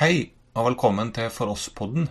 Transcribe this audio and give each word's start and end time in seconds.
Hei, 0.00 0.30
og 0.56 0.64
velkommen 0.64 1.10
til 1.12 1.26
For 1.28 1.52
oss-podden, 1.52 2.06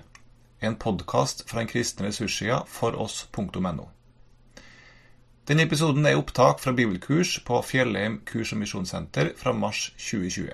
en 0.62 0.76
podkast 0.78 1.39
fra 1.50 1.63
den 1.63 1.71
kristne 1.71 2.05
ressurssida 2.05 2.60
foross.no. 2.70 3.88
Denne 5.50 5.65
episoden 5.65 6.05
er 6.05 6.20
opptak 6.20 6.62
fra 6.62 6.75
bibelkurs 6.78 7.39
på 7.47 7.63
Fjellheim 7.65 8.20
kurs- 8.29 8.54
og 8.54 8.62
misjonssenter 8.62 9.31
fra 9.41 9.55
mars 9.57 9.88
2020. 9.97 10.54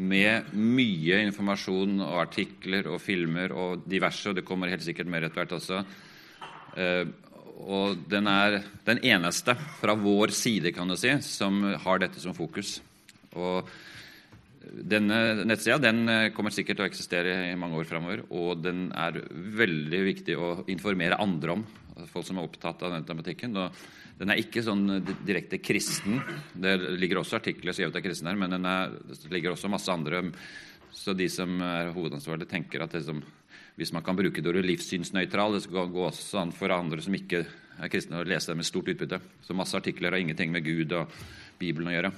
Med 0.00 0.48
mye 0.56 1.20
informasjon 1.28 2.00
og 2.00 2.24
artikler 2.24 2.88
og 2.88 3.02
filmer 3.04 3.52
og 3.52 3.84
diverse, 3.84 4.30
og 4.32 4.40
det 4.40 4.48
kommer 4.48 4.72
helt 4.72 4.88
sikkert 4.88 5.12
mer 5.12 5.28
etter 5.28 5.44
hvert 5.44 5.58
også. 5.60 5.84
Eh, 6.80 7.04
og 7.68 8.08
den 8.08 8.32
er 8.32 8.62
den 8.88 9.04
eneste 9.12 9.60
fra 9.82 9.92
vår 9.92 10.32
side 10.32 10.72
kan 10.72 10.88
du 10.88 10.96
si, 10.96 11.18
som 11.20 11.66
har 11.84 12.00
dette 12.00 12.24
som 12.24 12.32
fokus. 12.32 12.78
Og 13.36 13.68
denne 14.72 15.46
nettsida 15.46 15.78
den 15.82 16.06
kommer 16.36 16.54
sikkert 16.54 16.78
til 16.78 16.86
å 16.86 16.90
eksistere 16.90 17.34
i 17.50 17.58
mange 17.58 17.78
år 17.80 17.88
framover. 17.88 18.24
Og 18.34 18.62
den 18.64 18.86
er 18.96 19.20
veldig 19.30 20.00
viktig 20.08 20.36
å 20.38 20.54
informere 20.72 21.20
andre 21.22 21.58
om, 21.58 21.64
folk 22.10 22.26
som 22.26 22.40
er 22.40 22.48
opptatt 22.48 22.82
av 22.86 22.94
den 22.96 23.06
tematikken. 23.08 23.56
Og 23.60 23.84
den 24.18 24.30
er 24.30 24.40
ikke 24.40 24.62
sånn 24.62 24.86
direkte 25.26 25.58
kristen. 25.62 26.20
Det 26.54 26.76
ligger 26.98 27.22
også 27.22 27.40
artikler 27.40 27.74
skrevet 27.74 27.98
av 27.98 28.04
kristne 28.04 28.32
her, 28.32 28.38
men 28.38 28.58
er, 28.60 28.94
det 29.10 29.32
ligger 29.32 29.54
også 29.54 29.70
masse 29.72 29.90
andre. 29.92 30.22
Så 30.94 31.16
de 31.18 31.26
som 31.32 31.58
er 31.64 31.90
hovedansvarlige, 31.94 32.52
tenker 32.52 32.84
at 32.84 32.94
som, 33.02 33.22
hvis 33.74 33.92
man 33.94 34.04
kan 34.06 34.18
bruke 34.18 34.42
det 34.42 34.52
ordet 34.52 34.66
livssynsnøytral, 34.68 35.56
det 35.56 35.64
skal 35.66 35.90
gå 35.90 36.04
også 36.06 36.44
an 36.44 36.54
for 36.54 36.74
andre 36.74 37.02
som 37.02 37.16
ikke 37.18 37.42
er 37.44 37.90
kristne, 37.90 38.22
å 38.22 38.28
lese 38.28 38.52
det 38.52 38.60
med 38.60 38.68
stort 38.68 38.92
utbytte. 38.92 39.18
Så 39.42 39.56
masse 39.58 39.74
artikler 39.76 40.14
har 40.14 40.22
ingenting 40.22 40.54
med 40.54 40.66
Gud 40.66 40.94
og 40.94 41.10
Bibelen 41.58 41.90
å 41.90 41.96
gjøre. 41.96 42.14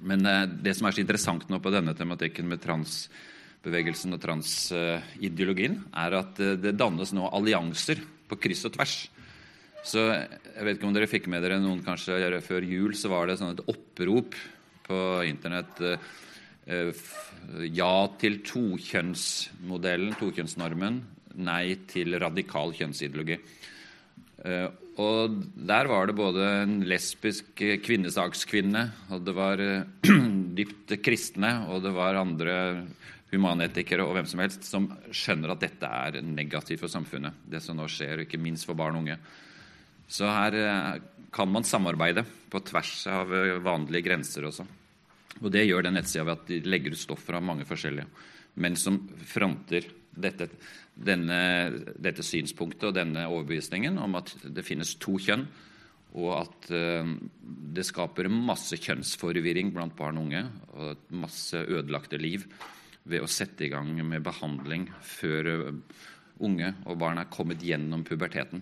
Men 0.00 0.26
eh, 0.26 0.46
det 0.64 0.74
som 0.78 0.88
er 0.88 0.96
så 0.96 1.02
interessant 1.02 1.48
nå 1.50 1.60
på 1.62 1.72
denne 1.74 1.94
tematikken 1.98 2.48
med 2.50 2.62
transbevegelsen 2.64 4.16
og 4.16 4.22
transideologien, 4.22 5.80
er 5.92 6.18
at 6.22 6.40
eh, 6.42 6.56
det 6.60 6.76
dannes 6.80 7.14
nå 7.16 7.28
allianser 7.28 8.02
på 8.30 8.40
kryss 8.40 8.66
og 8.68 8.76
tvers. 8.78 8.96
Så 9.82 10.06
jeg 10.08 10.62
vet 10.62 10.78
ikke 10.78 10.88
om 10.88 10.94
dere 10.94 11.10
fikk 11.10 11.26
med 11.30 11.42
dere 11.42 11.58
noen 11.60 11.82
kanskje 11.82 12.38
før 12.46 12.66
jul, 12.66 12.94
så 12.94 13.10
var 13.10 13.26
det 13.26 13.40
sånn 13.40 13.56
et 13.56 13.64
opprop 13.72 14.36
på 14.86 14.98
Internett 15.26 15.82
eh, 15.82 17.02
ja 17.74 17.94
til 18.22 18.38
tokjønnsmodellen, 18.46 20.14
tokjønnsnormen. 20.20 21.02
Nei 21.42 21.74
til 21.88 22.14
radikal 22.20 22.74
kjønnsideologi. 22.76 23.38
Og 24.42 25.36
der 25.54 25.88
var 25.88 26.08
det 26.08 26.16
både 26.18 26.46
en 26.64 26.80
lesbisk 26.88 27.62
kvinnesakskvinne, 27.84 28.82
og 29.14 29.22
det 29.24 29.34
var 29.36 29.62
dypt 30.58 30.96
kristne, 31.04 31.52
og 31.70 31.84
det 31.84 31.94
var 31.94 32.18
andre 32.20 32.56
humanetikere 33.32 34.04
og 34.04 34.16
hvem 34.16 34.28
som 34.28 34.42
helst 34.42 34.66
som 34.68 34.90
skjønner 35.14 35.54
at 35.54 35.62
dette 35.62 35.88
er 35.88 36.20
negativt 36.26 36.82
for 36.82 36.92
samfunnet, 36.92 37.38
det 37.48 37.62
som 37.64 37.78
nå 37.78 37.86
skjer, 37.88 38.26
ikke 38.26 38.40
minst 38.40 38.68
for 38.68 38.76
barn 38.78 38.98
og 38.98 39.06
unge. 39.06 39.16
Så 40.12 40.28
her 40.28 41.00
kan 41.32 41.48
man 41.48 41.64
samarbeide 41.64 42.26
på 42.52 42.60
tvers 42.68 43.06
av 43.08 43.32
vanlige 43.64 44.04
grenser 44.10 44.44
også. 44.50 44.66
Og 45.40 45.48
det 45.54 45.64
gjør 45.64 45.86
den 45.86 45.96
nettsida 45.96 46.26
ved 46.28 46.36
at 46.36 46.50
de 46.50 46.60
legger 46.68 46.92
ut 46.92 47.00
stoff 47.00 47.24
fra 47.24 47.40
mange 47.40 47.64
forskjellige, 47.64 48.04
men 48.60 48.76
som 48.76 48.98
fronter 49.24 49.88
dette 50.12 50.50
denne, 50.92 51.38
dette 51.96 52.24
synspunktet 52.24 52.90
og 52.90 52.96
denne 52.96 53.24
overbevisningen 53.30 53.98
om 54.02 54.18
at 54.20 54.34
det 54.44 54.64
finnes 54.66 54.94
to 55.00 55.16
kjønn, 55.22 55.46
og 56.12 56.30
at 56.36 56.68
uh, 56.76 57.14
det 57.72 57.86
skaper 57.88 58.28
masse 58.32 58.76
kjønnsforvirring 58.76 59.72
blant 59.72 59.96
barn 59.96 60.20
og 60.20 60.28
unge 60.28 60.42
og 60.76 61.06
masse 61.22 61.56
ødelagte 61.56 62.20
liv 62.20 62.44
ved 63.08 63.24
å 63.24 63.30
sette 63.30 63.64
i 63.66 63.70
gang 63.72 63.94
med 63.96 64.24
behandling 64.24 64.90
før 65.00 65.48
uh, 65.48 65.72
unge 66.44 66.74
og 66.84 67.00
barn 67.00 67.22
er 67.22 67.32
kommet 67.32 67.64
gjennom 67.64 68.04
puberteten. 68.04 68.60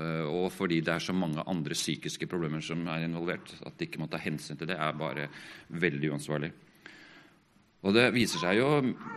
Uh, 0.00 0.24
og 0.24 0.48
fordi 0.54 0.80
det 0.80 0.96
er 0.96 1.04
så 1.04 1.12
mange 1.12 1.44
andre 1.44 1.76
psykiske 1.76 2.28
problemer 2.30 2.64
som 2.64 2.86
er 2.88 3.04
involvert, 3.04 3.52
at 3.60 3.76
de 3.76 3.90
ikke 3.90 4.00
må 4.00 4.08
ta 4.08 4.20
hensyn 4.22 4.56
til 4.56 4.72
det, 4.72 4.80
er 4.80 4.96
bare 4.96 5.28
veldig 5.68 6.14
uansvarlig. 6.14 6.54
Og 7.82 7.94
Det 7.96 8.12
viser 8.14 8.38
seg 8.38 8.60
jo 8.60 8.68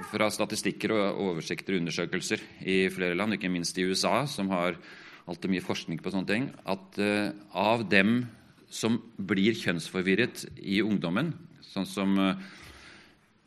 fra 0.10 0.28
statistikker 0.34 0.94
og 0.96 1.20
oversikter 1.28 1.76
og 1.76 1.84
undersøkelser 1.84 2.42
i 2.66 2.78
flere 2.90 3.18
land, 3.18 3.36
ikke 3.36 3.52
minst 3.54 3.78
i 3.78 3.86
USA, 3.86 4.24
som 4.26 4.50
har 4.50 4.80
alltid 5.30 5.54
mye 5.54 5.66
forskning 5.66 6.02
på 6.02 6.14
sånne 6.14 6.30
ting, 6.30 6.48
at 6.66 6.98
uh, 7.02 7.30
av 7.54 7.86
dem 7.90 8.24
som 8.70 8.98
blir 9.18 9.54
kjønnsforvirret 9.58 10.48
i 10.66 10.82
ungdommen, 10.82 11.34
sånn 11.66 11.86
som 11.90 12.18
uh, 12.18 12.34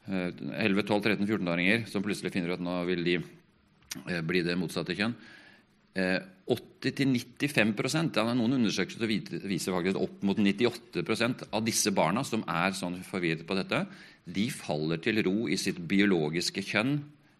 11-12-13-14-åringer 0.06 1.88
som 1.90 2.04
plutselig 2.06 2.32
finner 2.34 2.54
ut 2.54 2.60
at 2.60 2.64
nå 2.64 2.78
vil 2.88 3.02
de 3.06 3.18
uh, 3.18 4.22
bli 4.26 4.46
det 4.46 4.58
motsatte 4.58 4.94
kjønn 4.98 5.18
80-95 5.98 7.72
Det 8.14 8.20
er 8.22 8.36
noen 8.36 8.54
undersøkelser 8.54 9.08
viser 9.08 9.74
faktisk 9.74 9.98
opp 9.98 10.22
mot 10.22 10.38
98% 10.38 11.48
av 11.50 11.64
disse 11.66 11.90
barna 11.96 12.22
som 12.22 12.44
er 12.46 12.76
sånn 12.76 13.00
forvirret 13.02 13.42
på 13.48 13.56
dette, 13.58 13.80
de 14.28 14.48
faller 14.52 15.00
til 15.02 15.22
ro 15.26 15.46
i 15.48 15.56
sitt 15.60 15.80
biologiske 15.88 16.64
kjønn 16.68 16.98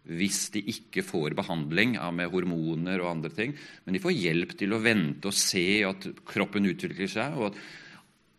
hvis 0.09 0.47
de 0.55 0.63
ikke 0.73 1.05
får 1.05 1.35
behandling 1.37 1.99
med 2.17 2.31
hormoner 2.33 3.03
og 3.03 3.11
andre 3.11 3.31
ting. 3.35 3.53
Men 3.85 3.97
de 3.97 4.01
får 4.01 4.17
hjelp 4.17 4.55
til 4.57 4.73
å 4.73 4.81
vente 4.81 5.29
og 5.29 5.37
se 5.37 5.83
at 5.85 6.07
kroppen 6.29 6.69
utvikler 6.71 7.11
seg. 7.13 7.37
og 7.37 7.51
at 7.51 7.59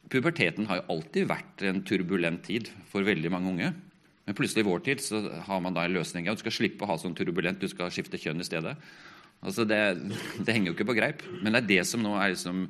Puberteten 0.10 0.66
har 0.66 0.80
jo 0.80 0.96
alltid 0.96 1.28
vært 1.30 1.64
en 1.70 1.84
turbulent 1.86 2.42
tid 2.48 2.72
for 2.90 3.06
veldig 3.06 3.30
mange 3.30 3.52
unge. 3.52 3.70
Men 4.26 4.38
plutselig 4.38 4.66
i 4.66 4.70
vår 4.70 4.82
tid 4.86 5.04
så 5.06 5.22
har 5.46 5.62
man 5.62 5.76
da 5.78 5.84
en 5.86 5.94
løsning. 5.94 6.26
Ja, 6.26 6.34
du 6.34 6.42
skal 6.42 6.56
slippe 6.56 6.86
å 6.86 6.90
ha 6.90 6.98
sånn 7.02 7.14
turbulent, 7.18 7.62
du 7.62 7.70
skal 7.70 7.94
skifte 7.94 8.18
kjønn 8.22 8.42
i 8.42 8.48
stedet. 8.48 8.76
Altså 9.46 9.64
det, 9.70 9.80
det, 10.42 10.50
henger 10.50 10.72
jo 10.72 10.76
ikke 10.76 10.90
på 10.90 10.98
greip. 10.98 11.22
Men 11.44 11.54
det 11.54 11.62
er 11.62 11.70
det 11.70 11.84
som 11.90 12.02
nå 12.04 12.16
er 12.18 12.34
liksom 12.34 12.66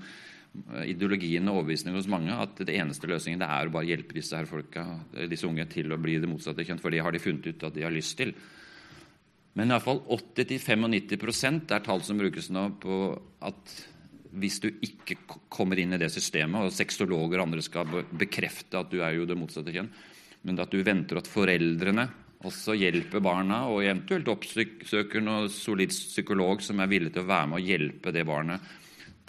ideologien 0.86 1.46
og 1.48 1.60
overbevisningen 1.60 2.00
hos 2.00 2.10
mange 2.10 2.34
at 2.34 2.58
det 2.66 2.76
eneste 2.80 3.08
løsningen 3.10 3.42
det 3.42 3.50
er 3.54 3.70
å 3.70 3.74
bare 3.74 3.90
hjelpe 3.92 4.16
disse 4.18 4.38
her 4.38 4.50
folka, 4.50 4.86
disse 5.30 5.48
unge 5.48 5.66
til 5.72 5.94
å 5.94 6.00
bli 6.02 6.18
det 6.20 6.30
motsatte 6.30 6.66
kjønn, 6.66 6.82
for 6.82 6.94
det 6.94 7.04
har 7.06 7.14
de 7.14 7.22
funnet 7.22 7.52
ut 7.52 7.68
at 7.68 7.76
de 7.76 7.86
har 7.86 7.94
lyst 7.94 8.18
til. 8.20 8.34
Men 9.60 9.74
iallfall 9.74 10.02
80-95% 10.16 11.74
er 11.76 11.86
tall 11.86 12.04
som 12.06 12.20
brukes 12.20 12.50
nå 12.54 12.66
på 12.82 13.00
at 13.46 13.76
hvis 14.40 14.60
du 14.62 14.70
ikke 14.86 15.18
kommer 15.50 15.80
inn 15.82 15.96
i 15.96 16.02
det 16.02 16.12
systemet, 16.14 16.68
og 16.68 16.76
sexologer 16.76 17.40
og 17.40 17.48
andre 17.48 17.64
skal 17.66 18.02
bekrefte 18.10 18.82
at 18.82 18.92
du 18.92 19.00
er 19.02 19.18
jo 19.18 19.28
det 19.30 19.38
motsatte 19.40 19.74
kjønn, 19.74 19.90
men 20.46 20.62
at 20.62 20.72
du 20.72 20.84
venter 20.86 21.20
at 21.20 21.30
foreldrene 21.30 22.08
også 22.48 22.76
hjelper 22.80 23.24
barna, 23.24 23.66
og 23.68 23.84
eventuelt 23.84 24.30
oppsøker 24.32 25.24
noen 25.24 25.50
solid 25.52 25.92
psykolog 25.92 26.62
som 26.64 26.80
er 26.80 26.92
villig 26.92 27.12
til 27.16 27.26
å 27.26 27.32
være 27.32 27.50
med 27.52 27.60
og 27.60 27.74
hjelpe 27.74 28.14
det 28.16 28.24
barnet 28.28 28.78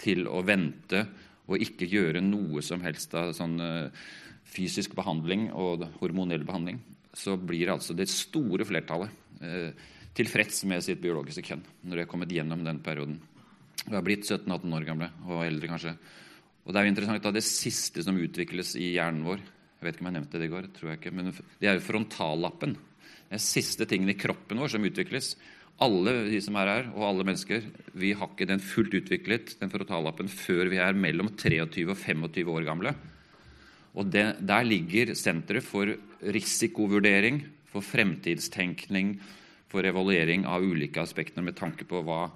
til 0.01 0.27
å 0.29 0.41
vente 0.45 1.05
og 1.51 1.61
ikke 1.61 1.89
gjøre 1.89 2.21
noe 2.23 2.63
som 2.65 2.83
helst 2.85 3.13
av 3.17 3.33
sånn 3.35 3.57
eh, 3.61 4.03
fysisk 4.51 4.95
behandling 4.97 5.49
og 5.55 5.85
hormonell 5.99 6.45
behandling, 6.47 6.79
så 7.13 7.35
blir 7.37 7.73
altså 7.73 7.95
det 7.97 8.07
store 8.11 8.65
flertallet 8.67 9.41
eh, 9.43 9.71
tilfreds 10.15 10.63
med 10.69 10.83
sitt 10.83 11.01
biologiske 11.03 11.43
kjønn 11.47 11.63
når 11.85 11.95
de 11.95 12.03
har 12.03 12.11
kommet 12.11 12.33
gjennom 12.33 12.63
den 12.65 12.81
perioden. 12.83 13.19
De 13.81 13.95
har 13.95 14.05
blitt 14.05 14.27
17-18 14.27 14.75
år 14.77 14.85
gamle 14.87 15.09
og 15.27 15.45
eldre, 15.45 15.71
kanskje. 15.71 15.95
Og 16.61 16.73
Det 16.73 16.79
er 16.79 16.85
jo 16.85 16.93
interessant 16.93 17.25
at 17.25 17.35
det 17.35 17.47
siste 17.47 18.03
som 18.05 18.19
utvikles 18.21 18.75
i 18.77 18.93
hjernen 18.93 19.25
vår 19.25 19.41
Jeg 19.41 19.87
vet 19.87 19.95
ikke 19.95 20.03
om 20.03 20.09
jeg 20.11 20.17
nevnte 20.19 20.37
det 20.37 20.45
i 20.45 20.51
går, 20.51 20.65
tror 20.75 20.89
jeg 20.91 20.99
ikke, 20.99 21.11
men 21.17 21.31
det 21.33 21.65
er 21.65 21.79
jo 21.79 21.81
frontallappen. 21.87 22.75
Det 23.31 23.33
er 23.33 23.41
siste 23.41 23.87
tingene 23.89 24.13
i 24.13 24.19
kroppen 24.19 24.59
vår 24.61 24.69
som 24.75 24.83
utvikles 24.85 25.31
alle 25.81 26.13
de 26.29 26.39
som 26.43 26.57
er 26.61 26.69
her, 26.69 26.89
og 26.93 27.07
alle 27.07 27.25
mennesker, 27.25 27.63
vi 27.97 28.13
har 28.17 28.29
ikke 28.29 28.47
den 28.49 28.61
fullt 28.61 28.93
utviklet, 29.01 29.55
den 29.59 29.71
frontallappen, 29.71 30.29
før 30.29 30.69
vi 30.69 30.79
er 30.81 30.97
mellom 30.97 31.31
23 31.33 31.87
og 31.89 31.97
25 31.97 32.51
år 32.53 32.67
gamle. 32.67 32.93
Og 33.97 34.07
det, 34.07 34.37
Der 34.39 34.63
ligger 34.63 35.15
senteret 35.15 35.65
for 35.65 35.89
risikovurdering, 36.21 37.41
for 37.71 37.81
fremtidstenkning, 37.81 39.15
for 39.71 39.87
evaluering 39.87 40.45
av 40.45 40.63
ulike 40.63 41.01
aspekter 41.01 41.41
med 41.41 41.55
tanke 41.55 41.87
på 41.87 42.03
hva, 42.03 42.27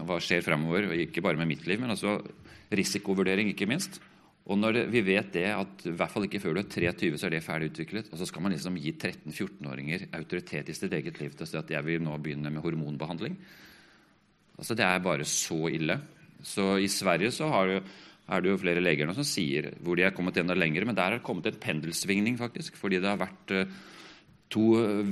hva 0.00 0.18
skjer 0.20 0.42
fremover. 0.44 0.88
Og 0.88 0.98
ikke 1.06 1.22
bare 1.22 1.36
med 1.36 1.48
mitt 1.48 1.66
liv, 1.68 1.80
men 1.80 1.92
altså 1.92 2.18
risikovurdering, 2.72 3.52
ikke 3.52 3.68
minst. 3.70 4.00
Og 4.44 4.58
når 4.60 4.82
vi 4.92 5.00
vet 5.00 5.30
det 5.32 5.46
at 5.48 5.86
i 5.88 5.92
hvert 5.96 6.12
fall 6.12 6.26
ikke 6.26 6.40
før 6.42 6.58
du 6.58 6.60
er 6.60 6.68
23, 6.68 7.16
så 7.16 7.26
er 7.26 7.32
det 7.32 7.44
ferdig 7.46 7.70
utviklet, 7.72 8.10
og 8.12 8.20
så 8.20 8.26
skal 8.28 8.44
man 8.44 8.52
liksom 8.52 8.76
gi 8.76 8.92
13-14-åringer 8.92 10.10
autoritet 10.18 10.68
i 10.68 10.76
sitt 10.76 10.92
eget 10.92 11.20
liv 11.22 11.32
til 11.32 11.46
å 11.46 11.48
si 11.48 11.56
at 11.56 11.70
jeg 11.72 11.86
vil 11.86 12.04
nå 12.04 12.18
begynne 12.20 12.52
med 12.52 12.64
hormonbehandling 12.64 13.38
altså 14.58 14.76
Det 14.78 14.86
er 14.86 15.02
bare 15.02 15.26
så 15.28 15.66
ille. 15.72 15.98
Så 16.44 16.76
I 16.78 16.90
Sverige 16.92 17.32
så 17.34 17.48
har, 17.50 17.72
er 17.74 18.42
det 18.42 18.52
jo 18.52 18.60
flere 18.60 18.82
leger 18.84 19.08
nå 19.08 19.16
som 19.16 19.26
sier 19.26 19.72
hvor 19.82 19.98
de 19.98 20.06
er 20.06 20.14
kommet 20.16 20.38
enda 20.40 20.56
lenger, 20.56 20.86
men 20.86 20.96
der 20.96 21.08
har 21.08 21.18
det 21.18 21.26
kommet 21.26 21.48
en 21.50 21.60
pendelsvingning, 21.60 22.38
faktisk. 22.40 22.76
Fordi 22.80 23.00
det 23.02 23.10
har 23.10 23.20
vært 23.20 23.54
eh, 23.54 23.72
to 24.52 24.66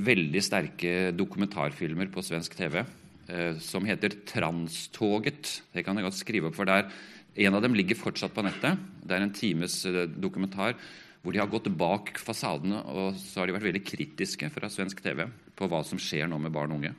veldig 0.05 0.43
sterke 0.43 1.11
dokumentarfilmer 1.17 2.11
på 2.13 2.23
svensk 2.23 2.55
TV 2.55 2.79
eh, 2.83 3.59
som 3.59 3.85
heter 3.85 4.15
'Transtoget'. 4.23 5.59
Det 5.73 5.83
kan 5.83 5.97
jeg 5.97 6.07
godt 6.07 6.21
skrive 6.21 6.47
opp, 6.47 6.55
for 6.55 6.69
der 6.69 6.87
en 7.35 7.55
av 7.57 7.63
dem 7.63 7.73
ligger 7.73 7.97
fortsatt 7.97 8.33
på 8.35 8.43
nettet. 8.45 8.77
Det 9.01 9.15
er 9.15 9.25
en 9.25 9.33
times 9.33 9.79
eh, 9.89 10.05
dokumentar 10.07 10.77
hvor 11.23 11.33
de 11.33 11.39
har 11.39 11.49
gått 11.49 11.71
bak 11.79 12.17
fasadene 12.19 12.81
og 12.91 13.15
så 13.19 13.39
har 13.39 13.47
de 13.47 13.55
vært 13.55 13.69
veldig 13.69 13.83
kritiske 13.87 14.49
fra 14.51 14.69
svensk 14.71 14.99
TV 15.05 15.23
på 15.55 15.69
hva 15.71 15.79
som 15.87 16.01
skjer 16.01 16.27
nå 16.27 16.39
med 16.43 16.51
barn 16.53 16.73
og 16.73 16.81
unge. 16.81 16.93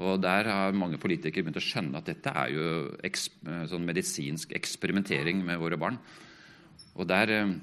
Og 0.00 0.20
Der 0.22 0.48
har 0.48 0.76
mange 0.76 0.98
politikere 0.98 1.44
begynt 1.44 1.60
å 1.60 1.64
skjønne 1.64 2.00
at 2.00 2.08
dette 2.08 2.32
er 2.32 2.54
jo 2.54 2.64
sånn 3.70 3.86
medisinsk 3.86 4.54
eksperimentering 4.56 5.42
med 5.44 5.60
våre 5.60 5.78
barn. 5.80 6.00
Og 6.96 7.06
Der 7.08 7.34
eh, 7.36 7.54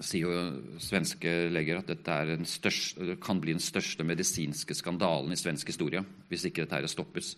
sier 0.00 0.28
jo 0.28 0.78
svenske 0.82 1.50
leger 1.52 1.80
at 1.80 1.90
dette 1.90 2.38
største, 2.48 3.16
kan 3.22 3.40
bli 3.42 3.56
den 3.56 3.62
største 3.62 4.06
medisinske 4.06 4.76
skandalen 4.78 5.34
i 5.34 5.40
svensk 5.40 5.68
historie 5.72 6.04
hvis 6.30 6.46
ikke 6.48 6.66
dette 6.66 6.90
stoppes. 6.90 7.34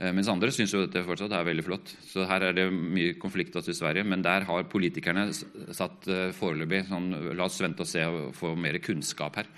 Eh, 0.00 0.14
mens 0.16 0.30
andre 0.32 0.48
syns 0.54 0.72
jo 0.72 0.80
dette 0.80 1.02
fortsatt 1.04 1.32
er 1.36 1.44
veldig 1.44 1.64
flott. 1.66 1.92
Så 2.08 2.24
her 2.28 2.46
er 2.46 2.56
det 2.56 2.66
mye 2.72 3.18
konflikt 3.20 3.56
også 3.58 3.74
i 3.74 3.76
Sverige. 3.76 4.06
Men 4.08 4.24
der 4.24 4.46
har 4.48 4.68
politikerne 4.72 5.26
satt 5.76 6.08
uh, 6.08 6.30
foreløpig 6.36 6.86
sånn 6.88 7.12
La 7.36 7.44
oss 7.44 7.60
vente 7.60 7.84
og 7.84 7.90
se 7.90 8.06
og 8.08 8.30
få 8.36 8.54
mer 8.56 8.80
kunnskap 8.80 9.36
her. 9.42 9.50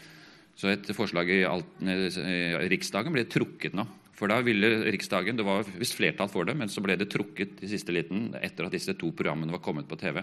Så 0.58 0.72
et 0.72 0.90
forslag 0.96 1.30
i, 1.32 1.44
alt, 1.48 1.78
i 1.80 2.68
Riksdagen 2.72 3.14
ble 3.14 3.24
trukket 3.30 3.78
nå. 3.78 3.86
For 4.18 4.30
da 4.30 4.42
ville 4.44 4.68
Riksdagen 4.92 5.38
Det 5.38 5.46
var 5.46 5.64
visst 5.78 5.96
flertall 5.96 6.28
for 6.30 6.46
det, 6.46 6.56
men 6.58 6.70
så 6.70 6.82
ble 6.84 6.98
det 6.98 7.08
trukket 7.10 7.62
i 7.62 7.70
siste 7.70 7.94
liten 7.94 8.32
etter 8.42 8.66
at 8.66 8.74
disse 8.74 8.94
to 8.98 9.14
programmene 9.16 9.54
var 9.54 9.62
kommet 9.64 9.88
på 9.88 9.98
TV. 10.00 10.20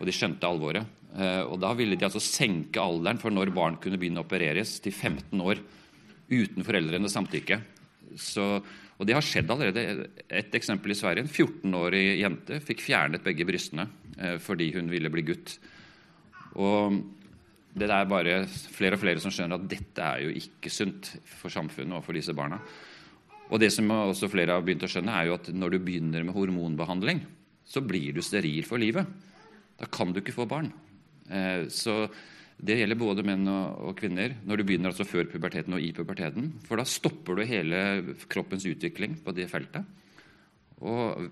Og 0.00 0.06
de 0.08 0.14
skjønte 0.16 0.48
alvoret. 0.48 0.90
Uh, 1.14 1.46
og 1.46 1.60
da 1.62 1.70
ville 1.78 1.94
de 1.94 2.08
altså 2.08 2.22
senke 2.24 2.82
alderen 2.82 3.22
for 3.22 3.30
når 3.30 3.54
barn 3.54 3.78
kunne 3.78 4.00
begynne 4.00 4.24
å 4.24 4.26
opereres, 4.26 4.80
til 4.82 4.90
15 4.90 5.38
år 5.38 5.62
uten 6.30 6.66
foreldrenes 6.66 7.14
samtykke. 7.14 7.62
Så 8.18 8.56
og 9.00 9.08
det 9.08 9.16
har 9.16 9.24
skjedd 9.24 9.48
allerede. 9.48 10.08
Et 10.28 10.56
eksempel 10.58 10.92
i 10.92 10.98
Sverige. 10.98 11.24
En 11.24 11.32
14-årig 11.32 12.20
jente 12.20 12.58
fikk 12.60 12.82
fjernet 12.84 13.24
begge 13.24 13.46
brystene 13.48 13.86
eh, 14.18 14.36
fordi 14.42 14.68
hun 14.74 14.90
ville 14.92 15.08
bli 15.12 15.24
gutt. 15.30 15.54
Og 16.60 16.98
det 17.80 17.88
er 17.88 18.10
bare 18.10 18.42
flere 18.50 18.98
og 18.98 19.00
flere 19.00 19.22
som 19.22 19.32
skjønner 19.32 19.56
at 19.56 19.68
dette 19.70 20.04
er 20.04 20.26
jo 20.26 20.34
ikke 20.42 20.72
sunt 20.74 21.14
for 21.24 21.52
samfunnet 21.52 21.96
og 21.96 22.04
for 22.04 22.18
disse 22.18 22.34
barna. 22.36 22.58
Og 23.50 23.62
det 23.62 23.70
som 23.72 23.88
også 23.94 24.28
flere 24.30 24.58
har 24.58 24.66
begynt 24.66 24.84
å 24.84 24.90
skjønne, 24.90 25.14
er 25.16 25.30
jo 25.30 25.38
at 25.38 25.48
når 25.54 25.74
du 25.74 25.78
begynner 25.86 26.26
med 26.26 26.36
hormonbehandling, 26.36 27.24
så 27.64 27.80
blir 27.80 28.12
du 28.12 28.20
steril 28.22 28.66
for 28.68 28.82
livet. 28.82 29.08
Da 29.80 29.88
kan 29.88 30.12
du 30.12 30.20
ikke 30.20 30.36
få 30.36 30.44
barn. 30.50 30.68
Eh, 31.30 31.70
så 31.72 32.04
det 32.60 32.76
gjelder 32.76 32.98
både 33.00 33.24
menn 33.24 33.48
og, 33.48 33.94
kvinner 33.96 34.34
når 34.44 34.60
du 34.60 34.66
begynner 34.68 34.92
altså 34.92 35.06
før 35.08 35.28
puberteten 35.32 35.76
og 35.76 35.84
i 35.84 35.92
puberteten. 35.96 36.52
For 36.66 36.80
da 36.80 36.84
stopper 36.88 37.38
du 37.38 37.48
hele 37.48 37.80
kroppens 38.30 38.66
utvikling 38.68 39.16
på 39.24 39.34
det 39.36 39.48
feltet. 39.52 39.86
Og 40.80 41.30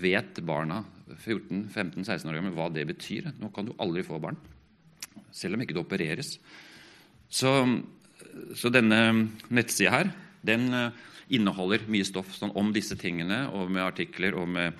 vet 0.00 0.40
barna 0.44 0.82
14-15-16 1.12 2.28
år 2.28 2.38
gamle 2.38 2.54
hva 2.56 2.68
det 2.72 2.86
betyr. 2.88 3.30
Nå 3.40 3.52
kan 3.52 3.68
du 3.68 3.74
aldri 3.80 4.04
få 4.06 4.20
barn, 4.22 4.38
selv 5.32 5.56
om 5.56 5.64
ikke 5.64 5.76
det 5.76 5.84
opereres. 5.84 6.34
Så, 7.32 7.52
så 8.56 8.72
denne 8.72 9.00
nettsida 9.52 9.92
her, 9.94 10.12
den 10.44 10.68
eh, 10.76 11.00
inneholder 11.36 11.86
mye 11.92 12.04
stoff 12.04 12.34
sånn, 12.36 12.52
om 12.58 12.72
disse 12.74 12.96
tingene, 13.00 13.46
og 13.52 13.70
med 13.72 13.84
artikler 13.84 14.36
og 14.40 14.48
med 14.52 14.72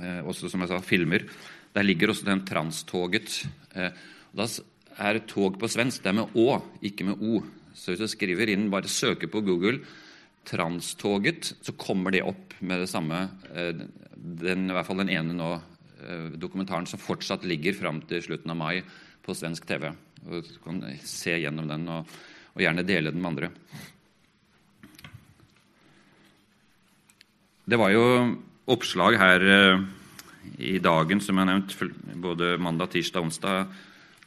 eh, 0.00 0.22
også, 0.26 0.50
som 0.50 0.64
jeg 0.64 0.72
sa, 0.72 0.80
filmer. 0.82 1.26
Der 1.72 1.86
ligger 1.86 2.10
også 2.12 2.26
den 2.26 2.42
transtoget. 2.48 3.42
Eh, 3.78 3.94
da 4.32 4.46
er 4.98 5.20
tog 5.28 5.58
på 5.60 5.70
svensk. 5.70 6.02
Det 6.02 6.10
er 6.12 6.18
med 6.20 6.38
Å, 6.38 6.60
ikke 6.84 7.06
med 7.08 7.22
O. 7.22 7.42
Så 7.74 7.92
hvis 7.92 8.02
du 8.02 8.10
skriver 8.10 8.52
inn, 8.52 8.70
bare 8.72 8.90
søker 8.90 9.30
på 9.32 9.42
Google 9.44 9.80
'Transtoget', 10.44 11.54
så 11.62 11.72
kommer 11.78 12.10
det 12.10 12.24
opp 12.26 12.54
med 12.60 12.80
det 12.80 12.88
samme. 12.90 13.30
Eh, 13.54 13.72
den, 14.16 14.70
I 14.70 14.74
hvert 14.74 14.86
fall 14.86 14.98
den 14.98 15.12
ene 15.14 15.34
nå, 15.34 15.52
eh, 16.02 16.28
dokumentaren 16.34 16.86
som 16.86 16.98
fortsatt 16.98 17.44
ligger 17.44 17.74
fram 17.74 18.02
til 18.02 18.22
slutten 18.22 18.50
av 18.50 18.56
mai 18.56 18.82
på 19.22 19.34
svensk 19.34 19.66
TV. 19.66 19.92
Og 20.26 20.42
Du 20.42 20.58
kan 20.64 20.82
se 21.02 21.38
gjennom 21.38 21.68
den 21.68 21.88
og, 21.88 22.06
og 22.54 22.60
gjerne 22.60 22.86
dele 22.86 23.12
den 23.12 23.22
med 23.22 23.30
andre. 23.30 23.50
Det 27.64 27.78
var 27.78 27.90
jo 27.90 28.36
oppslag 28.66 29.16
her 29.16 29.40
eh, 29.40 29.78
i 30.58 30.78
dagen, 30.78 31.20
som 31.20 31.38
jeg 31.38 31.46
har 31.46 31.54
nevnt, 31.54 32.18
både 32.18 32.58
mandag, 32.58 32.90
tirsdag, 32.90 33.22
onsdag 33.22 33.66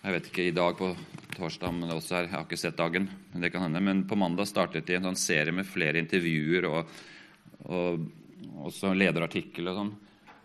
jeg 0.05 0.13
vet 0.13 0.27
ikke 0.29 0.43
i 0.45 0.53
dag 0.53 0.75
på 0.77 0.91
torsdag 1.33 1.73
men 1.73 1.89
også 1.95 2.19
er, 2.19 2.27
Jeg 2.27 2.35
har 2.35 2.45
ikke 2.45 2.59
sett 2.61 2.77
dagen, 2.77 3.07
men 3.31 3.41
det 3.41 3.49
kan 3.53 3.63
hende. 3.65 3.81
Men 3.81 4.03
på 4.05 4.17
mandag 4.19 4.45
startet 4.45 4.85
de 4.85 4.99
en 4.99 5.07
sånn 5.09 5.17
serie 5.17 5.53
med 5.55 5.65
flere 5.65 5.97
intervjuer 5.97 6.67
og, 6.69 6.91
og 7.65 8.05
også 8.69 8.93
lederartikkel 8.93 9.71
og 9.71 9.79
sånn. 9.79 9.91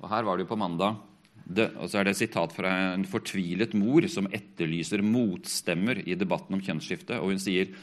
Og 0.01 0.09
her 0.09 0.25
var 0.25 0.39
det 0.39 0.47
jo 0.47 0.53
på 0.55 0.61
mandag 0.63 0.97
det, 1.45 1.67
og 1.77 1.91
så 1.91 2.01
er 2.01 2.07
det 2.07 2.15
et 2.15 2.23
sitat 2.23 2.55
fra 2.57 2.73
en 2.95 3.05
fortvilet 3.05 3.75
mor 3.77 4.07
som 4.09 4.31
etterlyser 4.33 5.05
motstemmer 5.05 6.01
i 6.07 6.17
debatten 6.17 6.57
om 6.57 6.65
kjønnsskifte. 6.65 7.21
Og 7.21 7.35
hun 7.35 7.43
sier 7.43 7.75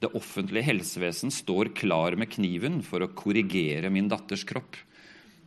det 0.00 0.10
offentlige 0.16 0.66
helsevesen 0.66 1.30
står 1.30 1.70
klar 1.78 2.16
med 2.18 2.32
kniven 2.32 2.80
for 2.82 3.04
å 3.04 3.12
korrigere 3.14 3.92
min 3.92 4.10
datters 4.10 4.42
kropp. 4.48 4.74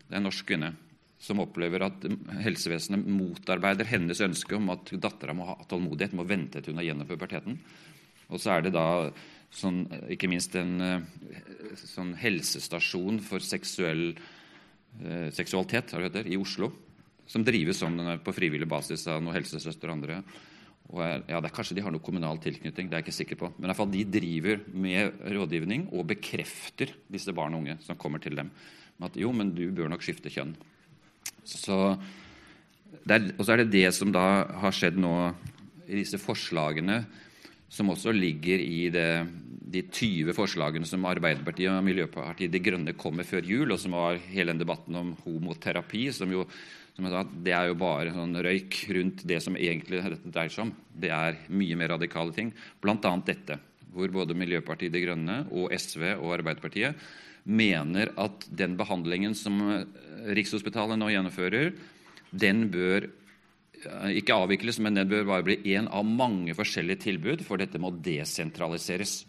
Det 0.05 0.13
er 0.13 0.21
en 0.21 0.29
norsk 0.29 0.47
kvinne 0.47 0.75
som 1.23 1.39
opplever 1.39 1.85
at 1.85 2.03
helsevesenet 2.43 3.05
motarbeider 3.07 3.87
hennes 3.87 4.19
ønske 4.25 4.57
om 4.57 4.73
at 4.73 4.91
dattera 4.99 5.35
må 5.37 5.47
ha 5.47 5.55
tålmodighet, 5.69 6.15
må 6.17 6.25
vente 6.27 6.59
til 6.59 6.73
hun 6.73 6.81
er 6.83 6.89
gjennom 6.89 7.07
puberteten. 7.07 7.59
Og 8.27 8.41
så 8.41 8.57
er 8.57 8.65
det 8.65 8.73
da 8.75 8.87
sånn, 9.53 9.83
ikke 10.11 10.27
minst 10.31 10.55
en 10.59 10.73
eh, 10.83 11.03
sånn 11.79 12.13
helsestasjon 12.19 13.21
for 13.23 13.43
seksuell, 13.43 14.09
eh, 14.99 15.29
seksualitet 15.35 15.93
heter, 15.95 16.27
i 16.27 16.39
Oslo, 16.39 16.71
som 17.29 17.45
drives 17.45 17.79
sånn 17.79 18.01
er 18.03 18.19
på 18.23 18.33
frivillig 18.35 18.67
basis 18.69 19.05
av 19.07 19.21
noen 19.23 19.37
helsesøster 19.37 19.91
og 19.91 19.95
andre. 19.95 20.19
Og 20.91 20.99
ja, 20.99 21.39
det 21.39 21.47
er 21.47 21.55
Kanskje 21.55 21.77
de 21.77 21.85
har 21.85 21.93
noe 21.95 22.03
kommunal 22.03 22.41
tilknytning, 22.43 22.89
det 22.89 22.97
er 22.97 23.01
jeg 23.01 23.07
ikke 23.07 23.19
sikker 23.21 23.39
på. 23.39 23.53
Men 23.55 23.69
i 23.69 23.71
hvert 23.71 23.79
fall 23.79 23.93
de 23.93 24.03
driver 24.17 24.65
med 24.75 25.23
rådgivning 25.37 25.87
og 25.95 26.09
bekrefter 26.11 26.91
disse 27.07 27.31
barn 27.35 27.55
og 27.55 27.63
unge 27.63 27.77
som 27.85 27.99
kommer 27.99 28.19
til 28.19 28.35
dem. 28.35 28.51
at 29.03 29.15
jo, 29.15 29.31
men 29.31 29.55
du 29.55 29.71
bør 29.71 29.89
nok 29.89 30.03
skifte 30.03 30.29
kjønn. 30.29 30.55
Så 31.43 31.77
og 33.03 33.43
så 33.43 33.53
er 33.53 33.63
det 33.63 33.73
det 33.73 33.89
som 33.95 34.13
da 34.15 34.45
har 34.61 34.75
skjedd 34.75 34.95
nå 35.01 35.13
i 35.89 35.97
disse 35.99 36.19
forslagene, 36.21 37.01
som 37.73 37.89
også 37.91 38.13
ligger 38.15 38.61
i 38.61 38.85
det, 38.93 39.07
de 39.73 39.81
20 39.89 40.35
forslagene 40.37 40.87
som 40.87 41.03
Arbeiderpartiet 41.09 41.71
og 41.73 41.83
Miljøpartiet 41.83 42.53
De 42.53 42.61
Grønne 42.63 42.93
kom 42.95 43.17
med 43.17 43.27
før 43.27 43.43
jul, 43.49 43.73
og 43.73 43.81
som 43.81 43.97
var 43.97 44.21
hele 44.29 44.53
den 44.53 44.61
debatten 44.61 44.95
om 44.99 45.11
homoterapi, 45.25 46.05
som 46.15 46.31
jo 46.31 46.45
som 46.93 47.07
sa, 47.09 47.23
det 47.25 47.53
er 47.57 47.71
jo 47.71 47.77
bare 47.81 48.13
sånn 48.13 48.37
røyk 48.45 48.83
rundt 48.93 49.23
det 49.25 49.39
som 49.41 49.55
egentlig 49.57 50.03
dette 50.03 50.29
dreier 50.29 50.53
seg 50.53 50.67
om. 50.67 50.73
Det 50.93 51.09
er 51.09 51.39
mye 51.49 51.77
mer 51.79 51.95
radikale 51.95 52.35
ting, 52.35 52.51
bl.a. 52.83 53.13
dette, 53.25 53.57
hvor 53.93 54.13
både 54.13 54.37
Miljøpartiet 54.37 54.93
De 54.93 55.01
Grønne 55.01 55.39
og 55.49 55.73
SV 55.73 56.11
og 56.19 56.35
Arbeiderpartiet 56.37 57.01
mener 57.43 58.13
at 58.19 58.45
den 58.47 58.77
behandlingen 58.79 59.35
som 59.35 59.59
Rikshospitalet 60.23 60.99
nå 60.99 61.09
gjennomfører, 61.11 61.73
den 62.31 62.67
bør 62.73 63.05
eh, 63.05 64.09
ikke 64.19 64.37
avvikles, 64.39 64.79
men 64.79 64.97
den 64.97 65.09
bør 65.11 65.27
bare 65.27 65.45
bli 65.49 65.57
én 65.75 65.89
av 65.91 66.07
mange 66.07 66.55
forskjellige 66.57 67.03
tilbud, 67.09 67.43
for 67.45 67.61
dette 67.61 67.81
må 67.81 67.91
desentraliseres. 68.03 69.23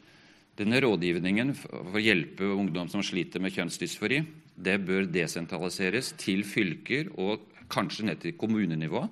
Denne 0.55 0.79
rådgivningen 0.85 1.51
for 1.59 1.99
å 1.99 2.03
hjelpe 2.03 2.47
ungdom 2.55 2.91
som 2.93 3.03
sliter 3.03 3.43
med 3.43 3.55
kjønnsdysfori, 3.57 4.23
det 4.55 4.77
bør 4.87 5.09
desentraliseres 5.11 6.13
til 6.21 6.45
fylker 6.47 7.11
og 7.19 7.49
kanskje 7.73 8.07
ned 8.07 8.21
til 8.23 8.37
kommunenivå, 8.39 9.03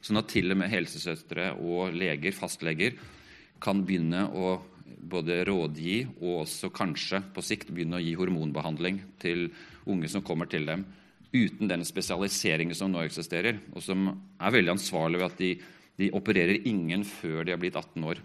sånn 0.00 0.22
at 0.22 0.30
til 0.32 0.54
og 0.54 0.62
med 0.62 0.72
helsesøstre 0.72 1.50
og 1.60 1.92
leger, 1.92 2.32
fastleger, 2.32 2.96
kan 3.60 3.82
begynne 3.84 4.24
å 4.32 4.56
både 5.06 5.42
rådgi 5.46 5.96
og 6.20 6.42
også 6.44 6.70
kanskje 6.74 7.22
på 7.34 7.44
sikt 7.44 7.72
begynne 7.72 7.98
å 7.98 8.04
gi 8.04 8.14
hormonbehandling 8.18 9.00
til 9.22 9.48
unge 9.86 10.10
som 10.10 10.24
kommer 10.26 10.50
til 10.50 10.66
dem 10.68 10.86
uten 11.36 11.68
den 11.68 11.84
spesialiseringen 11.84 12.76
som 12.76 12.92
nå 12.92 13.02
eksisterer, 13.04 13.58
og 13.74 13.82
som 13.84 14.08
er 14.08 14.54
veldig 14.54 14.72
ansvarlig 14.76 15.20
ved 15.20 15.26
at 15.26 15.42
de, 15.42 15.50
de 16.00 16.08
opererer 16.16 16.66
ingen 16.70 17.04
før 17.06 17.44
de 17.44 17.52
har 17.52 17.60
blitt 17.60 17.76
18 17.76 18.06
år 18.08 18.22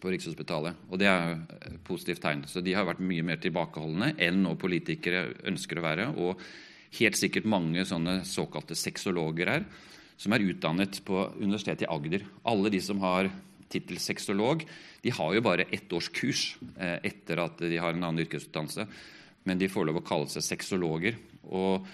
på 0.00 0.10
Rikshospitalet. 0.10 0.86
Og 0.90 0.98
det 0.98 1.08
er 1.08 1.36
et 1.68 1.80
positivt 1.86 2.22
tegn. 2.24 2.44
Så 2.50 2.62
de 2.64 2.74
har 2.74 2.86
vært 2.88 3.02
mye 3.04 3.24
mer 3.26 3.38
tilbakeholdne 3.42 4.14
enn 4.22 4.42
nå 4.42 4.56
politikere 4.58 5.28
ønsker 5.46 5.78
å 5.78 5.84
være. 5.84 6.08
Og 6.18 6.42
helt 6.98 7.18
sikkert 7.18 7.48
mange 7.50 7.84
sånne 7.86 8.20
såkalte 8.26 8.76
sexologer 8.78 9.50
her, 9.52 9.66
som 10.18 10.34
er 10.34 10.46
utdannet 10.46 11.00
på 11.06 11.28
Universitetet 11.40 11.86
i 11.86 11.90
Agder. 11.90 12.26
Alle 12.50 12.70
de 12.74 12.80
som 12.82 13.00
har 13.02 13.30
tittel 13.74 14.00
sexolog, 14.02 14.64
de 15.04 15.12
har 15.12 15.34
jo 15.36 15.44
bare 15.44 15.68
ett 15.74 15.92
års 15.92 16.08
kurs 16.14 16.46
eh, 16.78 16.96
etter 17.10 17.42
at 17.44 17.60
de 17.60 17.76
har 17.76 17.92
en 17.92 18.06
annen 18.06 18.24
yrkesutdannelse. 18.24 18.88
Men 19.44 19.60
de 19.60 19.68
får 19.68 19.90
lov 19.90 20.00
å 20.00 20.06
kalle 20.06 20.30
seg 20.32 20.46
sexologer. 20.46 21.18
Og 21.52 21.84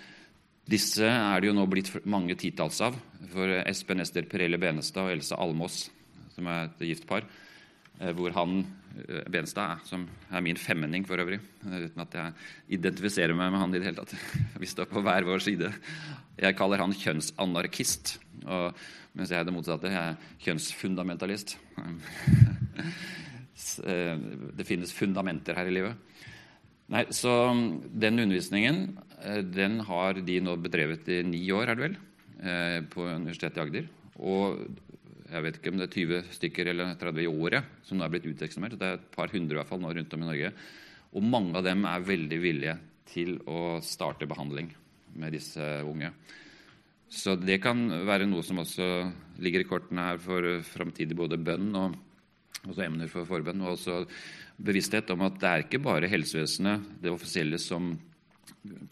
disse 0.71 1.09
er 1.09 1.41
det 1.41 1.51
jo 1.51 1.57
nå 1.57 1.67
blitt 1.67 1.91
mange 2.07 2.37
titalls 2.39 2.79
av. 2.87 2.99
For 3.33 3.59
Espen 3.65 4.05
Ester 4.05 4.29
Perelle 4.31 4.61
Benestad 4.61 5.09
og 5.09 5.17
Else 5.17 5.39
Almås, 5.41 5.83
som 6.37 6.47
er 6.47 6.69
et 6.69 6.85
gift 6.93 7.09
par, 7.11 7.27
Eh, 8.01 8.13
hvor 8.17 8.33
han 8.33 8.65
Benstad, 9.31 9.85
som 9.87 10.05
er 10.31 10.43
min 10.45 10.59
femmenning 10.59 11.05
for 11.07 11.21
øvrig, 11.23 11.39
eh, 11.67 11.85
uten 11.87 12.03
at 12.03 12.17
jeg 12.17 12.33
identifiserer 12.79 13.37
meg 13.37 13.53
med 13.53 13.63
han 13.63 13.75
i 13.75 13.79
det 13.79 13.87
hele 13.89 14.01
tatt. 14.03 14.15
Vi 14.63 14.69
står 14.69 14.91
på 14.91 15.03
hver 15.05 15.27
vår 15.27 15.45
side. 15.45 15.71
Jeg 16.41 16.57
kaller 16.59 16.83
han 16.83 16.95
kjønnsanarkist, 16.97 18.17
og, 18.47 18.75
mens 19.15 19.31
jeg 19.31 19.41
er 19.41 19.47
det 19.47 19.55
motsatte. 19.55 19.93
Jeg 19.93 20.15
er 20.15 20.45
kjønnsfundamentalist. 20.47 21.57
Det 23.81 24.65
finnes 24.65 24.93
fundamenter 24.97 25.55
her 25.55 25.69
i 25.69 25.75
livet. 25.75 26.23
Nei, 26.91 27.03
så 27.13 27.53
Den 27.93 28.19
undervisningen 28.19 28.97
den 29.53 29.83
har 29.85 30.17
de 30.17 30.39
nå 30.41 30.55
bedrevet 30.65 31.07
i 31.13 31.21
ni 31.29 31.43
år, 31.53 31.69
er 31.69 31.77
det 31.77 31.85
vel, 31.85 31.99
på 32.91 33.05
Universitetet 33.05 33.61
i 33.61 33.63
Agder. 33.63 33.91
Og 34.17 34.65
jeg 35.31 35.45
vet 35.45 35.59
ikke 35.59 35.73
om 35.73 35.79
det 35.81 35.87
er 35.87 35.95
20 35.95 36.37
stykker 36.37 36.71
eller 36.73 36.95
30 36.99 37.23
i 37.23 37.31
året 37.31 37.87
som 37.87 37.99
nå 37.99 38.07
er 38.07 38.13
blitt 38.13 38.27
uteksaminert. 38.27 38.79
Det 38.81 38.89
er 38.89 38.99
et 38.99 39.09
par 39.15 39.31
hundre 39.33 39.57
i 39.57 39.61
hvert 39.61 39.71
fall 39.71 39.83
nå 39.83 39.93
rundt 39.95 40.15
om 40.17 40.25
i 40.25 40.29
Norge. 40.29 40.53
Og 41.15 41.27
mange 41.27 41.57
av 41.59 41.67
dem 41.67 41.87
er 41.89 42.07
veldig 42.07 42.39
villige 42.43 42.77
til 43.11 43.37
å 43.51 43.79
starte 43.83 44.29
behandling 44.31 44.71
med 45.19 45.35
disse 45.35 45.65
unge. 45.87 46.13
Så 47.11 47.35
det 47.39 47.59
kan 47.63 47.81
være 48.07 48.29
noe 48.31 48.45
som 48.47 48.61
også 48.63 48.87
ligger 49.43 49.65
i 49.65 49.67
kortene 49.67 50.11
her 50.13 50.21
for 50.23 50.47
framtidig 50.67 51.17
både 51.19 51.41
bønn 51.43 51.73
og 51.75 51.97
også 52.69 52.85
emner 52.85 53.11
for 53.11 53.27
forbønn. 53.27 53.65
Og 53.65 53.75
også 53.75 54.05
bevissthet 54.63 55.11
om 55.15 55.27
at 55.27 55.41
det 55.43 55.51
er 55.51 55.65
ikke 55.65 55.83
bare 55.83 56.11
helsevesenet, 56.11 56.87
det 57.03 57.11
offisielle, 57.11 57.59
som 57.59 57.93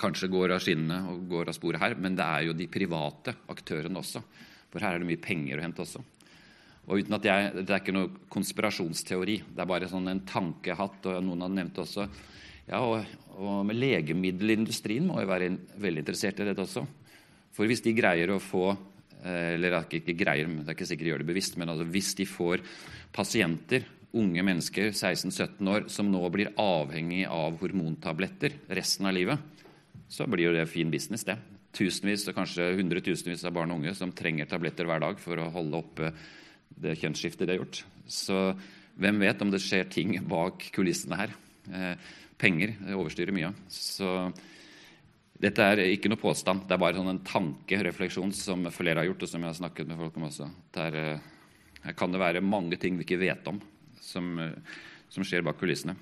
kanskje 0.01 0.31
går 0.33 0.55
av 0.55 0.63
skinnene 0.65 1.13
og 1.13 1.27
går 1.31 1.51
av 1.51 1.57
sporet 1.57 1.83
her, 1.83 1.97
men 2.01 2.17
det 2.19 2.25
er 2.25 2.47
jo 2.49 2.57
de 2.57 2.69
private 2.73 3.35
aktørene 3.53 4.01
også. 4.01 4.23
For 4.73 4.83
her 4.83 4.97
er 4.97 5.03
det 5.03 5.11
mye 5.11 5.23
penger 5.23 5.61
å 5.61 5.65
hente 5.65 5.85
også. 5.85 6.03
Og 6.89 7.03
uten 7.03 7.19
at 7.19 7.27
jeg, 7.29 7.53
Det 7.55 7.71
er 7.71 7.83
ikke 7.83 7.97
noe 7.97 8.11
konspirasjonsteori, 8.33 9.37
det 9.55 9.63
er 9.63 9.69
bare 9.69 9.89
sånn 9.91 10.09
en 10.09 10.25
tankehatt. 10.25 11.07
og 11.07 11.25
Noen 11.25 11.45
hadde 11.45 11.59
nevnt 11.61 11.81
også. 11.85 12.09
Ja, 12.69 12.81
og, 12.81 13.05
og 13.37 13.73
Legemiddelindustrien 13.73 15.07
må 15.09 15.21
jo 15.23 15.29
være 15.29 15.51
veldig 15.81 16.05
interessert 16.05 16.41
i 16.41 16.49
dette 16.49 16.65
også. 16.65 16.85
For 17.57 17.69
hvis 17.69 17.85
de 17.85 17.97
greier 17.97 18.31
å 18.31 18.41
få 18.41 18.71
eh, 18.71 19.55
Eller 19.57 19.81
ikke 19.83 20.17
greier, 20.17 20.49
det 20.49 20.67
er 20.67 20.77
ikke 20.77 20.89
sikkert 20.89 21.09
de 21.09 21.13
gjør 21.13 21.25
det 21.25 21.31
bevisst, 21.33 21.61
men 21.61 21.73
altså 21.73 21.87
hvis 21.89 22.15
de 22.19 22.29
får 22.29 22.65
pasienter, 23.13 23.87
unge 24.17 24.41
mennesker 24.41 24.89
16-17 24.95 25.69
år, 25.69 25.87
som 25.93 26.09
nå 26.09 26.23
blir 26.33 26.55
avhengig 26.57 27.27
av 27.29 27.59
hormontabletter 27.61 28.55
resten 28.73 29.09
av 29.09 29.13
livet, 29.13 29.43
så 30.09 30.25
blir 30.25 30.49
jo 30.49 30.55
det 30.57 30.65
fin 30.71 30.89
business, 30.89 31.27
det. 31.29 31.37
Tusenvis 31.77 32.25
og 32.31 32.39
kanskje 32.39 32.71
hundretusenvis 32.79 33.45
av 33.45 33.53
barn 33.59 33.75
og 33.75 33.83
unge 33.83 33.93
som 33.95 34.15
trenger 34.17 34.49
tabletter 34.49 34.89
hver 34.89 35.03
dag 35.05 35.21
for 35.21 35.37
å 35.37 35.51
holde 35.53 35.83
oppe 35.83 36.13
det 36.83 36.99
kjønnsskiftet 37.01 37.47
de 37.47 37.55
har 37.55 37.63
gjort. 37.63 37.83
Så 38.09 38.39
hvem 38.99 39.21
vet 39.23 39.43
om 39.45 39.51
det 39.53 39.63
skjer 39.63 39.89
ting 39.93 40.17
bak 40.29 40.71
kulissene 40.75 41.19
her. 41.19 41.35
Eh, 41.71 41.95
penger 42.39 42.75
overstyrer 42.97 43.35
mye. 43.35 43.53
Så 43.73 44.31
dette 45.39 45.63
er 45.63 45.85
ikke 45.85 46.11
noe 46.11 46.21
påstand, 46.21 46.65
det 46.67 46.75
er 46.75 46.83
bare 46.83 46.99
sånn 46.99 47.13
en 47.13 47.25
tanke, 47.27 47.79
refleksjon, 47.87 48.33
som 48.35 48.67
flere 48.75 49.03
har 49.03 49.07
gjort, 49.11 49.23
og 49.23 49.31
som 49.31 49.45
jeg 49.45 49.53
har 49.53 49.59
snakket 49.61 49.91
med 49.91 50.01
folk 50.01 50.19
om 50.19 50.27
også. 50.27 50.49
Der, 50.75 50.99
eh, 50.99 51.21
her 51.85 51.99
kan 51.99 52.11
det 52.13 52.23
være 52.23 52.43
mange 52.43 52.79
ting 52.79 52.99
vi 52.99 53.07
ikke 53.07 53.21
vet 53.23 53.47
om, 53.47 53.61
som, 54.01 54.39
eh, 54.39 54.57
som 55.09 55.23
skjer 55.23 55.45
bak 55.47 55.59
kulissene. 55.61 55.97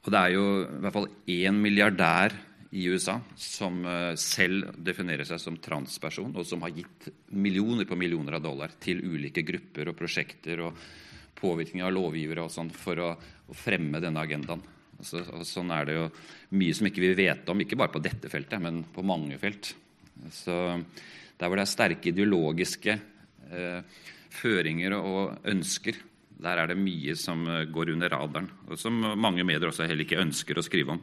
Og 0.00 0.12
det 0.12 0.16
er 0.16 0.32
jo 0.32 0.44
i 0.64 0.80
hvert 0.80 0.96
fall 0.96 1.10
én 1.28 1.60
milliardær 1.60 2.32
i 2.70 2.86
USA 2.86 3.16
som 3.36 3.82
eh, 3.86 4.14
selv 4.14 4.70
definerer 4.78 5.26
seg 5.26 5.40
som 5.42 5.58
transperson, 5.62 6.34
og 6.36 6.46
som 6.46 6.62
har 6.62 6.74
gitt 6.74 7.08
millioner 7.34 7.88
på 7.88 7.98
millioner 7.98 8.38
av 8.38 8.44
dollar 8.44 8.76
til 8.78 9.02
ulike 9.02 9.42
grupper 9.46 9.90
og 9.90 9.98
prosjekter 9.98 10.62
og 10.68 10.84
påvirkning 11.40 11.82
av 11.82 11.94
lovgivere 11.96 12.44
og 12.44 12.52
sånn 12.52 12.70
for 12.74 13.02
å, 13.02 13.14
fremme 13.50 13.98
denne 13.98 14.22
agendaen. 14.22 14.60
Altså, 15.00 15.24
og 15.34 15.42
sånn 15.48 15.72
er 15.74 15.88
det 15.88 15.94
jo 15.96 16.04
mye 16.60 16.74
som 16.76 16.86
ikke 16.86 17.02
vi 17.02 17.08
vet 17.18 17.48
om, 17.50 17.58
ikke 17.64 17.78
bare 17.80 17.90
på 17.96 18.02
dette 18.04 18.30
feltet, 18.30 18.60
men 18.62 18.84
på 18.94 19.02
mange 19.02 19.40
felt. 19.42 19.72
Så 20.30 20.54
Der 21.40 21.48
hvor 21.48 21.56
det 21.56 21.64
er 21.64 21.72
sterke 21.72 22.12
ideologiske 22.12 22.94
eh, 23.50 23.80
føringer 24.30 24.94
og 25.00 25.48
ønsker, 25.48 25.96
der 26.40 26.60
er 26.60 26.70
det 26.70 26.78
mye 26.78 27.16
som 27.18 27.42
eh, 27.48 27.64
går 27.66 27.94
under 27.96 28.12
radaren, 28.12 28.50
og 28.68 28.78
som 28.78 29.00
mange 29.18 29.42
medier 29.42 29.72
også 29.72 29.88
heller 29.88 30.04
ikke 30.04 30.20
ønsker 30.20 30.60
å 30.60 30.66
skrive 30.66 30.94
om. 30.94 31.02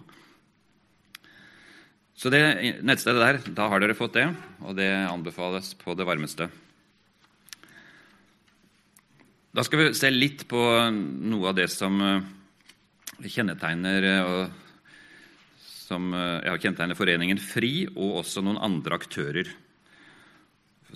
Så 2.18 2.32
det 2.34 2.40
nettstedet 2.82 3.22
der, 3.22 3.38
da 3.54 3.68
har 3.70 3.82
dere 3.82 3.94
fått 3.94 4.16
det, 4.18 4.26
og 4.66 4.74
det 4.80 4.90
anbefales 5.06 5.76
på 5.78 5.94
det 5.94 6.06
varmeste. 6.08 6.48
Da 9.54 9.66
skal 9.66 9.84
vi 9.84 9.92
se 9.98 10.10
litt 10.10 10.48
på 10.50 10.62
noe 10.90 11.52
av 11.52 11.60
det 11.60 11.68
som 11.70 12.00
eh, 12.02 12.26
kjennetegner, 13.22 14.08
og 14.26 15.62
som, 15.62 16.10
eh, 16.18 16.48
ja, 16.50 16.56
kjennetegner 16.58 16.98
Foreningen 16.98 17.42
FRI, 17.42 17.86
og 17.94 18.24
også 18.24 18.42
noen 18.46 18.58
andre 18.66 18.98
aktører 18.98 19.52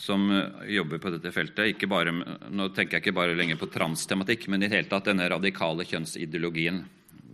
som 0.01 0.25
jobber 0.66 1.01
på 1.04 1.12
dette 1.13 1.34
feltet. 1.36 1.86
Bare, 1.92 2.16
nå 2.50 2.68
tenker 2.74 2.98
jeg 2.98 3.06
ikke 3.06 3.18
bare 3.20 3.38
lenger 3.38 3.60
på 3.62 3.70
transtematikk, 3.70 4.48
men 4.50 4.63
i 4.63 4.66
det 4.66 4.74
hele 4.74 4.90
tatt 4.90 5.12
denne 5.12 5.30
radikale 5.30 5.86
kjønnsideologien, 5.86 6.82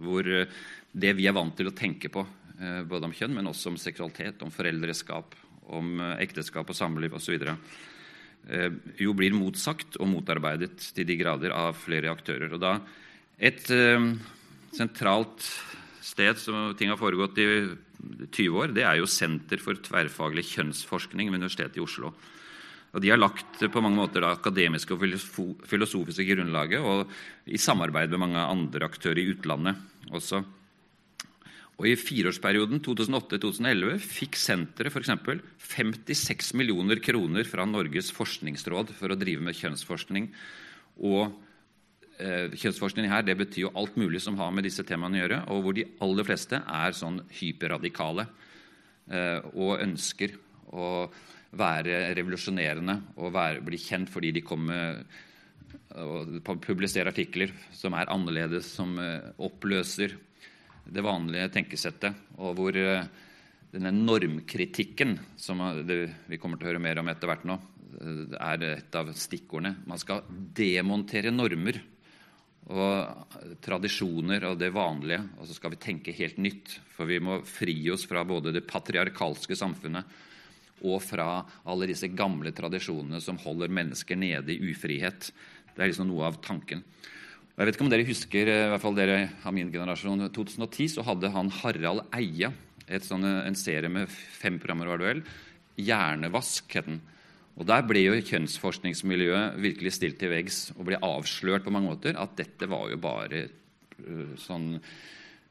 hvor 0.03 0.27
det 0.27 1.13
vi 1.15 1.29
er 1.29 1.38
vant 1.38 1.56
til 1.56 1.70
å 1.72 1.75
tenke 1.77 2.12
på 2.12 2.25
Eh, 2.47 2.47
både 2.89 3.05
om 3.05 3.13
kjønn, 3.13 3.35
men 3.37 3.49
også 3.49 3.71
om 3.71 3.77
seksualitet, 3.77 4.41
om 4.41 4.53
foreldreskap, 4.53 5.35
om 5.73 5.99
eh, 6.01 6.15
ekteskap 6.25 6.69
og 6.71 6.77
samliv 6.77 7.17
osv. 7.17 7.37
Eh, 7.47 8.77
jo 9.03 9.15
blir 9.17 9.35
motsagt 9.37 9.99
og 10.01 10.09
motarbeidet 10.11 10.89
til 10.95 11.07
de 11.07 11.19
grader 11.19 11.53
av 11.55 11.77
flere 11.77 12.13
aktører. 12.13 12.53
Og 12.53 12.63
da 12.63 12.79
Et 13.37 13.67
sentralt 14.73 15.43
sted 16.01 16.39
som 16.41 16.71
ting 16.73 16.89
har 16.89 16.97
foregått 16.97 17.37
i 17.37 17.45
20 18.33 18.57
år, 18.57 18.73
det 18.73 18.81
er 18.81 18.97
jo 18.97 19.05
Senter 19.05 19.61
for 19.61 19.77
tverrfaglig 19.77 20.41
kjønnsforskning 20.55 21.29
ved 21.29 21.43
Universitetet 21.43 21.77
i 21.77 21.83
Oslo. 21.83 22.15
Og 22.95 23.01
De 23.03 23.11
har 23.11 23.19
lagt 23.21 23.61
på 23.61 23.81
mange 23.83 23.99
måter 23.99 24.23
det 24.25 24.31
akademiske 24.31 24.95
og 24.95 25.05
filosofiske 25.69 26.25
grunnlaget, 26.31 26.81
og 26.81 27.05
i 27.45 27.61
samarbeid 27.61 28.09
med 28.09 28.23
mange 28.25 28.41
andre 28.41 28.89
aktører 28.89 29.21
i 29.21 29.29
utlandet 29.35 29.77
også. 30.09 30.41
Og 31.77 31.86
I 31.86 31.98
fireårsperioden 32.00 32.79
2008-2011 32.81 34.00
fikk 34.01 34.38
senteret 34.41 34.89
f.eks. 34.89 35.12
56 35.62 36.55
millioner 36.57 36.98
kroner 37.03 37.46
fra 37.46 37.67
Norges 37.69 38.10
forskningsråd 38.15 38.96
for 38.98 39.13
å 39.13 39.19
drive 39.19 39.46
med 39.46 39.57
kjønnsforskning. 39.60 40.31
Og 41.05 41.27
eh, 42.17 42.50
Kjønnsforskning 42.57 43.12
her 43.12 43.27
det 43.27 43.38
betyr 43.38 43.67
jo 43.67 43.74
alt 43.77 44.00
mulig 44.00 44.24
som 44.25 44.39
har 44.41 44.50
med 44.55 44.65
disse 44.65 44.86
temaene 44.89 45.19
å 45.19 45.22
gjøre, 45.22 45.39
og 45.53 45.63
hvor 45.67 45.77
de 45.77 45.86
aller 46.01 46.25
fleste 46.25 46.63
er 46.65 46.98
sånn 46.98 47.22
hyperradikale 47.38 48.25
eh, 48.25 49.46
og 49.53 49.77
ønsker 49.86 50.34
å 50.74 50.91
være 51.57 52.07
revolusjonerende 52.17 53.00
og 53.22 53.36
være, 53.38 53.62
bli 53.65 53.77
kjent 53.79 54.10
fordi 54.12 54.34
de 54.36 54.46
kommer 54.46 55.05
og 55.98 56.41
publiserer 56.65 57.10
artikler 57.13 57.53
som 57.75 57.93
er 57.98 58.10
annerledes, 58.13 58.74
som 58.79 58.98
eh, 59.01 59.29
oppløser 59.46 60.17
det 60.94 61.03
vanlige 61.06 61.50
tenkesettet, 61.53 62.27
og 62.39 62.56
hvor 62.58 62.77
eh, 62.79 63.08
denne 63.74 63.91
normkritikken, 63.91 65.17
som 65.39 65.62
vi 65.84 66.39
kommer 66.39 66.60
til 66.60 66.67
å 66.67 66.72
høre 66.72 66.84
mer 66.84 67.01
om 67.01 67.12
etter 67.12 67.29
hvert 67.29 67.46
nå, 67.48 67.58
eh, 68.00 68.24
er 68.39 68.65
et 68.72 68.98
av 69.00 69.12
stikkordene. 69.13 69.84
Man 69.89 70.01
skal 70.01 70.24
demontere 70.29 71.34
normer 71.34 71.82
og 72.67 73.60
tradisjoner 73.63 74.44
og 74.50 74.58
det 74.60 74.74
vanlige, 74.75 75.22
og 75.39 75.48
så 75.48 75.56
skal 75.56 75.74
vi 75.74 75.84
tenke 75.84 76.15
helt 76.15 76.39
nytt. 76.41 76.79
For 76.91 77.08
vi 77.08 77.20
må 77.24 77.39
fri 77.48 77.77
oss 77.94 78.03
fra 78.10 78.25
både 78.27 78.51
det 78.56 78.67
patriarkalske 78.67 79.56
samfunnet 79.56 80.17
og 80.86 81.00
fra 81.01 81.41
alle 81.65 81.88
disse 81.89 82.10
gamle 82.13 82.51
tradisjonene 82.53 83.22
som 83.24 83.39
holder 83.41 83.72
mennesker 83.74 84.20
nede 84.20 84.53
i 84.53 84.74
ufrihet. 84.74 85.32
Det 85.74 85.82
er 85.82 85.89
liksom 85.89 86.10
noe 86.12 86.27
av 86.27 86.41
tanken. 86.44 86.84
Jeg 87.57 87.65
vet 87.65 87.73
ikke 87.73 87.85
om 87.87 87.89
dere 87.89 88.05
husker, 88.05 88.49
i 88.53 88.65
hvert 88.69 88.83
fall 88.83 88.93
dere 88.93 89.13
av 89.41 89.53
min 89.55 89.71
generasjon, 89.73 90.27
2010 90.29 90.91
så 90.93 91.05
hadde 91.07 91.31
han 91.33 91.47
Harald 91.63 92.03
Eia 92.13 92.51
sånn, 93.01 93.25
en 93.25 93.57
serie 93.57 93.89
med 93.89 94.11
fem 94.13 94.59
programmer. 94.61 94.91
var 94.91 95.01
det 95.01 95.23
Hjernevask 95.81 96.69
het 96.77 96.85
den. 96.85 97.01
Og 97.57 97.65
Der 97.65 97.81
ble 97.81 98.03
jo 98.03 98.21
kjønnsforskningsmiljøet 98.21 99.57
virkelig 99.57 99.95
stilt 99.97 100.19
til 100.21 100.29
veggs 100.29 100.71
og 100.77 100.85
ble 100.85 101.01
avslørt 101.01 101.65
på 101.65 101.73
mange 101.73 101.89
måter 101.89 102.13
at 102.13 102.37
dette 102.37 102.69
var 102.69 102.91
jo 102.93 103.01
bare 103.01 103.47
uh, 103.49 104.37
sånn 104.37 104.77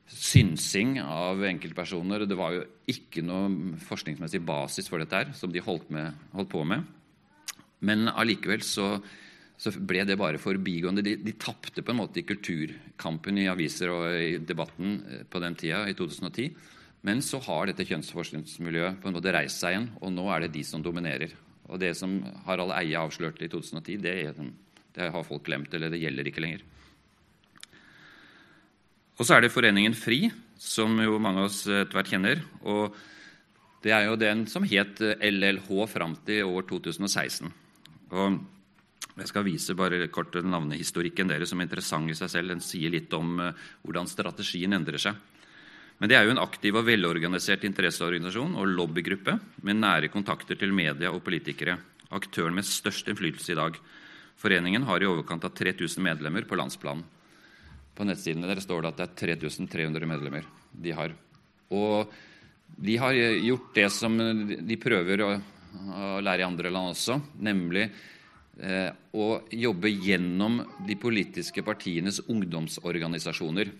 synsing 0.07 1.01
av 1.03 1.43
enkeltpersoner. 1.43 2.23
Det 2.31 2.39
var 2.39 2.55
jo 2.55 2.65
ikke 2.87 3.27
noe 3.27 3.75
forskningsmessig 3.83 4.45
basis 4.47 4.87
for 4.87 5.03
dette 5.03 5.25
her, 5.25 5.35
som 5.35 5.51
de 5.51 5.59
holdt, 5.59 5.91
med, 5.91 6.15
holdt 6.39 6.55
på 6.55 6.63
med. 6.63 6.87
Men 7.83 8.07
allikevel 8.15 8.63
så 8.63 9.01
så 9.57 9.73
ble 9.73 10.05
det 10.05 10.19
bare 10.21 10.41
forbigående. 10.41 11.05
De, 11.05 11.15
de 11.17 11.35
tapte 11.41 11.83
på 11.83 11.93
en 11.93 12.01
måte 12.03 12.21
i 12.21 12.27
kulturkampen 12.29 13.41
i 13.41 13.49
aviser 13.49 13.93
og 13.93 14.05
i 14.21 14.37
debatten 14.45 14.99
eh, 15.09 15.23
på 15.29 15.41
den 15.43 15.57
tida, 15.57 15.87
i 15.89 15.97
2010. 15.97 16.51
Men 17.07 17.23
så 17.25 17.41
har 17.47 17.69
dette 17.71 17.87
kjønnsforskningsmiljøet 17.89 19.01
på 19.01 19.09
en 19.09 19.17
måte 19.17 19.33
reist 19.33 19.63
seg 19.63 19.75
igjen, 19.75 19.91
og 20.03 20.13
nå 20.13 20.27
er 20.33 20.45
det 20.45 20.55
de 20.57 20.65
som 20.67 20.85
dominerer. 20.85 21.33
Og 21.67 21.81
det 21.81 21.95
som 21.99 22.19
Harald 22.47 22.75
Eie 22.77 22.99
avslørte 23.01 23.47
i 23.47 23.51
2010, 23.53 23.97
det 24.03 24.17
Det 24.97 25.13
har 25.13 25.25
folk 25.25 25.45
glemt, 25.45 25.75
eller 25.75 25.91
det 25.91 26.01
gjelder 26.01 26.25
ikke 26.27 26.41
lenger. 26.41 26.63
Og 29.19 29.27
så 29.27 29.37
er 29.37 29.43
det 29.43 29.53
Foreningen 29.53 29.93
FRI, 29.93 30.31
som 30.57 30.97
jo 31.01 31.19
mange 31.19 31.41
av 31.41 31.51
oss 31.51 31.67
etter 31.67 31.93
hvert 31.93 32.09
kjenner. 32.09 32.41
og 32.63 32.97
Det 33.83 33.93
er 33.93 34.07
jo 34.07 34.17
den 34.17 34.47
som 34.47 34.65
het 34.65 35.01
LLH 35.01 35.69
fram 35.87 36.17
til 36.25 36.45
år 36.45 36.63
2016. 36.69 37.53
Og 38.11 38.41
jeg 39.17 39.31
skal 39.31 39.47
vise 39.47 39.77
bare 39.77 40.11
kort 40.13 40.35
navnehistorikken 40.45 41.31
deres, 41.31 41.49
som 41.49 41.61
er 41.61 41.69
interessant 41.71 42.13
i 42.13 42.17
seg 42.19 42.29
selv. 42.29 42.53
Den 42.53 42.61
sier 42.65 42.93
litt 42.93 43.13
om 43.17 43.39
uh, 43.41 43.67
hvordan 43.87 44.09
strategien 44.11 44.77
endrer 44.77 45.01
seg. 45.01 45.17
Men 45.97 46.11
det 46.13 46.19
er 46.19 46.27
jo 46.27 46.35
en 46.35 46.43
aktiv 46.43 46.77
og 46.77 46.85
velorganisert 46.85 47.65
interesseorganisasjon 47.65 48.59
og 48.61 48.69
lobbygruppe 48.69 49.39
med 49.65 49.81
nære 49.81 50.11
kontakter 50.13 50.59
til 50.61 50.75
media 50.77 51.09
og 51.09 51.23
politikere. 51.25 51.79
Aktøren 52.13 52.55
med 52.59 52.69
størst 52.69 53.09
innflytelse 53.09 53.55
i 53.55 53.59
dag. 53.59 53.79
Foreningen 54.37 54.85
har 54.85 55.01
i 55.01 55.09
overkant 55.09 55.47
av 55.49 55.55
3000 55.57 56.05
medlemmer 56.05 56.45
på 56.45 56.59
landsplan. 56.61 57.01
På 57.97 58.05
nettsidene 58.05 58.51
deres 58.51 58.67
står 58.69 58.85
det 58.85 58.91
at 58.93 59.01
det 59.01 59.07
er 59.07 59.37
3300 59.41 60.11
medlemmer 60.11 60.45
de 60.77 60.93
har. 60.93 61.15
Og 61.73 62.13
de 62.77 62.99
har 63.01 63.17
gjort 63.17 63.73
det 63.79 63.89
som 63.95 64.19
de 64.21 64.77
prøver 64.77 65.25
å 65.25 65.31
lære 66.21 66.45
i 66.45 66.47
andre 66.47 66.73
land 66.73 66.93
også, 66.93 67.17
nemlig 67.41 67.87
eh, 68.61 68.91
å 69.13 69.27
jobbe 69.53 69.91
gjennom 69.91 70.61
de 70.87 70.97
politiske 71.01 71.65
partienes 71.67 72.23
ungdomsorganisasjoner. 72.27 73.73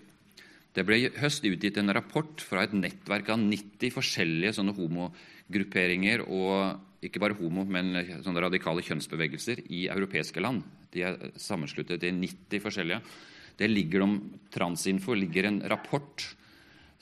Det 0.77 0.85
ble 0.85 0.99
i 0.99 1.07
høst 1.17 1.45
utgitt 1.47 1.79
en 1.81 1.93
rapport 1.95 2.41
fra 2.43 2.65
et 2.67 2.75
nettverk 2.77 3.31
av 3.33 3.41
90 3.41 3.93
forskjellige 3.95 4.57
sånne 4.59 4.75
homogrupperinger 4.77 6.27
og 6.27 7.07
ikke 7.07 7.21
bare 7.21 7.37
homo, 7.37 7.63
men 7.65 7.95
sånne 8.25 8.43
radikale 8.43 8.83
kjønnsbevegelser 8.85 9.63
i 9.73 9.87
europeiske 9.93 10.41
land. 10.41 10.63
De 10.93 11.05
er 11.05 11.17
sammensluttet 11.41 12.05
i 12.05 12.13
90 12.13 12.61
forskjellige. 12.61 13.01
Det 13.57 13.69
ligger 13.69 14.05
om 14.05 14.19
Transinfo 14.53 15.17
ligger 15.17 15.49
en 15.49 15.63
rapport 15.69 16.25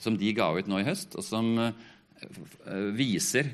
som 0.00 0.16
de 0.16 0.32
ga 0.36 0.50
ut 0.56 0.68
nå 0.68 0.80
i 0.80 0.86
høst, 0.88 1.16
og 1.16 1.24
som 1.24 1.52
eh, 1.60 1.76
viser 2.96 3.50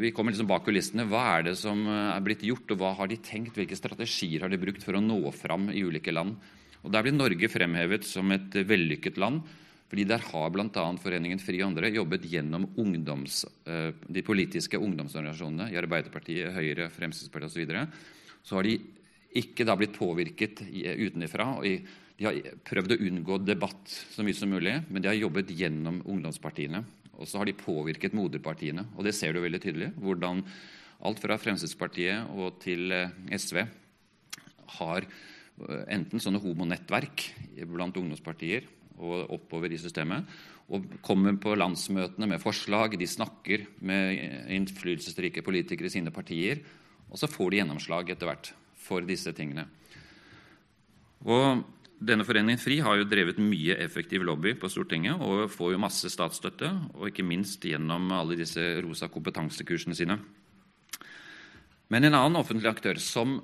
Vi 0.00 0.10
kommer 0.12 0.32
liksom 0.32 0.48
bak 0.48 0.64
kulissene. 0.64 1.04
Hva 1.08 1.22
er 1.36 1.50
det 1.50 1.56
som 1.60 1.82
eh, 1.86 2.14
er 2.14 2.24
blitt 2.24 2.44
gjort, 2.46 2.72
og 2.72 2.80
hva 2.80 2.94
har 3.00 3.10
de 3.10 3.20
tenkt? 3.20 3.56
Hvilke 3.58 3.76
strategier 3.78 4.44
har 4.44 4.52
de 4.52 4.60
brukt 4.60 4.84
for 4.84 4.96
å 4.96 5.04
nå 5.04 5.20
fram 5.36 5.68
i 5.70 5.84
ulike 5.84 6.14
land? 6.14 6.36
Og 6.82 6.92
Der 6.92 7.04
blir 7.04 7.16
Norge 7.16 7.50
fremhevet 7.50 8.06
som 8.06 8.30
et 8.32 8.54
vellykket 8.54 9.18
land. 9.18 9.42
fordi 9.88 10.04
Der 10.04 10.18
har 10.18 10.50
bl.a. 10.50 10.96
Foreningen 10.98 11.38
FRI 11.38 11.62
andre 11.62 11.90
jobbet 11.90 12.24
gjennom 12.24 12.66
ungdoms, 12.76 13.44
eh, 13.66 13.92
de 14.08 14.22
politiske 14.22 14.78
ungdomsorganisasjonene 14.78 15.70
i 15.72 15.76
Arbeiderpartiet, 15.76 16.54
Høyre, 16.54 16.88
Fremskrittspartiet 16.90 17.50
osv. 17.50 17.66
Så, 17.70 18.42
så 18.42 18.56
har 18.56 18.62
de 18.62 18.80
ikke 19.36 19.66
da 19.66 19.76
blitt 19.76 19.92
påvirket 19.92 20.62
utenfra. 20.64 21.60
de 22.16 22.24
har 22.24 22.34
prøvd 22.64 22.92
å 22.92 23.02
unngå 23.04 23.44
debatt 23.44 23.88
så 24.10 24.24
mye 24.24 24.34
som 24.34 24.48
mulig, 24.48 24.82
men 24.88 25.02
de 25.02 25.08
har 25.08 25.14
jobbet 25.14 25.52
gjennom 25.52 26.00
ungdomspartiene. 26.06 26.82
Og 27.16 27.28
så 27.28 27.40
har 27.40 27.48
de 27.48 27.56
påvirket 27.56 28.16
moderpartiene. 28.16 28.86
Og 28.96 29.06
det 29.06 29.14
ser 29.16 29.32
du 29.32 29.40
veldig 29.40 29.60
tydelig. 29.62 29.92
Hvordan 29.96 30.42
alt 31.06 31.20
fra 31.20 31.36
Fremskrittspartiet 31.40 32.32
og 32.36 32.60
til 32.62 32.92
eh, 32.94 33.12
SV 33.36 33.62
har 34.80 35.06
eh, 35.06 35.84
enten 35.96 36.22
sånne 36.22 36.40
homonettverk 36.42 37.28
blant 37.68 37.96
ungdomspartier 37.96 38.68
og 38.96 39.32
oppover 39.36 39.72
i 39.72 39.80
systemet, 39.80 40.24
og 40.72 40.86
kommer 41.04 41.36
på 41.38 41.52
landsmøtene 41.54 42.26
med 42.30 42.40
forslag. 42.42 42.96
De 42.98 43.06
snakker 43.06 43.66
med 43.86 44.16
innflytelsesrike 44.56 45.44
politikere 45.44 45.90
i 45.90 45.94
sine 45.98 46.12
partier, 46.14 46.62
og 47.06 47.20
så 47.20 47.28
får 47.30 47.52
de 47.52 47.60
gjennomslag 47.60 48.10
etter 48.10 48.30
hvert 48.30 48.50
for 48.86 49.04
disse 49.06 49.30
tingene. 49.36 49.66
Og 51.26 51.62
denne 51.96 52.26
foreningen 52.28 52.60
FRI 52.60 52.80
har 52.84 52.98
jo 52.98 53.06
drevet 53.08 53.38
mye 53.40 53.78
effektiv 53.80 54.24
lobby 54.26 54.52
på 54.60 54.68
Stortinget 54.68 55.22
og 55.24 55.48
får 55.52 55.72
jo 55.72 55.80
masse 55.80 56.10
statsstøtte, 56.12 56.68
og 56.92 57.08
ikke 57.08 57.24
minst 57.24 57.64
gjennom 57.64 58.10
alle 58.12 58.36
disse 58.36 58.62
rosa 58.84 59.08
kompetansekursene 59.12 59.96
sine. 59.96 60.18
Men 61.88 62.04
en 62.04 62.18
annen 62.18 62.36
offentlig 62.36 62.68
aktør 62.68 63.00
som 63.00 63.38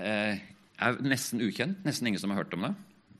eh, 0.00 0.40
er 0.40 1.00
nesten 1.04 1.42
ukjent, 1.44 1.82
nesten 1.84 2.08
ingen 2.08 2.22
som 2.22 2.32
har 2.32 2.44
hørt 2.44 2.56
om 2.56 2.64
det, 2.64 2.72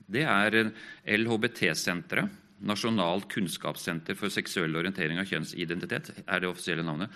det 0.07 0.23
er 0.25 0.71
LHBT-senteret. 1.17 2.43
Nasjonalt 2.57 3.27
kunnskapssenter 3.29 4.17
for 4.17 4.33
seksuell 4.33 4.73
orientering 4.79 5.19
og 5.21 5.29
kjønnsidentitet 5.29 6.09
er 6.23 6.41
det 6.41 6.49
offisielle 6.49 6.85
navnet. 6.85 7.11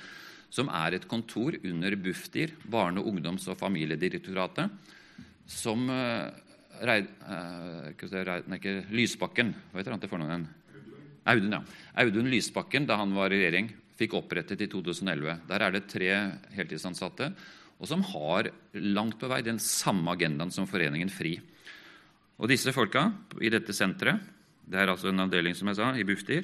Som 0.54 0.70
er 0.70 0.94
et 0.94 1.08
kontor 1.10 1.56
under 1.64 1.96
Bufdir, 1.98 2.54
Barne-, 2.70 3.02
ungdoms- 3.02 3.48
og 3.50 3.58
familiedirektoratet, 3.58 4.70
som 5.50 5.90
eh, 5.90 6.30
Reid, 6.82 7.06
uh, 7.28 7.92
ikke, 7.94 8.74
Lysbakken 8.90 9.54
Hva 9.72 9.82
heter 9.82 9.94
han 9.94 10.02
til 10.02 10.12
fornavn? 10.12 10.48
Audun, 11.30 11.54
ja. 11.54 11.62
Audun 12.02 12.30
Lysbakken, 12.32 12.88
da 12.90 12.98
han 12.98 13.12
var 13.14 13.30
i 13.30 13.38
regjering, 13.38 13.68
fikk 14.00 14.16
opprettet 14.18 14.64
i 14.66 14.68
2011. 14.72 15.36
Der 15.52 15.60
er 15.62 15.72
det 15.76 15.92
tre 15.92 16.10
heltidsansatte, 16.56 17.26
og 17.78 17.86
som 17.90 18.02
har 18.10 18.50
langt 18.74 19.20
på 19.22 19.30
vei 19.30 19.42
den 19.46 19.60
samme 19.62 20.10
agendaen 20.16 20.54
som 20.54 20.66
Foreningen 20.70 21.10
FRI. 21.14 21.36
Og 22.42 22.50
disse 22.50 22.74
folka 22.74 23.02
i 23.38 23.54
dette 23.54 23.74
senteret, 23.78 24.18
det 24.66 24.78
er 24.82 24.90
altså 24.90 25.08
en 25.12 25.22
avdeling 25.22 25.54
som 25.58 25.68
jeg 25.70 25.78
sa, 25.78 25.94
i 25.94 26.08
Bufdir 26.08 26.44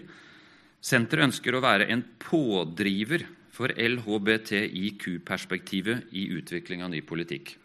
Senteret 0.78 1.26
ønsker 1.32 1.56
å 1.58 1.64
være 1.64 1.88
en 1.90 2.04
pådriver 2.22 3.26
for 3.50 3.74
LHBTIQ-perspektivet 3.74 6.14
i 6.14 6.30
utvikling 6.38 6.86
av 6.86 6.94
ny 6.94 7.02
politikk. 7.02 7.58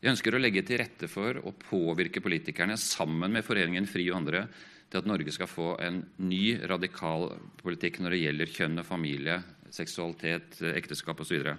Vi 0.00 0.08
ønsker 0.08 0.32
å 0.32 0.40
legge 0.40 0.62
til 0.64 0.80
rette 0.80 1.08
for 1.12 1.36
å 1.44 1.52
påvirke 1.52 2.22
politikerne 2.24 2.78
sammen 2.80 3.34
med 3.34 3.44
Foreningen 3.44 3.88
FRI 3.88 4.06
og 4.08 4.22
andre 4.22 4.46
til 4.90 5.02
at 5.02 5.08
Norge 5.08 5.32
skal 5.34 5.50
få 5.50 5.74
en 5.84 6.00
ny, 6.24 6.56
radikal 6.66 7.28
politikk 7.60 8.00
når 8.00 8.14
det 8.16 8.20
gjelder 8.22 8.54
kjønn 8.54 8.80
og 8.80 8.88
familie, 8.88 9.36
seksualitet, 9.70 10.56
ekteskap 10.72 11.20
osv. 11.20 11.28
Så, 11.28 11.36
videre. 11.36 11.56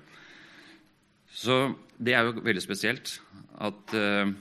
så 1.29 1.57
det 2.01 2.15
er 2.17 2.25
jo 2.27 2.41
veldig 2.41 2.63
spesielt 2.65 3.13
at 3.61 3.93
uh, 3.93 4.33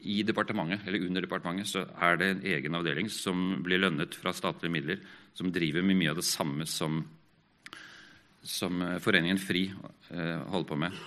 i 0.00 0.18
departementet, 0.26 0.82
eller 0.88 1.06
under 1.06 1.24
departementet 1.24 1.70
så 1.70 1.84
er 2.02 2.18
det 2.18 2.32
en 2.32 2.42
egen 2.50 2.76
avdeling 2.76 3.08
som 3.14 3.62
blir 3.62 3.80
lønnet 3.84 4.18
fra 4.18 4.34
statlige 4.36 4.74
midler, 4.74 5.06
som 5.38 5.52
driver 5.54 5.86
med 5.86 6.00
mye 6.00 6.10
av 6.10 6.18
det 6.18 6.26
samme 6.26 6.66
som, 6.68 6.98
som 8.42 8.84
Foreningen 9.00 9.38
FRI 9.38 9.68
uh, 9.70 10.50
holder 10.50 10.68
på 10.74 10.80
med. 10.82 11.00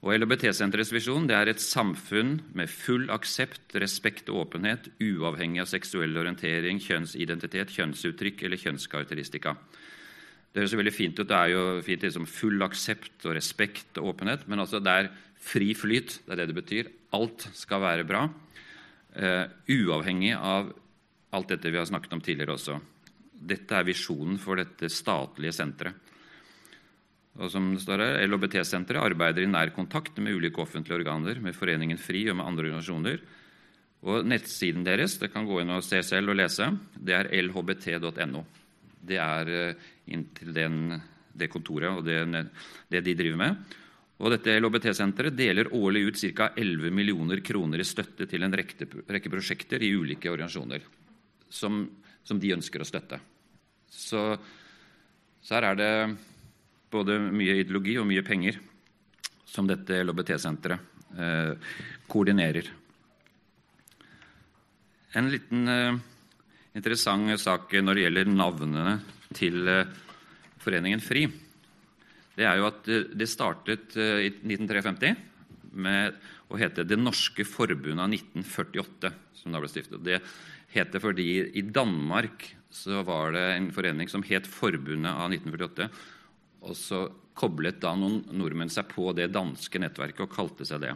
Og 0.00 0.14
LHBT-senterets 0.14 0.94
visjon 0.94 1.26
det 1.28 1.36
er 1.36 1.50
et 1.52 1.60
samfunn 1.60 2.38
med 2.56 2.70
full 2.72 3.10
aksept, 3.12 3.74
respekt 3.82 4.30
og 4.32 4.46
åpenhet, 4.46 4.88
uavhengig 4.96 5.60
av 5.60 5.68
seksuell 5.68 6.16
orientering, 6.16 6.80
kjønnsidentitet, 6.80 7.74
kjønnsuttrykk 7.76 8.46
eller 8.48 8.62
kjønnskarakteristika. 8.62 9.54
Det 10.50 10.64
høres 10.64 10.76
veldig 10.80 10.94
fint 10.94 11.20
ut. 11.20 11.28
Det 11.28 11.36
er 11.36 11.52
jo 11.52 11.64
fint 11.84 12.06
liksom 12.06 12.24
full 12.26 12.64
aksept 12.64 13.28
og 13.28 13.36
respekt 13.36 14.00
og 14.00 14.14
åpenhet, 14.14 14.48
men 14.48 14.64
altså 14.64 14.80
det 14.82 14.94
er 15.02 15.10
fri 15.40 15.74
flyt. 15.76 16.16
Det 16.24 16.32
er 16.32 16.40
det 16.40 16.48
det 16.50 16.58
betyr. 16.62 16.90
Alt 17.14 17.50
skal 17.54 17.84
være 17.84 18.08
bra, 18.08 18.24
uh, 18.24 19.44
uavhengig 19.68 20.32
av 20.34 20.72
alt 21.36 21.52
dette 21.52 21.70
vi 21.70 21.78
har 21.78 21.86
snakket 21.86 22.16
om 22.16 22.24
tidligere 22.24 22.56
også. 22.56 22.80
Dette 23.30 23.76
er 23.76 23.86
visjonen 23.86 24.40
for 24.40 24.58
dette 24.58 24.88
statlige 24.90 25.54
senteret. 25.54 26.09
Og 27.38 27.50
som 27.52 27.68
det 27.72 27.82
står 27.84 28.02
her, 28.02 28.16
LHBT-senteret 28.26 29.12
arbeider 29.12 29.44
i 29.46 29.50
nær 29.50 29.70
kontakt 29.74 30.18
med 30.18 30.34
ulike 30.34 30.62
offentlige 30.62 30.98
organer, 30.98 31.38
med 31.40 31.54
Foreningen 31.54 32.00
FRI 32.00 32.24
og 32.32 32.40
med 32.40 32.48
andre 32.48 32.66
organisasjoner. 32.66 33.20
Og 34.10 34.26
Nettsiden 34.26 34.84
deres 34.86 35.18
det 35.20 35.30
kan 35.32 35.46
gå 35.46 35.60
inn 35.60 35.70
og 35.74 35.84
se 35.86 36.00
selv 36.06 36.32
og 36.32 36.40
lese, 36.40 36.66
det 36.96 37.14
er 37.16 37.30
lhbt.no. 37.44 38.42
Det 39.00 39.20
er 39.20 39.52
eh, 39.54 39.90
inntil 40.12 40.50
den, 40.56 40.80
det 41.32 41.48
kontoret 41.52 42.00
og 42.00 42.04
det, 42.04 42.18
det, 42.90 43.04
de 43.06 43.14
driver 43.16 43.40
med. 43.40 43.76
Og 44.20 44.34
dette 44.34 44.58
LHBT-senteret 44.58 45.36
deler 45.36 45.70
årlig 45.76 46.02
ut 46.10 46.18
ca. 46.20 46.50
11 46.56 46.92
millioner 46.92 47.40
kroner 47.44 47.80
i 47.80 47.88
støtte 47.88 48.26
til 48.28 48.44
en 48.44 48.56
rekke, 48.58 48.88
rekke 49.08 49.32
prosjekter 49.32 49.80
i 49.80 49.94
ulike 49.96 50.32
organisasjoner 50.32 50.84
som, 51.48 51.86
som, 52.24 52.40
de 52.40 52.52
ønsker 52.56 52.82
å 52.82 52.88
støtte. 52.88 53.20
Så, 53.90 54.24
så 55.40 55.56
her 55.56 55.70
er 55.70 55.80
det 55.80 55.92
både 56.90 57.18
mye 57.30 57.60
ideologi 57.62 57.96
og 58.00 58.08
mye 58.10 58.24
penger 58.26 58.58
som 59.46 59.66
dette 59.68 60.02
LHBT-senteret 60.04 61.18
eh, 61.18 61.72
koordinerer. 62.10 62.70
En 65.18 65.30
liten 65.30 65.70
eh, 65.70 66.00
interessant 66.78 67.34
sak 67.42 67.74
når 67.82 67.98
det 67.98 68.04
gjelder 68.06 68.32
navnene 68.34 68.98
til 69.36 69.62
eh, 69.70 69.96
Foreningen 70.60 71.00
FRI, 71.00 71.24
det 72.36 72.46
er 72.46 72.60
jo 72.60 72.68
at 72.68 72.86
eh, 72.90 73.08
det 73.16 73.30
startet 73.30 73.96
eh, 73.98 74.28
i 74.28 74.30
1953 74.30 75.14
med 75.80 76.16
å 76.50 76.58
hete 76.58 76.82
Det 76.82 76.98
norske 76.98 77.44
forbundet 77.46 78.02
av 78.02 78.10
1948, 78.10 79.10
som 79.38 79.54
da 79.54 79.60
ble 79.62 79.70
stiftet. 79.70 80.02
Det 80.02 80.18
heter 80.74 81.02
fordi 81.02 81.28
i 81.58 81.62
Danmark 81.62 82.48
så 82.70 83.02
var 83.06 83.34
det 83.34 83.44
en 83.54 83.68
forening 83.74 84.10
som 84.10 84.22
het 84.26 84.46
Forbundet 84.50 85.10
av 85.10 85.30
1948 85.30 85.88
og 86.60 86.76
så 86.76 87.06
koblet 87.38 87.80
da 87.80 87.94
noen 87.96 88.22
nordmenn 88.36 88.72
seg 88.72 88.90
på 88.90 89.12
det 89.16 89.30
danske 89.32 89.80
nettverket 89.80 90.26
og 90.26 90.34
kalte 90.34 90.66
seg 90.68 90.82
det. 90.84 90.94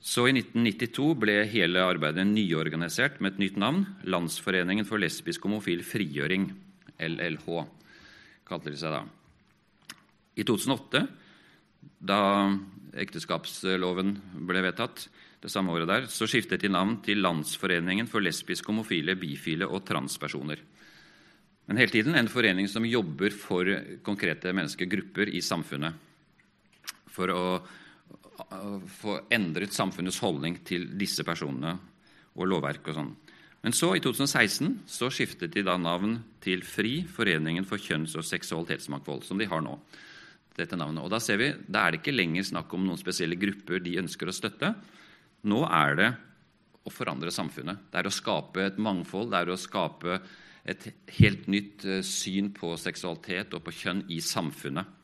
Så 0.00 0.24
i 0.30 0.32
1992 0.32 1.06
ble 1.20 1.36
hele 1.52 1.82
arbeidet 1.84 2.24
nyorganisert 2.24 3.20
med 3.20 3.34
et 3.34 3.42
nytt 3.42 3.60
navn, 3.60 3.84
Landsforeningen 4.08 4.88
for 4.88 5.02
lesbisk 5.02 5.44
homofil 5.44 5.84
frigjøring, 5.84 6.48
LLH, 7.00 7.48
kalte 8.48 8.72
de 8.72 8.80
seg 8.80 8.96
da. 8.96 9.02
I 10.40 10.46
2008, 10.48 11.04
da 12.00 12.20
ekteskapsloven 12.96 14.14
ble 14.48 14.64
vedtatt, 14.64 15.04
det 15.40 15.52
samme 15.52 15.72
året 15.72 15.88
der, 15.88 16.08
så 16.12 16.28
skiftet 16.28 16.64
de 16.64 16.72
navn 16.72 16.98
til 17.04 17.20
Landsforeningen 17.24 18.08
for 18.08 18.24
lesbiske, 18.24 18.68
homofile, 18.72 19.16
bifile 19.20 19.68
og 19.68 19.84
transpersoner. 19.88 20.60
Men 21.70 21.78
hele 21.78 21.94
tiden 21.94 22.16
en 22.18 22.26
forening 22.26 22.66
som 22.66 22.82
jobber 22.82 23.30
for 23.30 23.68
konkrete 24.02 24.50
menneskegrupper 24.50 25.30
i 25.30 25.38
samfunnet. 25.38 25.94
For 27.14 27.30
å 27.30 27.44
få 28.90 29.14
endret 29.30 29.76
samfunnets 29.76 30.18
holdning 30.18 30.56
til 30.66 30.88
disse 30.98 31.22
personene 31.22 31.76
og 32.34 32.48
lovverk 32.50 32.90
og 32.90 32.96
sånn. 32.96 33.12
Men 33.62 33.76
så, 33.76 33.92
i 33.94 34.02
2016, 34.02 34.80
så 34.90 35.12
skiftet 35.14 35.54
de 35.54 35.62
da 35.62 35.76
navn 35.78 36.18
til 36.42 36.66
FRI, 36.66 37.04
Foreningen 37.06 37.68
for 37.68 37.78
kjønns- 37.78 38.18
og 38.18 38.26
seksualitetsmangfold, 38.26 39.22
som 39.28 39.38
de 39.38 39.46
har 39.46 39.62
nå. 39.62 39.78
dette 40.56 40.76
navnet. 40.76 41.04
Og 41.04 41.10
Da 41.10 41.20
ser 41.22 41.38
vi, 41.38 41.54
da 41.70 41.86
er 41.86 41.92
det 41.92 42.02
ikke 42.02 42.18
lenger 42.18 42.42
snakk 42.50 42.74
om 42.74 42.82
noen 42.84 42.98
spesielle 42.98 43.38
grupper 43.38 43.78
de 43.78 43.96
ønsker 44.02 44.26
å 44.26 44.34
støtte. 44.34 44.74
Nå 45.46 45.62
er 45.70 45.94
det 45.94 46.10
å 46.84 46.90
forandre 46.90 47.30
samfunnet. 47.30 47.78
Det 47.92 47.98
er 48.02 48.10
å 48.10 48.12
skape 48.12 48.66
et 48.66 48.76
mangfold, 48.76 49.30
det 49.30 49.38
er 49.38 49.54
å 49.54 49.56
skape 49.56 50.18
et 50.68 50.88
helt 51.18 51.46
nytt 51.50 51.84
eh, 51.88 52.02
syn 52.06 52.50
på 52.56 52.74
seksualitet 52.80 53.54
og 53.56 53.64
på 53.66 53.74
kjønn 53.82 54.04
i 54.12 54.20
samfunnet. 54.24 54.96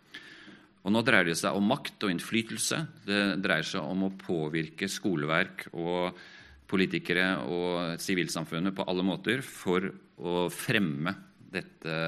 Og 0.87 0.93
Nå 0.95 1.03
dreier 1.03 1.27
det 1.27 1.39
seg 1.41 1.57
om 1.59 1.67
makt 1.67 2.05
og 2.07 2.13
innflytelse. 2.13 2.79
Det 3.09 3.23
dreier 3.43 3.67
seg 3.67 3.83
om 3.83 4.07
å 4.07 4.15
påvirke 4.21 4.87
skoleverk 4.91 5.67
og 5.75 6.19
politikere 6.71 7.27
og 7.51 8.03
sivilsamfunnet 8.03 8.75
på 8.75 8.87
alle 8.87 9.03
måter 9.07 9.43
for 9.43 9.89
å 10.19 10.47
fremme 10.55 11.15
dette, 11.57 11.99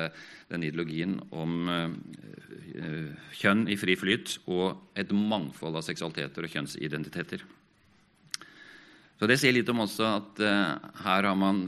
den 0.51 0.65
ideologien 0.67 1.17
om 1.31 1.71
uh, 1.71 3.11
kjønn 3.39 3.67
i 3.71 3.79
fri 3.79 3.95
flyt 3.99 4.35
og 4.51 4.99
et 4.99 5.13
mangfold 5.15 5.79
av 5.79 5.87
seksualiteter 5.87 6.47
og 6.47 6.55
kjønnsidentiteter. 6.55 7.45
Så 9.19 9.27
Det 9.27 9.35
sier 9.41 9.55
litt 9.57 9.71
om 9.73 9.83
også 9.83 10.05
at 10.07 10.41
uh, 10.47 10.91
her 11.03 11.27
har 11.27 11.39
man 11.39 11.65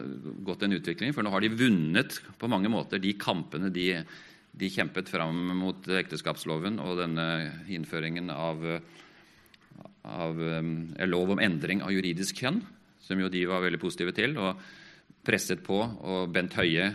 gått 0.46 0.62
en 0.62 0.76
utvikling, 0.76 1.10
for 1.14 1.26
nå 1.26 1.32
har 1.34 1.42
de 1.42 1.50
vunnet 1.50 2.20
på 2.38 2.50
mange 2.50 2.70
måter 2.70 3.02
de 3.02 3.16
kampene 3.18 3.72
de, 3.74 3.88
de 4.54 4.70
kjempet 4.70 5.10
fram 5.10 5.50
mot 5.58 5.88
ekteskapsloven 5.98 6.78
og 6.78 7.00
denne 7.02 7.26
innføringen 7.66 8.30
av, 8.30 8.62
av 10.06 10.38
um, 10.38 10.70
lov 11.10 11.34
om 11.34 11.42
endring 11.42 11.82
av 11.82 11.90
juridisk 11.90 12.38
kjønn, 12.38 12.62
som 13.02 13.18
jo 13.18 13.32
de 13.32 13.42
var 13.50 13.66
veldig 13.66 13.82
positive 13.82 14.14
til 14.14 14.38
og 14.38 14.62
presset 15.26 15.66
på. 15.66 15.82
Og 16.06 16.30
Bent 16.30 16.54
Høie 16.54 16.86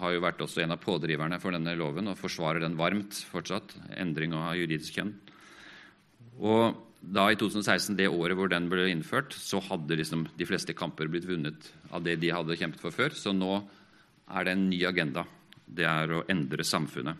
har 0.00 0.14
jo 0.14 0.26
vært 0.26 0.42
også 0.42 0.64
en 0.64 0.74
av 0.74 0.82
pådriverne 0.82 1.38
for 1.38 1.54
denne 1.54 1.78
loven 1.78 2.10
og 2.10 2.18
forsvarer 2.18 2.66
den 2.66 2.74
varmt 2.78 3.22
fortsatt, 3.30 3.78
endring 3.94 4.34
av 4.34 4.58
juridisk 4.58 4.98
kjønn. 4.98 5.14
Og 6.40 6.89
da 7.00 7.30
i 7.32 7.36
2016, 7.40 7.96
det 7.96 8.10
året 8.12 8.36
hvor 8.36 8.50
den 8.52 8.68
ble 8.68 8.84
innført, 8.90 9.32
så 9.32 9.60
hadde 9.64 9.96
liksom 9.96 10.26
de 10.36 10.46
fleste 10.48 10.76
kamper 10.76 11.08
blitt 11.08 11.28
vunnet 11.28 11.70
av 11.90 12.04
det 12.04 12.18
de 12.20 12.32
hadde 12.34 12.58
kjempet 12.60 12.82
for 12.82 12.92
før. 12.94 13.16
Så 13.16 13.32
nå 13.32 13.62
er 14.28 14.46
det 14.46 14.52
en 14.52 14.68
ny 14.68 14.82
agenda. 14.88 15.24
Det 15.64 15.86
er 15.88 16.12
å 16.12 16.24
endre 16.30 16.66
samfunnet. 16.66 17.16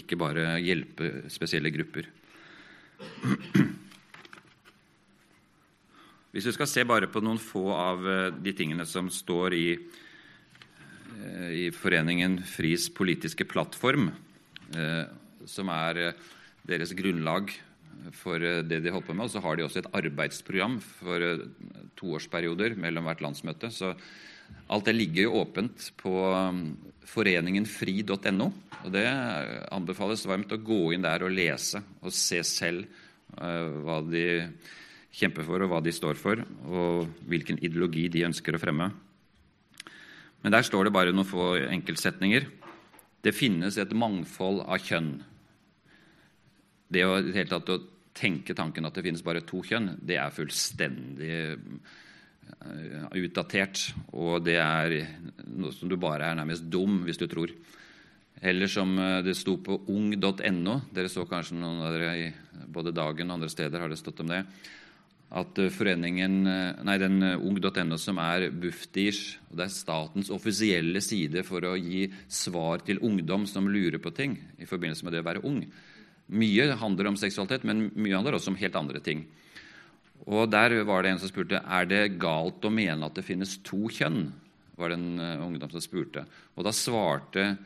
Ikke 0.00 0.16
bare 0.16 0.56
hjelpe 0.64 1.28
spesielle 1.32 1.72
grupper. 1.74 2.08
Hvis 6.32 6.46
vi 6.48 6.54
skal 6.56 6.70
se 6.70 6.84
bare 6.88 7.10
på 7.12 7.20
noen 7.20 7.40
få 7.42 7.66
av 7.76 8.06
eh, 8.08 8.30
de 8.32 8.54
tingene 8.56 8.86
som 8.88 9.10
står 9.12 9.52
i, 9.52 9.66
eh, 9.76 11.50
i 11.60 11.66
Foreningen 11.76 12.38
FRIs 12.48 12.86
politiske 12.96 13.44
plattform, 13.44 14.08
eh, 14.72 15.04
som 15.44 15.68
er 15.68 16.14
deres 16.64 16.94
grunnlag 16.96 17.52
for 18.16 18.42
det 18.42 18.80
de 18.82 18.92
holder 18.92 19.06
på 19.06 19.16
med. 19.16 19.28
Og 19.28 19.34
så 19.34 19.42
har 19.44 19.56
de 19.56 19.66
også 19.66 19.82
et 19.82 19.92
arbeidsprogram 20.00 20.78
for 20.82 21.46
toårsperioder 21.98 22.76
mellom 22.80 23.08
hvert 23.08 23.22
landsmøte. 23.24 23.70
Så 23.72 23.94
alt 24.72 24.88
det 24.88 24.96
ligger 24.96 25.28
jo 25.28 25.38
åpent 25.42 25.88
på 26.00 26.12
um, 26.32 26.64
foreningenfri.no. 27.08 28.50
Og 28.82 28.92
det 28.92 29.06
anbefales 29.72 30.26
varmt 30.28 30.52
å 30.52 30.60
gå 30.60 30.82
inn 30.92 31.06
der 31.06 31.24
og 31.24 31.34
lese 31.34 31.82
og 32.02 32.14
se 32.14 32.42
selv 32.46 33.00
hva 33.32 34.02
de 34.04 34.26
kjemper 35.12 35.44
for, 35.46 35.62
og 35.62 35.72
hva 35.72 35.80
de 35.84 35.92
står 35.92 36.18
for, 36.20 36.42
og 36.68 37.08
hvilken 37.28 37.60
ideologi 37.64 38.06
de 38.12 38.26
ønsker 38.28 38.56
å 38.56 38.60
fremme. 38.60 38.90
Men 40.42 40.54
der 40.54 40.66
står 40.66 40.88
det 40.88 40.94
bare 40.96 41.14
noen 41.14 41.28
få 41.28 41.54
enkeltsetninger. 41.68 42.48
Det 43.22 43.34
finnes 43.36 43.76
et 43.78 43.94
mangfold 43.94 44.64
av 44.64 44.82
kjønn. 44.82 45.12
Det 46.92 47.04
å, 47.06 47.20
det 47.22 47.36
hele 47.36 47.52
tatt, 47.52 47.70
å 47.70 47.91
tenke 48.16 48.54
tanken 48.56 48.86
at 48.86 48.96
det 48.96 49.04
finnes 49.06 49.24
bare 49.24 49.44
to 49.46 49.62
kjønn, 49.64 49.96
det 50.04 50.18
er 50.20 50.34
fullstendig 50.34 51.30
eh, 51.32 51.56
utdatert. 53.22 53.88
Og 54.12 54.42
det 54.44 54.58
er 54.60 54.98
noe 55.48 55.72
som 55.74 55.90
du 55.90 55.98
bare 56.00 56.30
er 56.30 56.38
nærmest 56.38 56.68
dum 56.72 57.02
hvis 57.06 57.20
du 57.20 57.26
tror. 57.30 57.54
Eller 58.42 58.70
som 58.70 58.94
eh, 58.98 59.20
det 59.24 59.36
sto 59.38 59.56
på 59.64 59.82
ung.no. 59.92 60.78
Dere 60.92 61.10
så 61.12 61.26
kanskje 61.28 61.58
noen 61.58 61.82
av 61.86 61.96
dere 61.96 62.14
i 62.20 62.30
både 62.72 62.94
Dagen 62.94 63.30
og 63.30 63.40
andre 63.40 63.52
steder 63.52 63.82
har 63.82 63.92
det 63.92 64.00
stått 64.00 64.24
om 64.24 64.32
det 64.32 64.44
at 65.32 65.56
eh, 65.62 65.70
foreningen, 65.72 66.42
nei, 66.84 66.96
den 67.00 67.22
ung.no, 67.24 67.96
som 67.96 68.18
er 68.20 68.50
Bufdirs, 68.52 69.38
og 69.48 69.56
det 69.56 69.64
er 69.64 69.72
statens 69.72 70.28
offisielle 70.34 71.00
side 71.00 71.40
for 71.48 71.64
å 71.64 71.78
gi 71.80 72.04
svar 72.28 72.84
til 72.84 73.00
ungdom 73.00 73.48
som 73.48 73.70
lurer 73.72 73.96
på 74.02 74.12
ting 74.12 74.36
i 74.60 74.68
forbindelse 74.68 75.08
med 75.08 75.16
det 75.16 75.24
å 75.24 75.28
være 75.30 75.44
ung. 75.48 75.62
Mye 76.32 76.72
handler 76.80 77.10
om 77.10 77.18
seksualitet, 77.20 77.66
men 77.68 77.90
mye 77.92 78.16
handler 78.16 78.38
også 78.38 78.52
om 78.52 78.58
helt 78.60 78.78
andre 78.78 79.02
ting. 79.04 79.26
Og 80.26 80.50
Der 80.50 80.84
var 80.86 81.02
det 81.02 81.12
en 81.12 81.18
som 81.18 81.28
spurte 81.28 81.60
er 81.60 81.86
det 81.86 82.18
galt 82.22 82.64
å 82.64 82.70
mene 82.70 83.06
at 83.06 83.14
det 83.18 83.26
finnes 83.26 83.58
to 83.66 83.88
kjønn. 83.90 84.32
var 84.76 84.88
det 84.88 84.98
en 84.98 85.20
ungdom 85.20 85.70
som 85.70 85.80
spurte. 85.80 86.24
Og 86.56 86.64
Da 86.64 86.72
svarte 86.72 87.58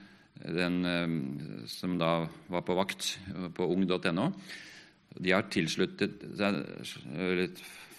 den 0.42 1.64
som 1.66 1.98
da 1.98 2.28
var 2.48 2.62
på 2.62 2.74
vakt 2.74 3.18
på 3.54 3.68
ung.no, 3.72 4.32
de 5.16 5.32
har 5.32 5.46
tilsluttet 5.48 6.20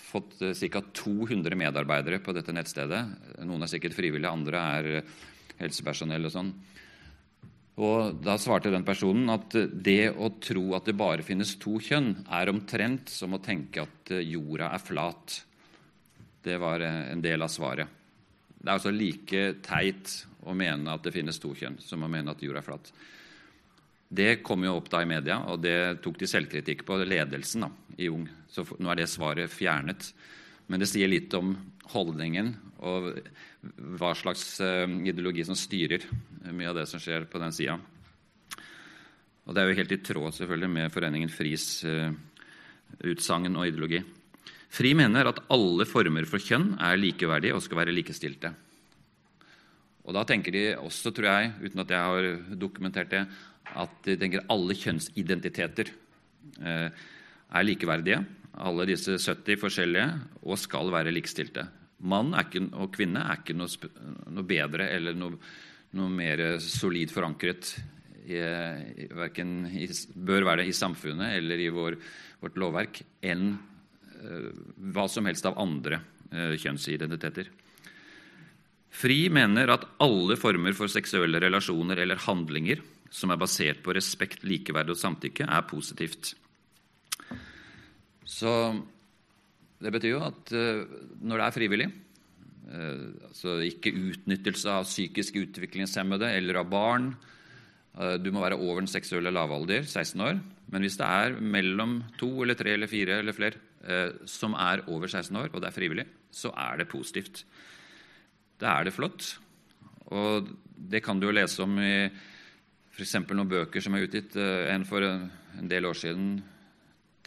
fått 0.08 0.42
eh, 0.42 0.70
ca. 0.72 0.82
200 0.94 1.58
medarbeidere 1.58 2.22
på 2.24 2.34
dette 2.36 2.56
nettstedet. 2.56 3.04
Noen 3.46 3.66
er 3.66 3.72
sikkert 3.72 3.98
frivillige, 3.98 4.32
andre 4.32 4.64
er 4.80 4.90
eh, 5.00 5.16
helsepersonell 5.62 6.30
og 6.30 6.34
sånn. 6.34 6.52
Og 7.78 8.18
Da 8.26 8.38
svarte 8.42 8.72
den 8.74 8.86
personen 8.86 9.30
at 9.30 9.54
det 9.54 10.10
å 10.18 10.32
tro 10.42 10.72
at 10.74 10.88
det 10.90 10.98
bare 10.98 11.26
finnes 11.26 11.56
to 11.62 11.78
kjønn, 11.84 12.24
er 12.34 12.50
omtrent 12.50 13.12
som 13.14 13.36
å 13.38 13.44
tenke 13.44 13.84
at 13.86 14.14
eh, 14.16 14.26
jorda 14.34 14.72
er 14.74 14.82
flat. 14.82 15.36
Det 16.42 16.58
var 16.58 16.82
en 16.82 17.22
del 17.22 17.46
av 17.46 17.52
svaret. 17.54 17.94
Det 18.58 18.66
er 18.66 18.74
altså 18.74 18.94
like 18.94 19.44
teit 19.62 20.16
å 20.48 20.56
mene 20.58 20.90
at 20.90 21.06
det 21.06 21.14
finnes 21.14 21.38
to 21.40 21.54
kjønn, 21.54 21.78
som 21.84 22.02
å 22.02 22.10
mene 22.10 22.34
at 22.34 22.42
jorda 22.42 22.64
er 22.64 22.66
flat. 22.66 22.90
Det 24.08 24.40
kom 24.42 24.64
jo 24.64 24.78
opp 24.80 24.90
da 24.90 25.04
i 25.04 25.10
media, 25.10 25.42
og 25.52 25.62
det 25.62 26.00
tok 26.02 26.18
de 26.22 26.30
selvkritikk 26.32 26.86
på, 26.88 26.98
ledelsen 27.04 27.68
da, 27.68 27.70
i 28.00 28.10
Ung. 28.10 28.26
Så 28.50 28.64
nå 28.80 28.90
er 28.90 29.02
det 29.02 29.10
svaret 29.12 29.52
fjernet. 29.52 30.10
Men 30.68 30.82
det 30.82 30.90
sier 30.92 31.10
litt 31.12 31.34
om 31.38 31.54
holdningen 31.94 32.52
og 32.88 33.14
hva 33.98 34.12
slags 34.18 34.60
uh, 34.62 34.86
ideologi 35.08 35.46
som 35.48 35.58
styrer 35.58 36.04
mye 36.52 36.70
av 36.70 36.82
det 36.82 36.88
som 36.92 37.02
skjer 37.02 37.26
på 37.32 37.42
den 37.42 37.56
sida. 37.56 37.78
Og 39.48 39.56
det 39.56 39.64
er 39.64 39.72
jo 39.72 39.80
helt 39.80 39.96
i 39.96 40.02
tråd 40.04 40.36
selvfølgelig 40.36 40.72
med 40.76 40.94
Foreningen 40.94 41.32
FRIs 41.32 41.68
uh, 41.88 42.12
utsagn 43.08 43.56
og 43.56 43.68
ideologi. 43.70 44.04
FRI 44.68 44.94
mener 45.00 45.30
at 45.30 45.44
alle 45.54 45.88
former 45.88 46.28
for 46.28 46.44
kjønn 46.44 46.74
er 46.84 47.00
likeverdige 47.00 47.56
og 47.56 47.64
skal 47.64 47.82
være 47.82 47.96
likestilte. 47.96 48.52
Og 50.08 50.16
Da 50.16 50.24
tenker 50.24 50.56
de 50.56 50.64
også, 50.80 51.12
tror 51.12 51.28
jeg, 51.28 51.54
uten 51.68 51.84
at 51.84 51.90
jeg 51.92 52.00
har 52.00 52.28
dokumentert 52.56 53.12
det, 53.12 53.26
at 53.76 53.96
de 54.06 54.16
tenker 54.16 54.46
alle 54.48 54.76
kjønnsidentiteter 54.80 55.90
eh, 56.64 56.88
er 57.52 57.66
likeverdige. 57.68 58.22
Alle 58.58 58.88
disse 58.90 59.18
70 59.22 59.60
forskjellige 59.62 60.08
og 60.48 60.58
skal 60.60 60.90
være 60.94 61.14
likestilte. 61.14 61.68
Mann 62.08 62.34
og 62.38 62.90
kvinne 62.94 63.24
er 63.26 63.42
ikke 63.42 63.56
noe, 63.58 63.90
noe 64.34 64.46
bedre 64.48 64.90
eller 64.94 65.18
noe, 65.18 65.38
noe, 65.98 66.10
mer 66.14 66.44
solid 66.62 67.14
forankret 67.14 67.72
i, 68.28 68.38
i, 68.38 69.88
bør 70.14 70.46
være 70.46 70.62
det 70.62 70.72
i 70.72 70.78
samfunnet 70.78 71.38
eller 71.40 71.64
i 71.64 71.70
vår, 71.74 71.98
vårt 72.44 72.60
lovverk 72.60 73.02
enn 73.26 73.48
uh, 73.56 74.52
hva 74.94 75.08
som 75.10 75.26
helst 75.30 75.48
av 75.50 75.58
andre 75.62 76.02
uh, 76.34 76.54
kjønnsidentiteter. 76.60 77.50
Fri 78.98 79.28
mener 79.34 79.70
at 79.74 79.86
alle 80.02 80.38
former 80.40 80.74
for 80.78 80.90
seksuelle 80.92 81.42
relasjoner 81.42 82.02
eller 82.02 82.22
handlinger 82.26 82.82
som 83.14 83.32
er 83.32 83.40
basert 83.40 83.82
på 83.86 83.94
respekt, 83.96 84.44
likeverd 84.48 84.92
og 84.92 85.00
samtykke, 85.00 85.48
er 85.48 85.66
positivt. 85.70 86.34
Så 88.28 88.52
Det 89.78 89.94
betyr 89.94 90.16
jo 90.16 90.26
at 90.26 90.52
uh, 90.58 90.84
når 91.22 91.38
det 91.38 91.46
er 91.46 91.54
frivillig, 91.56 91.88
uh, 92.74 93.30
altså 93.30 93.60
ikke 93.62 93.94
utnyttelse 93.94 94.74
av 94.74 94.88
psykisk 94.90 95.38
utviklingshemmede 95.44 96.32
eller 96.34 96.58
av 96.64 96.72
barn 96.72 97.12
uh, 97.14 98.18
Du 98.18 98.32
må 98.34 98.42
være 98.42 98.58
over 98.58 98.82
den 98.82 98.90
seksuelle 98.90 99.32
lavalder, 99.32 99.86
16 99.86 100.26
år. 100.26 100.42
Men 100.74 100.84
hvis 100.84 100.98
det 100.98 101.06
er 101.06 101.38
mellom 101.38 102.02
to 102.18 102.32
eller 102.42 102.58
tre 102.58 102.74
eller 102.74 102.92
fire 102.92 103.22
eller 103.22 103.38
flere 103.38 103.64
som 104.28 104.52
er 104.60 104.82
over 104.92 105.08
16 105.08 105.32
år, 105.40 105.52
og 105.54 105.62
det 105.64 105.68
er 105.70 105.76
frivillig, 105.76 106.04
så 106.34 106.50
er 106.60 106.82
det 106.82 106.90
positivt. 106.92 107.46
Da 108.60 108.74
er 108.74 108.84
det 108.84 108.92
flott. 108.92 109.38
Og 110.12 110.50
det 110.76 111.00
kan 111.06 111.22
du 111.22 111.30
jo 111.30 111.36
lese 111.38 111.62
om 111.64 111.78
i 111.80 112.10
f.eks. 112.98 113.14
noen 113.30 113.48
bøker 113.48 113.86
som 113.86 113.96
er 113.96 114.04
utgitt. 114.10 114.36
En 114.36 114.84
for 114.90 115.06
en 115.08 115.72
del 115.72 115.88
år 115.88 115.96
siden, 116.02 116.42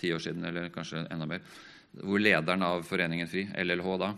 ti 0.01 0.11
år 0.17 0.25
siden 0.25 0.47
eller 0.49 0.73
kanskje 0.75 1.05
enda 1.07 1.29
mer 1.29 1.45
hvor 1.91 2.23
lederen 2.23 2.63
av 2.63 2.85
Foreningen 2.87 3.29
FRI, 3.29 3.49
LLH 3.65 3.95
da, 3.99 4.13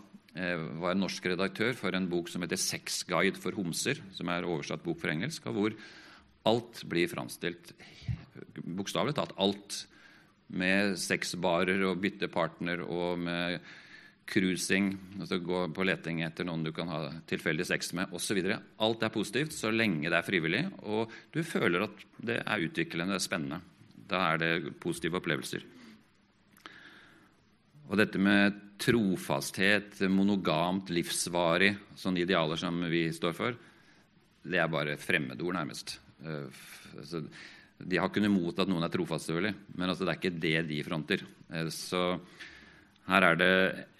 var 0.81 0.95
en 0.95 1.03
norsk 1.05 1.27
redaktør 1.33 1.75
for 1.77 1.97
en 1.97 2.09
bok 2.09 2.29
som 2.29 2.45
heter 2.45 2.61
'Sexguide 2.61 3.40
for 3.40 3.53
homser', 3.53 4.01
som 4.12 4.29
er 4.29 4.45
oversatt 4.45 4.85
bok 4.85 5.01
for 5.01 5.12
engelsk, 5.12 5.47
og 5.47 5.55
hvor 5.57 5.77
alt 6.47 6.83
blir 6.88 7.09
framstilt 7.09 7.73
bokstavelig 8.64 9.14
talt 9.16 9.37
alt. 9.38 9.87
Med 10.53 10.99
sexbarer 11.01 11.81
og 11.88 12.01
byttepartner 12.03 12.83
og 12.85 13.18
med 13.18 13.61
cruising, 14.29 14.92
altså 15.21 15.38
gå 15.40 15.62
på 15.73 15.85
leting 15.85 16.21
etter 16.23 16.45
noen 16.45 16.64
du 16.64 16.73
kan 16.77 16.88
ha 16.92 17.07
tilfeldig 17.29 17.64
sex 17.66 17.92
med 17.97 18.12
osv. 18.12 18.38
Alt 18.79 19.03
er 19.03 19.14
positivt 19.14 19.55
så 19.57 19.73
lenge 19.73 20.11
det 20.11 20.18
er 20.18 20.27
frivillig, 20.27 20.66
og 20.85 21.11
du 21.33 21.40
føler 21.42 21.87
at 21.88 22.05
det 22.21 22.42
er 22.45 22.66
utviklende, 22.66 23.16
det 23.16 23.23
er 23.23 23.25
spennende. 23.25 23.61
Da 24.12 24.27
er 24.33 24.42
det 24.42 24.75
positive 24.83 25.16
opplevelser. 25.20 25.64
Og 27.88 27.98
dette 28.01 28.20
med 28.20 28.59
trofasthet, 28.83 30.01
monogamt, 30.11 30.90
livsvarig, 30.92 31.75
sånne 31.98 32.22
idealer 32.25 32.61
som 32.61 32.79
vi 32.92 33.07
står 33.14 33.35
for, 33.37 33.57
det 34.42 34.59
er 34.59 34.70
bare 34.70 34.98
fremmedord, 34.98 35.55
nærmest. 35.55 35.98
Uh, 36.22 36.48
altså, 36.98 37.22
de 37.83 37.98
har 37.98 38.11
ikke 38.11 38.22
noe 38.22 38.33
imot 38.33 38.62
at 38.62 38.70
noen 38.70 38.87
er 38.87 38.92
trofast, 38.92 39.29
selvfølgelig, 39.29 39.55
men 39.77 39.92
altså, 39.92 40.07
det 40.07 40.14
er 40.14 40.20
ikke 40.20 40.40
det 40.44 40.57
de 40.70 40.81
fronter. 40.87 41.27
Uh, 41.53 41.68
så 41.75 42.03
her 43.11 43.29
er 43.29 43.38
det 43.38 43.53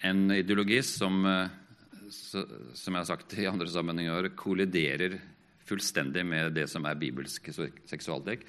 en 0.09 0.25
ideologi 0.35 0.81
som, 0.87 1.21
uh, 1.23 2.09
som 2.09 2.91
jeg 2.91 2.99
har 2.99 3.09
sagt 3.09 3.37
i 3.39 3.47
andre 3.49 3.71
sammenhenger, 3.71 4.33
kolliderer 4.39 5.19
fullstendig 5.63 6.25
med 6.27 6.57
det 6.57 6.67
som 6.71 6.83
er 6.89 6.99
bibelsk 6.99 7.53
seksualdekk. 7.87 8.43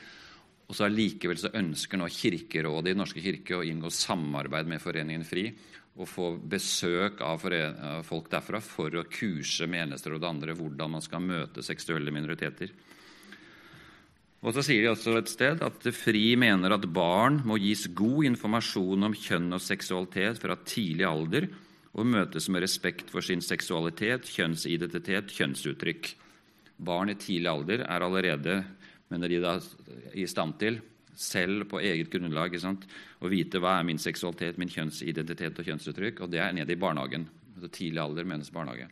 Og 0.64 0.76
så 0.76 0.86
Allikevel 0.86 1.38
så 1.40 1.52
ønsker 1.56 2.00
nå 2.00 2.08
Kirkerådet 2.08 2.90
i 2.90 2.94
Den 2.94 3.02
norske 3.02 3.22
kirke 3.24 3.58
å 3.58 3.64
inngå 3.66 3.90
samarbeid 3.92 4.70
med 4.70 4.82
Foreningen 4.82 5.26
FRI 5.28 5.48
og 5.94 6.08
få 6.10 6.32
besøk 6.50 7.20
av 7.22 7.44
folk 8.02 8.30
derfra 8.32 8.58
for 8.64 8.96
å 8.98 9.04
kurse 9.06 9.68
menigheter 9.70 10.16
og 10.16 10.22
det 10.24 10.30
andre 10.30 10.56
hvordan 10.58 10.96
man 10.96 11.04
skal 11.04 11.22
møte 11.22 11.62
seksuelle 11.62 12.10
minoriteter. 12.10 12.72
Og 14.44 14.52
så 14.52 14.64
sier 14.66 14.82
de 14.82 14.90
også 14.90 15.14
et 15.16 15.30
sted 15.30 15.62
at 15.64 15.86
FRI 15.96 16.34
mener 16.36 16.74
at 16.74 16.88
barn 16.92 17.38
må 17.48 17.56
gis 17.62 17.86
god 17.96 18.26
informasjon 18.28 19.06
om 19.06 19.14
kjønn 19.16 19.56
og 19.56 19.62
seksualitet 19.64 20.42
fra 20.42 20.58
tidlig 20.66 21.06
alder 21.08 21.46
og 21.94 22.10
møtes 22.10 22.50
med 22.50 22.64
respekt 22.64 23.12
for 23.14 23.24
sin 23.24 23.40
seksualitet, 23.44 24.26
kjønnsidentitet, 24.34 25.30
kjønnsuttrykk. 25.32 26.10
Barn 26.84 27.12
i 27.12 27.16
tidlig 27.16 27.48
alder 27.48 27.86
er 27.86 28.04
allerede 28.04 28.58
mener 29.14 29.30
de 29.30 29.40
da 29.42 29.54
i 30.18 30.26
stand 30.30 30.58
til 30.58 30.82
selv 31.14 31.68
på 31.70 31.80
eget 31.82 32.10
grunnlag 32.10 32.56
å 32.58 33.30
vite 33.30 33.60
hva 33.62 33.78
er 33.78 33.86
min 33.86 34.00
seksualitet, 34.02 34.58
min 34.58 34.70
kjønnsidentitet 34.70 35.58
og 35.58 35.68
kjønnsuttrykk. 35.68 36.24
Og 36.24 36.30
det 36.32 36.40
er 36.42 36.54
nede 36.56 36.74
i 36.74 36.80
barnehagen. 36.80 37.28
altså 37.54 37.70
Tidlig 37.70 38.02
alder 38.02 38.26
menes 38.26 38.50
barnehage. 38.52 38.88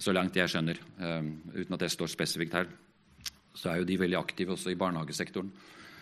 Så 0.00 0.14
langt 0.16 0.36
jeg 0.36 0.48
skjønner, 0.48 0.78
um, 0.98 1.34
uten 1.52 1.76
at 1.76 1.84
det 1.84 1.90
står 1.92 2.10
spesifikt 2.10 2.56
her, 2.56 2.70
så 3.54 3.70
er 3.70 3.80
jo 3.80 3.88
de 3.88 3.98
veldig 4.00 4.18
aktive 4.18 4.54
også 4.54 4.72
i 4.72 4.78
barnehagesektoren 4.80 5.50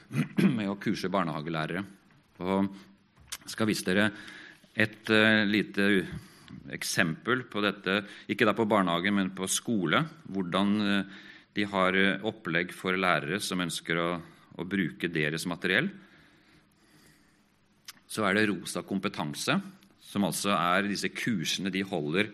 med 0.58 0.68
å 0.70 0.78
kurse 0.80 1.10
barnehagelærere. 1.10 1.82
Og 2.44 2.68
skal 3.48 3.68
vise 3.68 3.86
dere 3.88 4.10
et 4.78 5.10
uh, 5.10 5.44
lite 5.48 5.90
eksempel 6.72 7.42
på 7.50 7.60
dette, 7.64 8.00
ikke 8.30 8.46
da 8.48 8.54
på 8.56 8.68
barnehage, 8.70 9.12
men 9.12 9.34
på 9.36 9.48
skole. 9.50 10.04
Hvordan 10.30 10.76
uh, 10.78 11.18
de 11.56 11.64
har 11.68 11.96
eh, 11.96 12.26
opplegg 12.28 12.74
for 12.76 12.98
lærere 12.98 13.40
som 13.42 13.62
ønsker 13.64 14.00
å, 14.00 14.11
å 14.58 14.66
bruke 14.68 15.11
deres 15.12 15.46
materiell. 15.48 15.90
Så 18.08 18.24
er 18.24 18.38
det 18.38 18.48
Rosa 18.48 18.82
kompetanse, 18.87 19.58
som 20.00 20.24
altså 20.24 20.54
er 20.56 20.88
disse 20.88 21.11
kursene 21.12 21.72
de 21.72 21.84
holder 21.84 22.30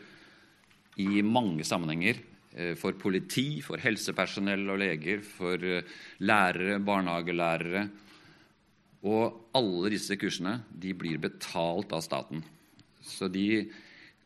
i 1.02 1.22
mange 1.26 1.66
sammenhenger. 1.66 2.20
Eh, 2.54 2.74
for 2.78 2.94
politi, 2.94 3.58
for 3.66 3.82
helsepersonell 3.82 4.68
og 4.70 4.78
leger, 4.84 5.24
for 5.26 5.58
eh, 5.58 5.86
lærere, 6.22 6.78
barnehagelærere. 6.78 7.88
Og 9.10 9.50
alle 9.58 9.90
disse 9.92 10.16
kursene 10.16 10.60
de 10.70 10.94
blir 10.96 11.18
betalt 11.20 11.90
av 11.92 12.04
staten. 12.06 12.44
Så 13.04 13.28
de 13.28 13.66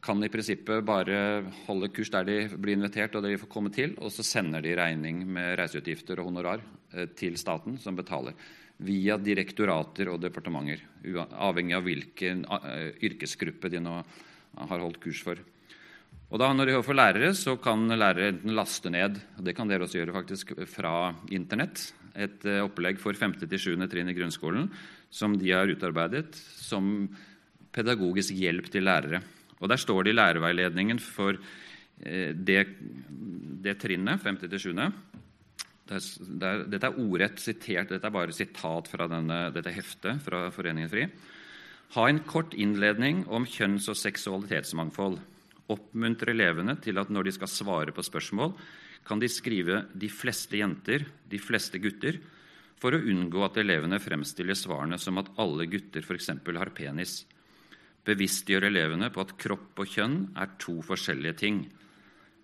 kan 0.01 0.23
i 0.23 0.31
prinsippet 0.31 0.85
bare 0.87 1.19
holde 1.67 1.91
kurs 1.95 2.11
der 2.13 2.27
de 2.29 2.39
blir 2.55 2.77
invitert 2.77 3.17
og 3.19 3.25
der 3.25 3.35
de 3.35 3.41
får 3.43 3.51
komme 3.51 3.73
til, 3.75 3.97
og 3.99 4.13
så 4.15 4.25
sender 4.27 4.63
de 4.63 4.77
regning 4.79 5.25
med 5.27 5.57
reiseutgifter 5.59 6.21
og 6.21 6.31
honorar 6.31 6.63
eh, 6.95 7.09
til 7.19 7.39
staten, 7.41 7.79
som 7.83 7.99
betaler. 7.99 8.37
Via 8.79 9.17
direktorater 9.19 10.13
og 10.13 10.21
departementer, 10.23 10.85
avhengig 11.35 11.75
av 11.75 11.87
hvilken 11.87 12.45
eh, 12.47 12.91
yrkesgruppe 13.09 13.71
de 13.73 13.83
nå 13.83 13.97
har 14.59 14.85
holdt 14.85 15.01
kurs 15.03 15.23
for. 15.25 15.41
Og 16.29 16.37
da 16.41 16.51
Når 16.53 16.67
de 16.67 16.75
hører 16.77 16.85
for 16.85 16.99
lærere, 16.99 17.33
så 17.35 17.57
kan 17.57 17.89
lærere 17.89 18.35
enten 18.35 18.55
laste 18.55 18.91
ned 18.93 19.17
og 19.39 19.45
det 19.47 19.55
kan 19.57 19.69
dere 19.69 19.87
også 19.87 19.99
gjøre 19.99 20.15
faktisk, 20.15 20.53
fra 20.69 21.15
Internett, 21.33 21.89
et 22.15 22.45
eh, 22.47 22.63
opplegg 22.63 23.01
for 23.03 23.17
5.-7. 23.17 23.75
trinn 23.91 24.13
i 24.13 24.15
grunnskolen 24.15 24.71
som 25.11 25.35
de 25.39 25.51
har 25.51 25.71
utarbeidet 25.71 26.37
som 26.37 27.09
pedagogisk 27.73 28.37
hjelp 28.37 28.71
til 28.71 28.87
lærere. 28.87 29.23
Og 29.61 29.69
Der 29.69 29.81
står 29.81 30.05
det 30.05 30.15
i 30.15 30.19
lærerveiledningen 30.19 31.01
for 31.03 31.35
eh, 31.35 32.35
det, 32.35 32.67
det 33.65 33.79
trinnet, 33.83 34.23
5.-7. 34.23 34.75
Dette 35.89 36.85
er 36.85 37.01
ordrett 37.01 37.41
sitert, 37.41 37.89
dette 37.89 38.07
er 38.07 38.15
bare 38.15 38.35
sitat 38.37 38.91
fra 38.93 39.09
denne, 39.09 39.49
dette 39.55 39.73
heftet 39.73 40.21
fra 40.23 40.49
Foreningen 40.53 40.91
FRI. 40.93 41.07
Ha 41.97 42.05
en 42.09 42.21
kort 42.29 42.53
innledning 42.53 43.25
om 43.33 43.47
kjønns- 43.49 43.89
og 43.89 43.97
seksualitetsmangfold. 43.97 45.17
Oppmuntre 45.73 46.35
elevene 46.35 46.77
til 46.85 47.01
at 47.01 47.09
når 47.13 47.29
de 47.29 47.33
skal 47.39 47.51
svare 47.53 47.95
på 47.97 48.05
spørsmål, 48.05 48.53
kan 49.09 49.19
de 49.19 49.29
skrive 49.29 49.87
'de 49.95 50.09
fleste 50.09 50.57
jenter', 50.61 51.07
'de 51.29 51.39
fleste 51.39 51.81
gutter', 51.81 52.21
for 52.77 52.93
å 52.93 53.01
unngå 53.01 53.43
at 53.45 53.57
elevene 53.57 53.99
fremstiller 53.99 54.55
svarene 54.55 54.99
som 55.01 55.19
at 55.19 55.33
alle 55.39 55.67
gutter 55.67 56.05
f.eks. 56.05 56.29
har 56.29 56.71
penis 56.71 57.25
bevisstgjør 58.09 58.69
elevene 58.71 59.11
på 59.13 59.23
at 59.25 59.35
kropp 59.41 59.83
og 59.83 59.91
kjønn 59.93 60.21
er 60.41 60.55
to 60.61 60.79
forskjellige 60.87 61.39
ting. 61.43 61.61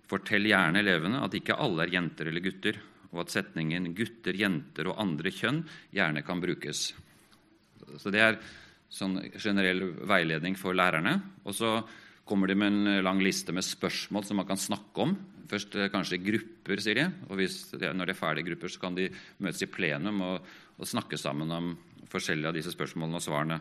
Fortell 0.05 0.45
gjerne 0.49 0.81
elevene 0.83 1.23
at 1.25 1.33
ikke 1.37 1.57
alle 1.57 1.85
er 1.85 1.95
jenter 1.95 2.29
eller 2.29 2.43
gutter, 2.45 2.77
og 3.15 3.23
at 3.23 3.31
setningen 3.31 3.93
'gutter, 3.95 4.35
jenter 4.35 4.89
og 4.91 4.99
andre 4.99 5.31
kjønn' 5.31 5.63
gjerne 5.95 6.21
kan 6.25 6.41
brukes. 6.41 6.93
Så 7.97 8.11
Det 8.11 8.19
er 8.19 8.39
sånn 8.89 9.17
generell 9.39 9.81
veiledning 10.07 10.57
for 10.57 10.73
lærerne. 10.73 11.21
Og 11.45 11.55
så 11.55 11.83
kommer 12.25 12.47
de 12.47 12.55
med 12.55 12.73
en 12.73 13.03
lang 13.03 13.21
liste 13.21 13.53
med 13.53 13.63
spørsmål 13.63 14.25
som 14.25 14.37
man 14.37 14.47
kan 14.47 14.57
snakke 14.57 15.01
om. 15.01 15.15
Først 15.47 15.75
eh, 15.75 15.89
kanskje 15.93 16.21
grupper, 16.23 16.81
sier 16.81 16.95
de. 16.95 17.05
Og 17.29 17.37
hvis, 17.37 17.73
når 17.73 18.05
de 18.05 18.13
er 18.15 18.19
ferdige 18.19 18.49
grupper, 18.49 18.71
så 18.71 18.81
kan 18.81 18.95
de 18.97 19.09
møtes 19.39 19.61
i 19.61 19.69
plenum 19.69 20.21
og, 20.25 20.47
og 20.77 20.89
snakke 20.89 21.17
sammen 21.17 21.51
om 21.51 21.75
forskjellige 22.09 22.49
av 22.49 22.57
disse 22.57 22.73
spørsmålene 22.73 23.19
og 23.19 23.25
svarene. 23.25 23.59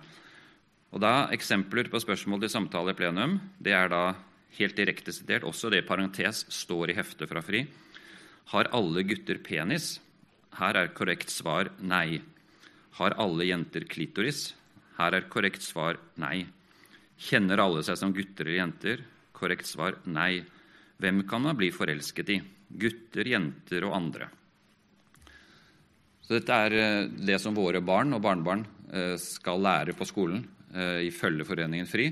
Og 0.95 1.03
da 1.03 1.27
Eksempler 1.35 1.89
på 1.91 1.99
spørsmål 1.99 2.45
til 2.45 2.53
samtale 2.53 2.93
i 2.95 2.99
plenum 2.99 3.41
det 3.59 3.75
er 3.75 3.91
da 3.91 4.15
helt 4.55 4.77
direkte 4.79 5.11
sitert. 5.11 5.43
Også 5.43 5.71
det 5.73 5.83
i 5.83 5.87
parentes 5.87 6.45
står 6.55 6.93
i 6.93 6.95
heftet 6.95 7.27
fra 7.31 7.43
FRI. 7.43 7.65
Har 8.55 8.71
alle 8.71 9.03
gutter 9.03 9.41
penis? 9.43 9.99
Her 10.55 10.79
er 10.79 10.93
korrekt 10.95 11.35
svar 11.35 11.73
nei. 11.83 12.23
Har 13.01 13.17
alle 13.19 13.49
jenter 13.49 13.89
klitoris? 13.91 14.53
Her 15.01 15.19
er 15.19 15.27
korrekt 15.27 15.67
svar 15.67 15.99
nei. 16.23 16.47
Kjenner 17.19 17.59
alle 17.65 17.83
seg 17.83 17.99
som 17.99 18.15
gutter 18.15 18.47
eller 18.47 18.61
jenter? 18.61 19.03
Korrekt 19.35 19.67
svar 19.67 19.99
nei. 20.07 20.45
Hvem 21.03 21.25
kan 21.27 21.43
man 21.43 21.59
bli 21.59 21.73
forelsket 21.75 22.31
i? 22.31 22.39
Gutter, 22.71 23.27
jenter 23.27 23.89
og 23.89 23.99
andre. 23.99 24.31
Så 26.23 26.39
Dette 26.39 26.55
er 26.67 26.79
eh, 26.79 27.11
det 27.27 27.41
som 27.43 27.57
våre 27.57 27.83
barn 27.85 28.15
og 28.15 28.23
barnebarn 28.25 28.63
eh, 28.95 29.17
skal 29.21 29.61
lære 29.61 29.97
på 29.99 30.07
skolen. 30.09 30.45
Eh, 30.75 31.07
ifølge 31.07 31.47
Foreningen 31.47 31.87
FRI. 31.87 32.09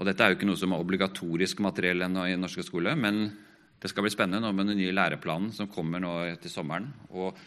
Og 0.00 0.06
Dette 0.08 0.24
er 0.24 0.32
jo 0.32 0.38
ikke 0.38 0.48
noe 0.48 0.58
som 0.58 0.72
er 0.74 0.82
obligatorisk 0.82 1.60
materiell 1.62 2.02
i 2.02 2.34
norske 2.34 2.64
skole, 2.66 2.96
men 2.98 3.28
det 3.78 3.90
skal 3.90 4.02
bli 4.02 4.10
spennende 4.10 4.42
nå 4.42 4.50
med 4.56 4.72
den 4.72 4.80
nye 4.80 4.94
læreplanen 4.94 5.52
som 5.54 5.70
kommer 5.70 6.02
nå 6.02 6.10
etter 6.26 6.50
sommeren, 6.50 6.88
og 7.14 7.38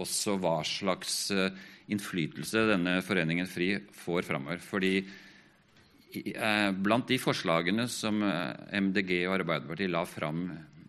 også 0.00 0.34
hva 0.42 0.56
slags 0.66 1.14
eh, 1.30 1.54
innflytelse 1.94 2.64
denne 2.72 2.96
Foreningen 3.06 3.46
FRI 3.46 3.76
får 3.94 4.26
framover. 4.26 4.58
Fordi 4.64 4.96
eh, 5.04 6.70
blant 6.74 7.06
de 7.06 7.20
forslagene 7.22 7.86
som 7.90 8.24
MDG 8.24 9.20
og 9.28 9.36
Arbeiderpartiet 9.38 9.94
la 9.94 10.02
fram 10.08 10.48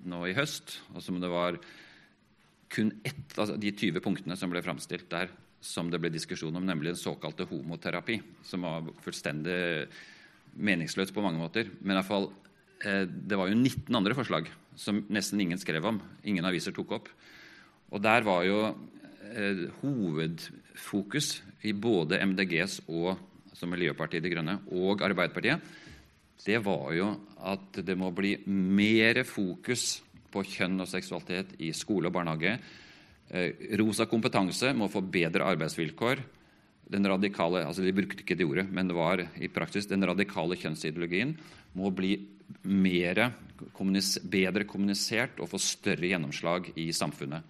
nå 0.10 0.24
i 0.26 0.34
høst, 0.34 0.80
og 0.96 1.06
som 1.06 1.22
det 1.22 1.30
var 1.30 1.62
kun 2.72 2.96
ett 3.06 3.38
av 3.38 3.54
de 3.62 3.76
20 3.78 4.02
punktene 4.02 4.40
som 4.40 4.50
ble 4.50 4.66
framstilt 4.66 5.10
der, 5.12 5.30
som 5.62 5.92
det 5.92 6.00
ble 6.02 6.10
diskusjon 6.14 6.56
om, 6.58 6.66
nemlig 6.66 6.96
den 6.96 7.00
såkalte 7.00 7.46
homoterapi, 7.50 8.18
som 8.44 8.66
var 8.66 8.90
fullstendig 9.06 9.88
meningsløst 10.58 11.14
på 11.16 11.24
mange 11.24 11.40
måter. 11.40 11.70
Men 11.80 11.96
i 11.96 12.00
hvert 12.00 12.10
fall, 12.10 12.32
eh, 12.84 13.06
det 13.06 13.38
var 13.38 13.48
jo 13.48 13.56
19 13.56 13.96
andre 13.96 14.18
forslag 14.18 14.50
som 14.76 15.06
nesten 15.10 15.42
ingen 15.42 15.60
skrev 15.62 15.86
om. 15.86 16.02
Ingen 16.26 16.46
aviser 16.46 16.74
tok 16.74 16.92
opp. 16.98 17.10
Og 17.92 18.02
der 18.02 18.26
var 18.26 18.44
jo 18.48 18.60
eh, 19.32 19.68
hovedfokus 19.82 21.42
i 21.64 21.74
både 21.74 22.20
MDGs 22.26 22.82
og 22.90 23.18
altså 23.52 23.68
Miljøpartiet 23.70 24.24
De 24.24 24.32
Grønne 24.32 24.58
og 24.72 25.04
Arbeiderpartiet, 25.06 25.62
det 26.42 26.58
var 26.66 26.94
jo 26.96 27.12
at 27.46 27.84
det 27.86 27.94
må 28.00 28.10
bli 28.16 28.34
mer 28.48 29.22
fokus 29.30 30.02
på 30.32 30.42
kjønn 30.48 30.82
og 30.82 30.90
seksualitet 30.90 31.54
i 31.62 31.70
skole 31.76 32.10
og 32.10 32.16
barnehage. 32.16 32.56
Eh, 33.32 33.76
rosa 33.80 34.08
kompetanse 34.12 34.74
må 34.76 34.90
få 34.92 35.02
bedre 35.08 35.48
arbeidsvilkår. 35.54 36.24
Den 36.92 37.08
radikale, 37.08 37.64
altså 37.64 37.86
De 37.86 37.94
brukte 37.96 38.26
ikke 38.26 38.36
det 38.36 38.46
ordet, 38.46 38.68
men 38.68 38.90
det 38.90 38.98
var 38.98 39.24
i 39.40 39.48
praksis 39.48 39.88
den 39.88 40.04
radikale 40.04 40.58
kjønnsideologien 40.60 41.38
må 41.80 41.92
bli 41.96 42.18
mer, 42.68 43.30
kommunis, 43.72 44.18
bedre 44.20 44.66
kommunisert 44.68 45.40
og 45.40 45.48
få 45.54 45.62
større 45.64 46.10
gjennomslag 46.10 46.74
i 46.76 46.90
samfunnet. 46.92 47.48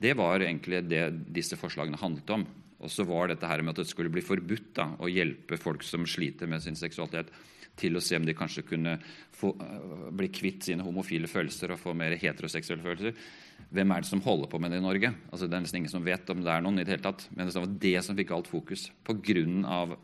Det 0.00 0.16
var 0.18 0.42
egentlig 0.42 0.82
det 0.88 1.04
disse 1.30 1.58
forslagene 1.60 2.00
handlet 2.00 2.34
om. 2.34 2.46
Og 2.80 2.90
så 2.90 3.04
var 3.04 3.28
dette 3.28 3.46
her 3.46 3.62
med 3.62 3.76
at 3.76 3.82
det 3.82 3.90
skulle 3.90 4.10
bli 4.12 4.24
forbudt 4.24 4.72
da, 4.78 4.88
å 4.98 5.10
hjelpe 5.10 5.60
folk 5.60 5.84
som 5.84 6.06
sliter 6.08 6.48
med 6.48 6.64
sin 6.64 6.78
seksualitet, 6.78 7.28
til 7.80 7.96
å 7.96 8.02
se 8.02 8.18
om 8.18 8.24
de 8.26 8.34
kanskje 8.36 8.64
kunne 8.66 8.96
få, 9.36 9.52
uh, 9.60 10.08
bli 10.16 10.28
kvitt 10.32 10.66
sine 10.66 10.84
homofile 10.84 11.28
følelser 11.30 11.72
og 11.72 11.80
få 11.80 11.94
mer 11.96 12.16
heteroseksuelle 12.18 12.84
følelser. 12.84 13.14
Hvem 13.70 13.92
er 13.92 14.02
det 14.02 14.08
som 14.10 14.22
holder 14.24 14.48
på 14.50 14.58
med 14.62 14.72
det 14.72 14.80
i 14.80 14.84
Norge? 14.84 15.12
Altså, 15.30 15.46
det 15.46 15.56
er 15.56 15.64
nesten 15.64 15.82
ingen 15.82 15.92
som 15.92 16.06
vet 16.06 16.30
om 16.32 16.40
det 16.42 16.52
er 16.52 16.64
noen. 16.64 16.80
i 16.80 16.84
det 16.84 16.94
hele 16.94 17.04
tatt. 17.04 17.26
Men 17.34 17.46
det 17.46 17.60
var 17.60 17.78
det 17.84 17.96
som 18.06 18.16
fikk 18.18 18.32
alt 18.34 18.50
fokus 18.50 18.90
pga. 19.04 19.96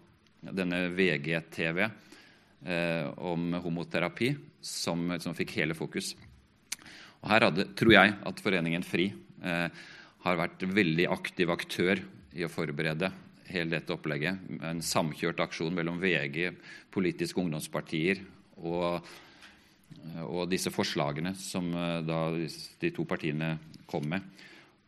denne 0.47 0.81
VG-TV 0.95 1.81
eh, 1.83 3.07
om 3.19 3.55
homoterapi, 3.64 4.35
som, 4.61 5.16
som, 5.19 5.35
fikk 5.35 5.57
hele 5.59 5.75
fokus. 5.75 6.14
Og 7.23 7.31
Her 7.31 7.49
hadde, 7.49 7.69
tror 7.75 7.92
jeg 7.97 8.14
at 8.31 8.42
Foreningen 8.45 8.85
FRI 8.87 9.11
eh, 9.42 9.69
har 10.27 10.38
vært 10.38 10.62
veldig 10.62 11.09
aktiv 11.11 11.51
aktør 11.51 12.03
i 12.37 12.45
å 12.45 12.53
forberede 12.53 13.11
hele 13.51 13.77
dette 13.79 13.95
opplegget. 13.95 14.38
En 14.62 14.83
samkjørt 14.83 15.40
aksjon 15.42 15.75
mellom 15.75 15.99
VG, 16.03 16.51
politiske 16.95 17.40
ungdomspartier 17.40 18.23
og, 18.57 19.07
og 20.25 20.46
disse 20.51 20.72
forslagene 20.72 21.35
som 21.38 21.70
eh, 21.77 22.46
de 22.81 22.92
to 22.94 23.07
partiene 23.09 23.57
kom 23.88 24.07
med. 24.11 24.25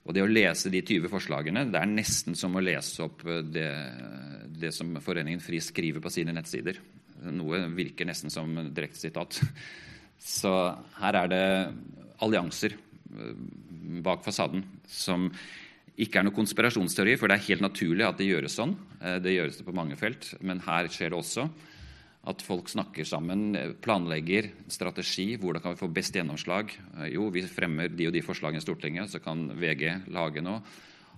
Og 0.09 0.15
Det 0.17 0.25
å 0.25 0.31
lese 0.31 0.73
de 0.73 0.81
20 0.81 1.11
forslagene 1.13 1.67
det 1.69 1.81
er 1.81 1.91
nesten 1.91 2.37
som 2.39 2.57
å 2.57 2.65
lese 2.65 3.05
opp 3.05 3.25
eh, 3.29 3.43
det, 3.45 3.69
det 4.63 4.73
som 4.75 4.97
Foreningen 5.05 5.43
FRI 5.45 5.61
skriver 5.65 6.05
på 6.05 6.13
sine 6.13 6.35
nettsider. 6.37 6.81
Noe 7.35 7.65
virker 7.75 8.09
nesten 8.09 8.33
som 8.33 8.53
direkte 8.71 9.01
sitat. 9.09 9.41
Så 10.19 10.53
her 11.01 11.23
er 11.25 11.33
det 11.33 11.47
allianser 12.25 12.75
eh, 12.75 13.33
bak 14.05 14.25
fasaden 14.27 14.65
som 14.89 15.29
ikke 15.99 16.21
er 16.21 16.29
noe 16.29 16.37
konspirasjonsteori, 16.37 17.17
for 17.19 17.27
det 17.27 17.41
er 17.41 17.49
helt 17.49 17.65
naturlig 17.65 18.05
at 18.07 18.21
det 18.21 18.29
gjøres 18.29 18.55
sånn. 18.55 18.77
Det 19.19 19.33
gjøres 19.33 19.57
det 19.59 19.65
på 19.67 19.73
mange 19.75 19.97
felt, 19.99 20.29
men 20.47 20.61
her 20.63 20.87
skjer 20.95 21.11
det 21.11 21.19
også. 21.19 21.49
At 22.29 22.45
folk 22.45 22.69
snakker 22.69 23.07
sammen, 23.09 23.57
planlegger 23.81 24.51
strategi. 24.69 25.39
Hvordan 25.41 25.65
kan 25.65 25.75
vi 25.75 25.81
få 25.81 25.89
best 25.93 26.17
gjennomslag? 26.19 26.75
Eh, 26.99 27.15
jo, 27.15 27.29
vi 27.33 27.47
fremmer 27.49 27.89
de 27.89 28.11
og 28.11 28.15
de 28.15 28.25
forslagene 28.25 28.61
i 28.61 28.65
Stortinget, 28.65 29.13
så 29.13 29.23
kan 29.25 29.49
VG 29.57 30.11
lage 30.13 30.45
noe. 30.45 30.61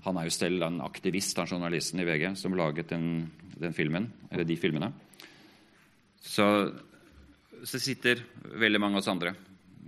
Han 0.06 0.16
er 0.16 0.28
jo 0.28 0.34
selv 0.36 0.64
en 0.64 0.80
aktivist, 0.84 1.36
han 1.36 1.50
journalisten 1.50 2.00
i 2.00 2.06
VG, 2.08 2.30
som 2.38 2.54
laget 2.56 2.92
den, 2.94 3.26
den 3.58 3.74
filmen, 3.76 4.06
eller 4.30 4.46
de 4.48 4.56
filmene. 4.56 4.92
Så, 6.20 6.46
så 7.64 7.80
sitter 7.80 8.22
veldig 8.60 8.80
mange 8.80 8.96
av 8.96 9.02
oss 9.02 9.10
andre. 9.12 9.34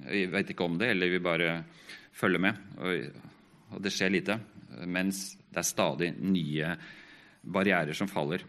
Vi 0.03 0.27
vet 0.33 0.51
ikke 0.53 0.67
om 0.67 0.77
det, 0.81 0.91
eller 0.93 1.13
vi 1.13 1.23
bare 1.23 1.55
følger 2.19 2.43
med. 2.43 2.67
Og, 2.83 3.23
og 3.73 3.85
det 3.85 3.95
skjer 3.95 4.13
lite 4.13 4.41
mens 4.89 5.25
det 5.53 5.61
er 5.61 5.69
stadig 5.69 6.11
nye 6.25 6.75
barrierer 7.43 7.97
som 7.97 8.09
faller. 8.11 8.45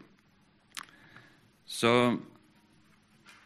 Så 1.65 1.91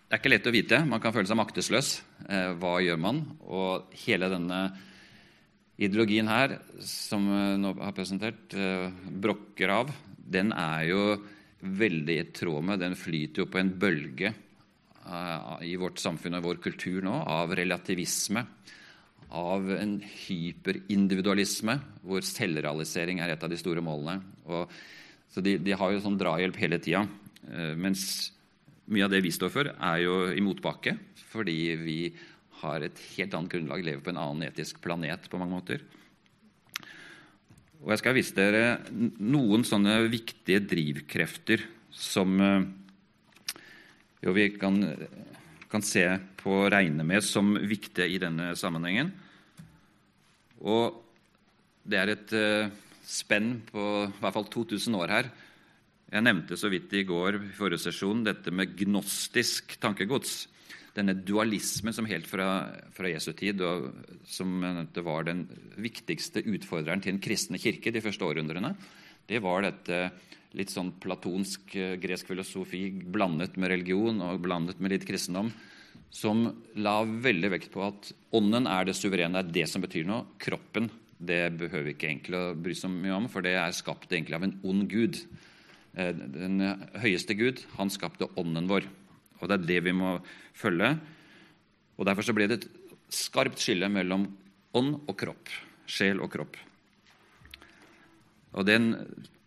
det 0.07 0.15
er 0.15 0.21
ikke 0.21 0.31
lett 0.31 0.47
å 0.47 0.53
vite. 0.55 0.77
Man 0.87 1.01
kan 1.03 1.11
føle 1.11 1.27
seg 1.27 1.35
maktesløs. 1.35 1.89
Eh, 2.31 2.53
hva 2.55 2.77
gjør 2.79 2.99
man? 3.03 3.19
Og 3.43 3.91
hele 4.05 4.29
denne 4.31 4.61
ideologien 5.77 6.29
her, 6.31 6.57
som 6.79 7.27
nå 7.59 7.73
har 7.81 7.95
presentert, 7.95 8.55
eh, 8.55 8.87
brokker 8.87 9.73
av, 9.73 9.91
den 10.15 10.53
er 10.55 10.87
jo 10.87 11.01
veldig 11.59 12.15
i 12.21 12.31
tråd 12.31 12.63
med 12.63 12.79
Den 12.79 12.95
flyter 12.95 13.43
jo 13.43 13.49
på 13.51 13.59
en 13.59 13.73
bølge 13.79 14.31
eh, 14.31 15.57
i 15.67 15.75
vårt 15.75 15.99
samfunn 15.99 16.39
og 16.39 16.43
vår 16.43 16.61
kultur 16.63 17.01
nå 17.03 17.23
av 17.27 17.51
relativisme 17.51 18.45
av 19.35 19.67
en 19.75 19.97
hyperindividualisme, 19.99 21.75
hvor 22.07 22.23
selvrealisering 22.23 23.19
er 23.19 23.33
et 23.33 23.43
av 23.43 23.51
de 23.51 23.59
store 23.59 23.83
målene. 23.83 24.21
Og, 24.47 24.71
så 25.33 25.43
de, 25.43 25.57
de, 25.59 25.75
har 25.75 25.91
jo 25.91 26.03
sånn 26.03 26.19
drahjelp 26.19 26.59
hele 26.61 26.79
tida. 26.79 27.03
Eh, 27.51 27.73
mens 27.75 28.31
mye 28.87 29.05
av 29.05 29.13
det 29.13 29.21
vi 29.25 29.33
står 29.35 29.51
for, 29.53 29.69
er 29.69 30.01
jo 30.03 30.17
i 30.31 30.43
motbakke, 30.43 30.95
fordi 31.29 31.59
vi 31.81 31.99
har 32.61 32.83
et 32.83 32.99
helt 33.17 33.35
annet 33.37 33.53
grunnlag, 33.53 33.85
lever 33.85 34.03
på 34.03 34.13
en 34.13 34.21
annen 34.21 34.47
etisk 34.47 34.81
planet 34.83 35.29
på 35.29 35.39
mange 35.39 35.57
måter. 35.57 35.85
Og 37.83 37.91
Jeg 37.93 38.01
skal 38.01 38.17
vise 38.17 38.33
dere 38.33 38.79
noen 39.21 39.63
sånne 39.67 39.99
viktige 40.09 40.63
drivkrefter 40.65 41.61
som 41.93 42.39
eh, 42.41 42.65
jo 44.25 44.33
vi 44.33 44.49
kan 44.57 44.81
kan 45.71 45.83
se 45.83 46.03
på 46.39 46.53
og 46.63 46.71
regne 46.71 47.03
med 47.07 47.23
som 47.25 47.55
viktige 47.67 48.07
i 48.15 48.19
denne 48.21 48.53
sammenhengen. 48.59 49.11
Og 50.63 51.03
det 51.87 51.99
er 51.99 52.13
et 52.13 52.33
uh, 52.35 52.71
spenn 53.07 53.57
på 53.67 53.83
i 54.07 54.21
hvert 54.21 54.35
fall 54.35 54.47
2000 54.53 54.97
år 54.99 55.13
her. 55.13 55.29
Jeg 56.07 56.23
nevnte 56.23 56.55
så 56.55 56.69
vidt 56.71 56.93
i 56.95 57.03
går 57.03 57.35
i 57.35 57.55
forrige 57.55 57.83
sesjon 57.89 58.21
dette 58.23 58.51
med 58.55 58.77
gnostisk 58.79 59.75
tankegods. 59.83 60.45
Denne 60.95 61.17
dualismen 61.19 61.93
som 61.93 62.07
helt 62.09 62.29
fra, 62.29 62.47
fra 62.95 63.09
Jesu 63.11 63.33
tid 63.37 63.59
og 63.61 63.89
som 64.25 64.63
det 64.95 65.03
var 65.03 65.27
den 65.27 65.43
viktigste 65.75 66.45
utfordreren 66.47 67.03
til 67.03 67.17
den 67.17 67.23
kristne 67.23 67.59
kirke 67.61 67.91
de 67.91 68.01
første 68.01 68.25
århundrene, 68.25 68.71
det 69.27 69.41
var 69.43 69.65
dette 69.67 69.99
litt 70.55 70.71
sånn 70.71 70.93
platonsk 71.03 71.75
eh, 71.75 71.97
gresk 72.01 72.31
filosofi 72.31 72.85
blandet 73.03 73.57
med 73.59 73.73
religion 73.73 74.23
og 74.23 74.39
blandet 74.45 74.79
med 74.79 74.95
litt 74.95 75.05
kristendom, 75.05 75.51
som 76.09 76.45
la 76.79 77.01
veldig 77.03 77.51
vekt 77.51 77.73
på 77.73 77.83
at 77.83 78.13
ånden 78.37 78.69
er 78.71 78.87
det 78.87 78.95
suverene, 78.95 79.43
det 79.43 79.51
er 79.51 79.55
det 79.59 79.67
som 79.73 79.83
betyr 79.83 80.07
noe. 80.07 80.23
Kroppen 80.39 80.87
det 81.17 81.41
behøver 81.59 81.89
vi 81.89 81.93
ikke 81.97 82.09
egentlig 82.11 82.39
å 82.39 82.55
bry 82.55 82.73
oss 82.77 82.87
mye 82.89 83.19
om, 83.19 83.27
for 83.29 83.43
det 83.45 83.57
er 83.59 83.75
skapt 83.75 84.11
egentlig 84.13 84.37
av 84.37 84.47
en 84.47 84.55
ond 84.69 84.87
gud. 84.89 85.19
Eh, 85.97 86.13
den 86.13 86.61
høyeste 87.01 87.33
Gud, 87.37 87.63
han 87.77 87.89
skapte 87.93 88.29
ånden 88.37 88.69
vår. 88.69 88.85
Og 89.41 89.49
det 89.49 89.57
er 89.57 89.69
det 89.71 89.79
vi 89.89 89.95
må 89.97 90.17
følge. 90.57 90.93
Og 91.97 92.05
Derfor 92.05 92.25
så 92.25 92.35
ble 92.37 92.49
det 92.49 92.59
et 92.61 92.69
skarpt 93.13 93.61
skille 93.61 93.89
mellom 93.89 94.27
ånd 94.77 94.93
og 95.07 95.15
kropp. 95.17 95.49
Sjel 95.89 96.21
og 96.21 96.29
kropp. 96.33 96.57
Og 98.57 98.65
Den 98.65 98.93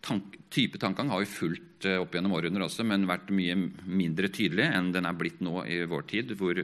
tank, 0.01 0.35
type 0.49 0.79
tankegang 0.81 1.11
har 1.13 1.21
vi 1.23 1.29
fulgt 1.29 1.85
eh, 1.85 1.99
opp 2.01 2.15
gjennom 2.15 2.35
århundrer 2.35 2.65
også, 2.67 2.83
men 2.87 3.07
vært 3.07 3.31
mye 3.35 3.55
mindre 3.85 4.31
tydelig 4.33 4.67
enn 4.71 4.91
den 4.95 5.07
er 5.07 5.17
blitt 5.17 5.43
nå 5.45 5.61
i 5.69 5.83
vår 5.87 6.07
tid. 6.09 6.33
hvor 6.39 6.57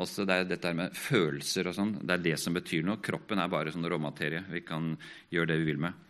også 0.00 0.24
det 0.24 0.34
er 0.34 0.46
dette 0.48 0.70
med 0.74 0.94
følelser 0.94 1.66
og 1.66 1.74
sånn, 1.74 1.96
det 2.06 2.14
er 2.14 2.22
det 2.24 2.36
som 2.38 2.54
betyr 2.54 2.84
noe. 2.86 3.02
Kroppen 3.02 3.42
er 3.42 3.50
bare 3.50 3.72
sånn 3.74 3.88
råmaterie. 3.90 4.44
Vi 4.48 4.62
kan 4.62 4.94
gjøre 5.30 5.50
det 5.50 5.58
vi 5.60 5.72
vil 5.72 5.82
med. 5.82 6.09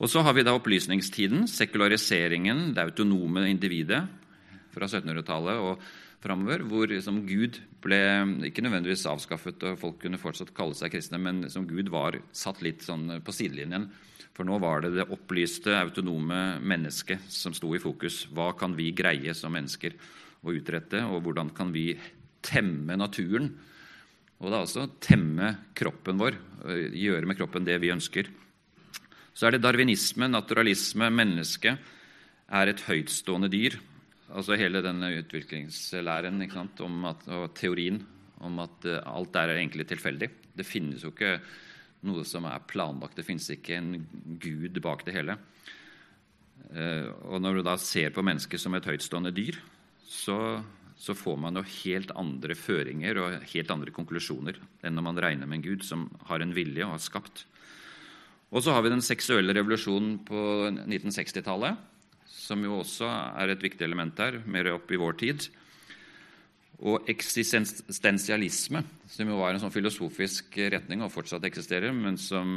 Og 0.00 0.08
Så 0.08 0.22
har 0.24 0.32
vi 0.32 0.44
da 0.46 0.54
opplysningstiden, 0.56 1.44
sekulariseringen, 1.44 2.70
det 2.72 2.86
autonome 2.86 3.44
individet 3.50 4.00
fra 4.72 4.86
1700-tallet 4.88 5.60
og 5.60 5.82
framover, 6.24 6.64
hvor 6.64 6.88
liksom 6.88 7.18
Gud 7.28 7.58
ble 7.84 8.00
ikke 8.48 8.64
nødvendigvis 8.64 9.04
avskaffet, 9.10 9.60
og 9.68 9.76
folk 9.80 9.98
kunne 10.00 10.20
fortsatt 10.20 10.54
kalle 10.56 10.76
seg 10.78 10.94
kristne, 10.94 11.20
men 11.20 11.44
som 11.52 11.68
Gud 11.68 11.92
var 11.92 12.16
satt 12.32 12.62
litt 12.64 12.84
sånn 12.86 13.18
på 13.24 13.34
sidelinjen. 13.36 13.90
For 14.32 14.48
nå 14.48 14.56
var 14.62 14.86
det 14.86 14.94
det 14.96 15.08
opplyste, 15.12 15.76
autonome 15.76 16.60
mennesket 16.64 17.28
som 17.28 17.52
sto 17.56 17.74
i 17.76 17.82
fokus. 17.82 18.22
Hva 18.32 18.54
kan 18.56 18.72
vi 18.78 18.94
greie 18.96 19.36
som 19.36 19.52
mennesker 19.52 20.00
å 20.40 20.54
utrette, 20.56 21.04
og 21.12 21.26
hvordan 21.26 21.52
kan 21.52 21.76
vi 21.76 21.90
temme 22.40 22.96
naturen? 22.96 23.52
Og 24.40 24.48
da 24.48 24.62
altså 24.64 24.88
temme 24.96 25.58
kroppen 25.76 26.16
vår, 26.20 26.40
gjøre 26.96 27.28
med 27.28 27.36
kroppen 27.36 27.68
det 27.68 27.76
vi 27.82 27.92
ønsker. 27.92 28.30
Så 29.40 29.48
er 29.48 29.56
det 29.56 29.62
darwinisme, 29.64 30.26
naturalisme, 30.28 31.06
menneske 31.08 31.70
er 32.52 32.68
et 32.68 32.82
høytstående 32.84 33.48
dyr. 33.48 33.78
altså 34.28 34.54
hele 34.54 34.82
denne 34.84 35.08
utviklingslæren 35.16 36.42
om 36.84 37.04
at, 37.08 37.24
og 37.26 37.54
teorien 37.54 38.04
om 38.40 38.58
at 38.58 38.84
uh, 38.84 39.00
alt 39.16 39.36
er 39.36 39.56
egentlig 39.56 39.86
tilfeldig. 39.88 40.28
Det 40.54 40.66
finnes 40.66 41.02
jo 41.02 41.08
ikke 41.08 41.40
noe 42.02 42.22
som 42.24 42.44
er 42.44 42.60
planlagt. 42.68 43.16
Det 43.16 43.24
finnes 43.24 43.48
ikke 43.48 43.76
en 43.78 44.06
gud 44.38 44.76
bak 44.82 45.06
det 45.06 45.14
hele. 45.14 45.38
Uh, 46.76 47.08
og 47.32 47.40
når 47.40 47.54
du 47.54 47.62
da 47.62 47.78
ser 47.80 48.12
på 48.12 48.22
mennesket 48.22 48.60
som 48.60 48.74
et 48.76 48.84
høytstående 48.84 49.32
dyr, 49.32 49.56
så, 50.04 50.60
så, 50.96 51.14
får 51.16 51.40
man 51.40 51.56
jo 51.56 51.64
helt 51.64 52.12
andre 52.12 52.54
føringer 52.54 53.16
og 53.16 53.40
helt 53.54 53.70
andre 53.72 53.90
konklusjoner 53.90 54.60
enn 54.84 54.94
når 54.94 55.08
man 55.08 55.24
regner 55.24 55.48
med 55.48 55.62
en 55.62 55.68
gud 55.70 55.82
som 55.86 56.10
har 56.28 56.44
en 56.44 56.52
vilje 56.52 56.84
og 56.84 56.98
har 56.98 57.08
skapt. 57.08 57.46
Og 58.50 58.64
så 58.64 58.74
har 58.74 58.82
vi 58.82 58.90
den 58.90 59.04
seksuelle 59.04 59.54
revolusjonen 59.54 60.18
på 60.26 60.42
1960-tallet, 60.82 61.78
som 62.30 62.62
jo 62.66 62.80
også 62.80 63.06
er 63.38 63.52
et 63.52 63.62
viktig 63.62 63.86
element 63.86 64.16
der, 64.18 64.40
mer 64.42 64.72
opp 64.72 64.90
i 64.90 64.98
vår 64.98 65.18
tid. 65.20 65.46
Og 66.80 67.06
eksistensialisme, 67.12 68.82
som 69.06 69.30
jo 69.30 69.38
var 69.38 69.54
en 69.54 69.62
sånn 69.62 69.74
filosofisk 69.74 70.56
retning 70.72 71.04
og 71.04 71.12
fortsatt 71.14 71.44
eksisterer, 71.46 71.92
men 71.94 72.16
som, 72.18 72.56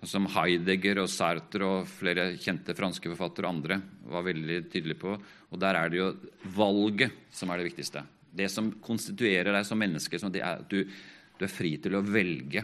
som 0.00 0.28
Heidegger 0.32 1.02
og 1.02 1.10
Sartre 1.12 1.66
og 1.66 1.90
flere 1.90 2.30
kjente 2.40 2.76
franske 2.78 3.10
forfattere 3.12 3.50
og 3.50 3.58
andre 3.58 3.80
var 4.08 4.24
veldig 4.30 4.62
tydelige 4.72 5.02
på. 5.02 5.16
Og 5.50 5.60
der 5.60 5.76
er 5.76 5.92
det 5.92 6.00
jo 6.00 6.08
valget 6.54 7.28
som 7.34 7.50
er 7.50 7.60
det 7.60 7.68
viktigste. 7.72 8.06
Det 8.38 8.48
som 8.52 8.70
konstituerer 8.84 9.52
deg 9.52 9.66
som 9.66 9.80
menneske. 9.80 10.20
Som 10.20 10.32
er, 10.32 10.62
du, 10.70 10.84
du, 10.84 11.44
er 11.44 11.52
fri 11.52 11.74
til 11.82 11.98
å 11.98 12.04
velge. 12.06 12.62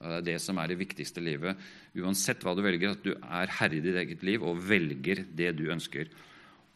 Det 0.00 0.16
er 0.16 0.26
det 0.30 0.36
som 0.40 0.58
er 0.60 0.70
det 0.70 0.78
viktigste 0.80 1.20
livet. 1.20 1.58
Uansett 2.00 2.40
hva 2.44 2.54
du 2.56 2.62
velger, 2.64 2.94
at 2.94 3.02
du 3.04 3.12
er 3.12 3.52
herre 3.58 3.76
i 3.76 3.82
ditt 3.84 3.98
eget 4.00 4.22
liv 4.24 4.44
og 4.46 4.62
velger 4.64 5.26
det 5.36 5.50
du 5.58 5.66
ønsker. 5.72 6.08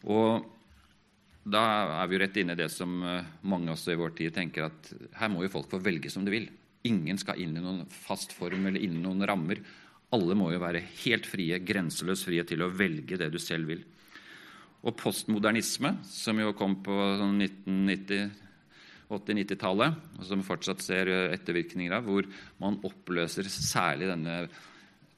Og 0.05 0.45
da 1.45 1.63
er 2.01 2.09
vi 2.09 2.17
jo 2.17 2.21
rett 2.21 2.37
inne 2.41 2.53
i 2.53 2.59
det 2.59 2.69
som 2.73 2.93
eh, 3.05 3.33
mange 3.49 3.73
også 3.73 3.93
i 3.93 3.97
vår 3.99 4.13
tid 4.17 4.33
tenker 4.33 4.67
at 4.67 4.91
her 5.19 5.29
må 5.33 5.43
jo 5.43 5.51
folk 5.53 5.69
få 5.73 5.81
velge 5.81 6.09
som 6.13 6.25
de 6.25 6.33
vil. 6.33 6.47
Ingen 6.85 7.17
skal 7.21 7.41
inn 7.41 7.57
i 7.57 7.63
noen 7.63 7.83
fast 7.89 8.33
form 8.33 8.65
eller 8.69 8.81
inn 8.81 8.97
i 8.99 9.03
noen 9.03 9.25
rammer. 9.25 9.61
Alle 10.13 10.37
må 10.37 10.51
jo 10.53 10.61
være 10.61 10.83
helt 11.03 11.25
frie, 11.29 11.57
grenseløst 11.65 12.25
frie 12.27 12.45
til 12.45 12.61
å 12.61 12.71
velge 12.73 13.17
det 13.17 13.31
du 13.33 13.39
selv 13.41 13.73
vil. 13.73 13.81
Og 14.85 14.93
postmodernisme, 14.97 15.95
som 16.05 16.37
jo 16.41 16.53
kom 16.57 16.77
på 16.85 16.97
1990 17.25 18.44
80-90-tallet, 19.09 19.97
og 20.17 20.23
som 20.25 20.45
fortsatt 20.45 20.81
ser 20.83 21.11
eh, 21.11 21.33
ettervirkninger 21.35 21.93
av, 21.93 22.07
hvor 22.07 22.27
man 22.61 22.79
oppløser 22.87 23.49
særlig 23.51 24.09
denne 24.09 24.37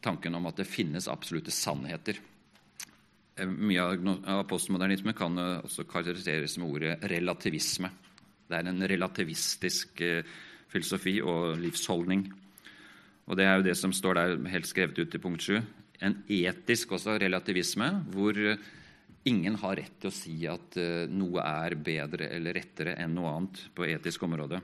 tanken 0.03 0.35
om 0.37 0.49
at 0.49 0.59
det 0.59 0.67
finnes 0.69 1.07
absolutte 1.11 1.53
sannheter. 1.55 2.19
Eh, 3.37 3.47
mye 3.47 3.87
av 4.27 4.43
postmodernisme 4.49 5.15
kan 5.17 5.39
også 5.61 5.87
karakteriseres 5.87 6.57
med 6.59 6.67
ordet 6.67 7.07
relativisme. 7.13 7.91
Det 8.47 8.59
er 8.59 8.69
en 8.71 8.87
relativistisk 8.91 10.03
eh, 10.03 10.35
filosofi 10.71 11.17
og 11.23 11.57
livsholdning. 11.61 12.27
Og 13.27 13.35
Det 13.35 13.45
er 13.45 13.57
jo 13.57 13.67
det 13.67 13.75
som 13.75 13.91
står 13.91 14.15
der 14.15 14.37
helt 14.51 14.67
skrevet 14.67 14.99
ut 14.99 15.15
i 15.15 15.19
punkt 15.19 15.43
7. 15.43 15.59
En 16.03 16.21
etisk 16.29 16.91
også 16.95 17.17
relativisme, 17.19 17.89
hvor 18.13 18.35
ingen 19.27 19.57
har 19.61 19.77
rett 19.79 19.99
til 20.01 20.09
å 20.09 20.15
si 20.15 20.37
at 20.49 20.77
eh, 20.79 21.05
noe 21.11 21.43
er 21.43 21.75
bedre 21.79 22.31
eller 22.35 22.55
rettere 22.57 22.95
enn 23.01 23.15
noe 23.17 23.33
annet 23.35 23.61
på 23.75 23.87
etisk 23.87 24.25
område. 24.27 24.61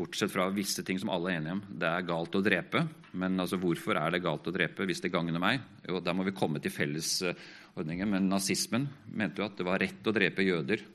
Bortsett 0.00 0.32
fra 0.32 0.46
visse 0.54 0.84
ting 0.86 1.00
som 1.02 1.10
alle 1.12 1.32
er 1.32 1.40
enige 1.40 1.56
om. 1.58 1.62
Det 1.82 1.88
er 1.88 2.06
galt 2.08 2.36
å 2.38 2.42
drepe. 2.44 2.84
Men 3.20 3.42
altså, 3.42 3.58
hvorfor 3.60 3.98
er 4.00 4.14
det 4.14 4.22
galt 4.24 4.46
å 4.48 4.54
drepe 4.54 4.86
hvis 4.88 5.02
det 5.04 5.12
gagner 5.12 5.42
meg? 5.42 5.60
Jo, 5.88 6.00
Da 6.00 6.14
må 6.16 6.24
vi 6.24 6.36
komme 6.36 6.62
til 6.62 6.72
fellesordninger. 6.72 8.08
Men 8.08 8.30
nazismen 8.30 8.86
mente 9.10 9.42
jo 9.42 9.48
at 9.48 9.58
det 9.58 9.66
var 9.66 9.82
rett 9.82 10.06
å 10.06 10.14
drepe 10.14 10.46
jøder. 10.46 10.86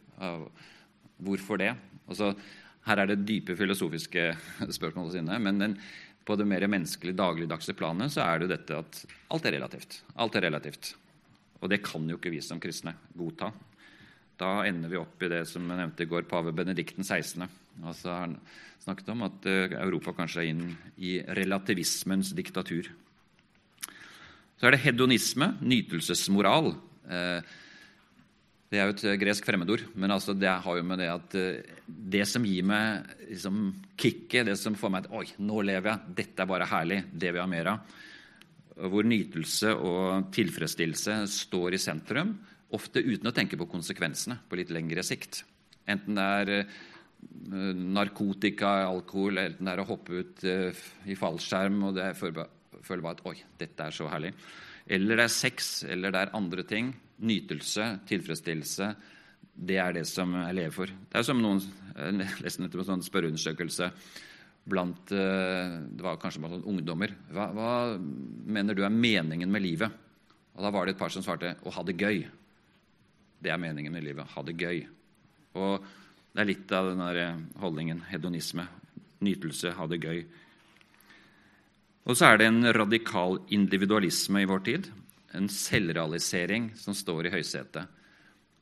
Hvorfor 1.22 1.62
det? 1.62 1.74
Altså, 2.08 2.32
her 2.88 3.02
er 3.02 3.12
det 3.12 3.24
dype 3.28 3.58
filosofiske 3.60 4.30
spørsmål 4.80 5.12
sine. 5.14 5.38
Men 5.44 5.62
den, 5.62 5.80
på 6.26 6.40
det 6.40 6.48
mer 6.50 6.66
menneskelige, 6.72 7.20
dagligdagse 7.20 7.76
planet 7.78 8.16
så 8.16 8.24
er 8.26 8.40
det 8.40 8.48
jo 8.48 8.56
dette 8.56 8.80
at 8.80 9.02
alt 9.36 9.50
er 9.50 9.60
relativt. 9.60 10.00
Alt 10.16 10.40
er 10.40 10.48
relativt. 10.48 10.96
Og 11.62 11.72
det 11.72 11.84
kan 11.86 12.04
jo 12.10 12.20
ikke 12.20 12.34
vi 12.34 12.42
som 12.44 12.60
kristne 12.62 12.96
godta. 13.16 13.52
Da 14.36 14.66
ender 14.68 14.92
vi 14.92 15.00
opp 15.00 15.22
i 15.24 15.32
det 15.32 15.46
som 15.48 15.64
jeg 15.64 15.80
nevnte 15.80 16.04
i 16.04 16.10
går, 16.12 16.28
pave 16.28 16.52
Benedikten 16.56 17.06
16. 17.06 17.46
Altså 17.88 18.12
han 18.12 18.38
snakket 18.84 19.12
om 19.14 19.24
at 19.28 19.48
eh, 19.50 19.76
Europa 19.80 20.14
kanskje 20.18 20.44
er 20.44 20.50
inn 20.52 20.66
i 21.00 21.18
relativismens 21.40 22.34
diktatur. 22.36 22.92
Så 24.56 24.68
er 24.68 24.76
det 24.76 24.84
hedonisme, 24.86 25.54
nytelsesmoral. 25.64 26.74
Eh, 27.08 27.56
det 28.72 28.82
er 28.82 28.90
jo 28.90 28.96
et 28.96 29.22
gresk 29.22 29.46
fremmedord, 29.48 29.86
men 29.96 30.12
altså 30.12 30.34
det 30.36 30.50
har 30.50 30.78
jo 30.78 30.84
med 30.84 31.00
det 31.00 31.10
at 31.12 31.36
eh, 31.40 31.76
det 31.86 32.26
som 32.28 32.46
gir 32.48 32.66
meg 32.68 33.08
liksom, 33.30 33.70
kicket, 33.96 34.50
det 34.50 34.58
som 34.60 34.76
får 34.80 34.92
meg 34.92 35.06
til 35.06 35.20
Oi, 35.22 35.28
nå 35.48 35.62
lever 35.64 35.94
jeg. 35.94 36.16
Dette 36.24 36.44
er 36.44 36.50
bare 36.50 36.68
herlig. 36.70 37.04
Det 37.12 37.32
vil 37.32 37.40
jeg 37.40 37.48
ha 37.48 37.54
mer 37.56 37.72
av. 37.76 37.96
Hvor 38.76 39.08
nytelse 39.08 39.72
og 39.78 40.32
tilfredsstillelse 40.36 41.22
står 41.32 41.78
i 41.78 41.80
sentrum 41.80 42.34
ofte 42.76 43.00
uten 43.00 43.30
å 43.30 43.36
tenke 43.36 43.58
på 43.60 43.70
konsekvensene 43.72 44.40
på 44.50 44.60
litt 44.60 44.74
lengre 44.74 45.04
sikt. 45.06 45.44
Enten 45.88 46.18
det 46.18 46.26
er 46.42 46.52
eh, 46.58 46.76
narkotika, 47.96 48.74
alkohol, 48.90 49.40
enten 49.44 49.70
det 49.70 49.76
er 49.76 49.84
å 49.84 49.88
hoppe 49.88 50.20
ut 50.20 50.46
eh, 50.50 50.86
i 51.08 51.16
fallskjerm 51.16 51.84
og 51.88 51.96
det 52.00 52.12
føler 52.20 53.06
bare 53.06 53.16
at 53.16 53.26
Oi, 53.30 53.38
dette 53.60 53.88
er 53.88 53.96
så 53.96 54.10
herlig. 54.12 54.34
Eller 54.86 55.22
det 55.22 55.26
er 55.30 55.34
sex, 55.34 55.72
eller 55.90 56.14
det 56.14 56.26
er 56.26 56.36
andre 56.38 56.66
ting. 56.68 56.92
Nytelse, 57.26 57.88
tilfredsstillelse. 58.10 58.92
Det 59.56 59.80
er 59.82 59.96
det 59.96 60.04
som 60.10 60.36
jeg 60.36 60.58
lever 60.60 60.76
for. 60.76 60.92
Det 60.92 61.22
er 61.22 61.26
som 61.26 61.40
noen 61.42 61.64
nesten 61.96 62.68
leste 62.68 62.82
en 62.82 62.90
sånn 62.92 63.06
spørreundersøkelse 63.06 63.90
blant 64.66 65.12
eh, 65.14 65.76
Det 65.90 66.04
var 66.04 66.18
kanskje 66.22 66.42
blant 66.44 66.66
ungdommer. 66.66 67.14
Hva, 67.34 67.50
hva 67.54 67.74
mener 68.00 68.76
du 68.78 68.84
er 68.86 68.94
meningen 68.94 69.52
med 69.52 69.64
livet? 69.64 70.02
Og 70.56 70.64
Da 70.64 70.72
var 70.74 70.86
det 70.86 70.96
et 70.96 71.02
par 71.02 71.14
som 71.14 71.24
svarte 71.26 71.56
å 71.64 71.74
ha 71.76 71.84
det 71.86 71.98
gøy. 72.00 72.24
Det 73.44 73.52
er 73.52 73.62
meningen 73.62 73.94
med 73.94 74.06
livet. 74.06 74.28
Ha 74.34 74.44
det 74.46 74.56
gøy. 74.58 74.86
Og 75.60 75.86
det 76.36 76.44
er 76.44 76.50
litt 76.50 76.72
av 76.76 76.90
den 76.90 77.04
der 77.04 77.38
holdningen 77.62 78.02
hedonisme. 78.10 78.66
Nytelse, 79.24 79.76
ha 79.78 79.88
det 79.88 80.02
gøy. 80.04 80.26
Og 82.06 82.18
så 82.18 82.30
er 82.30 82.40
det 82.40 82.50
en 82.50 82.74
radikal 82.76 83.40
individualisme 83.56 84.44
i 84.44 84.50
vår 84.50 84.66
tid. 84.66 84.90
En 85.36 85.48
selvrealisering 85.52 86.72
som 86.80 86.96
står 86.96 87.28
i 87.28 87.34
høysetet. 87.34 87.88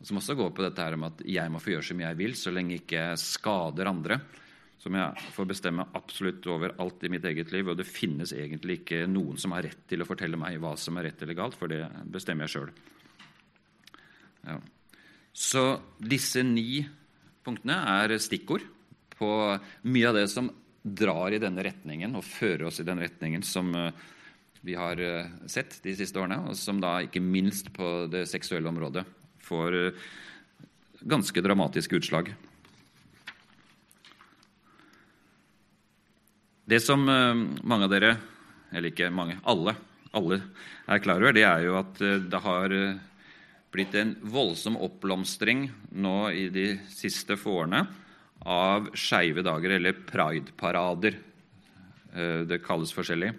Som 0.03 0.19
også 0.19 0.35
går 0.35 0.51
på 0.55 0.63
dette 0.65 0.83
her 0.83 0.97
om 0.97 1.05
at 1.07 1.21
jeg 1.27 1.51
må 1.51 1.61
få 1.63 1.73
gjøre 1.75 1.87
som 1.87 2.01
jeg 2.03 2.19
vil, 2.19 2.33
så 2.35 2.51
lenge 2.51 2.75
jeg 2.75 2.83
ikke 2.83 3.03
skader 3.19 3.89
andre. 3.91 4.19
Som 4.84 4.97
jeg 4.99 5.27
får 5.31 5.47
bestemme 5.47 5.86
absolutt 5.95 6.43
over 6.51 6.73
alt 6.84 7.05
i 7.07 7.11
mitt 7.11 7.23
eget 7.29 7.53
liv. 7.55 7.69
Og 7.71 7.77
det 7.79 7.88
finnes 7.88 8.34
egentlig 8.36 8.81
ikke 8.81 9.05
noen 9.07 9.39
som 9.39 9.55
har 9.55 9.63
rett 9.69 9.86
til 9.88 10.03
å 10.03 10.07
fortelle 10.07 10.39
meg 10.39 10.59
hva 10.59 10.73
som 10.79 10.99
er 10.99 11.07
rett 11.07 11.23
eller 11.23 11.38
galt, 11.39 11.55
for 11.55 11.71
det 11.71 11.86
bestemmer 12.11 12.49
jeg 12.49 12.57
sjøl. 12.57 12.73
Ja. 14.43 14.57
Så 15.34 15.63
disse 16.03 16.43
ni 16.45 16.84
punktene 17.43 17.79
er 17.95 18.17
stikkord 18.21 18.65
på 19.15 19.31
mye 19.88 20.09
av 20.09 20.19
det 20.19 20.27
som 20.31 20.51
drar 20.84 21.31
i 21.31 21.39
denne 21.39 21.63
retningen 21.63 22.17
og 22.19 22.27
fører 22.27 22.67
oss 22.67 22.81
i 22.84 22.88
den 22.88 22.99
retningen 22.99 23.43
som 23.47 23.71
eh, 23.79 24.03
vi 24.63 24.75
har 24.75 24.99
eh, 24.99 25.31
sett 25.47 25.79
de 25.84 25.95
siste 25.95 26.19
årene, 26.19 26.41
og 26.49 26.59
som 26.59 26.81
da 26.84 26.97
ikke 27.03 27.23
minst 27.23 27.71
på 27.75 28.09
det 28.11 28.25
seksuelle 28.31 28.67
området 28.71 29.05
får 29.43 29.79
eh, 29.79 30.01
ganske 31.07 31.43
dramatiske 31.43 31.99
utslag. 31.99 32.34
Det 36.66 36.80
som 36.80 37.03
mange 37.03 37.86
av 37.86 37.91
dere, 37.91 38.14
eller 38.72 38.93
ikke 38.93 39.09
mange, 39.11 39.36
alle, 39.43 39.74
alle 40.16 40.39
er 40.88 41.01
klar 41.03 41.20
over, 41.20 41.36
det 41.36 41.43
er 41.43 41.66
jo 41.66 41.76
at 41.82 41.99
det 41.99 42.39
har 42.45 42.76
blitt 43.74 43.95
en 43.97 44.14
voldsom 44.32 44.78
oppblomstring 44.86 45.66
nå 45.97 46.18
i 46.32 46.47
de 46.53 46.68
siste 46.93 47.36
få 47.39 47.57
årene 47.64 47.84
av 48.43 48.89
skeive 48.97 49.43
dager, 49.45 49.78
eller 49.78 50.01
prideparader. 50.07 51.18
Eh, 52.14 52.41
det 52.47 52.61
kalles 52.66 52.93
forskjellig. 52.93 53.32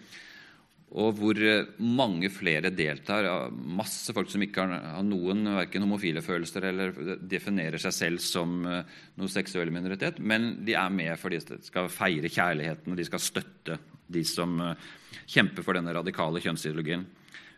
Og 0.95 1.16
hvor 1.18 1.40
eh, 1.42 1.70
mange 1.82 2.30
flere 2.30 2.70
deltar. 2.70 3.26
Masse 3.51 4.14
folk 4.14 4.30
som 4.30 4.45
ikke 4.45 4.66
har 4.68 5.03
noen 5.07 5.42
verken 5.57 5.86
homofile 5.86 6.22
følelser 6.22 6.68
eller 6.70 7.18
definerer 7.18 7.82
seg 7.82 7.97
selv 7.97 8.22
som 8.22 8.61
noen 8.62 8.84
noe 9.18 9.32
seksuell 9.32 9.72
minoritet, 9.74 10.20
men 10.22 10.64
de 10.66 10.76
er 10.78 10.95
med 10.95 11.18
fordi 11.18 11.42
de 11.49 11.59
skal 11.66 11.90
feire 11.92 12.30
kjærligheten, 12.30 12.92
og 12.92 12.99
de 12.99 13.09
skal 13.09 13.22
støtte 13.22 13.78
de 14.14 14.22
som 14.28 14.59
kjemper 15.30 15.64
for 15.64 15.78
denne 15.78 15.95
radikale 15.97 16.42
kjønnsideologien 16.45 17.07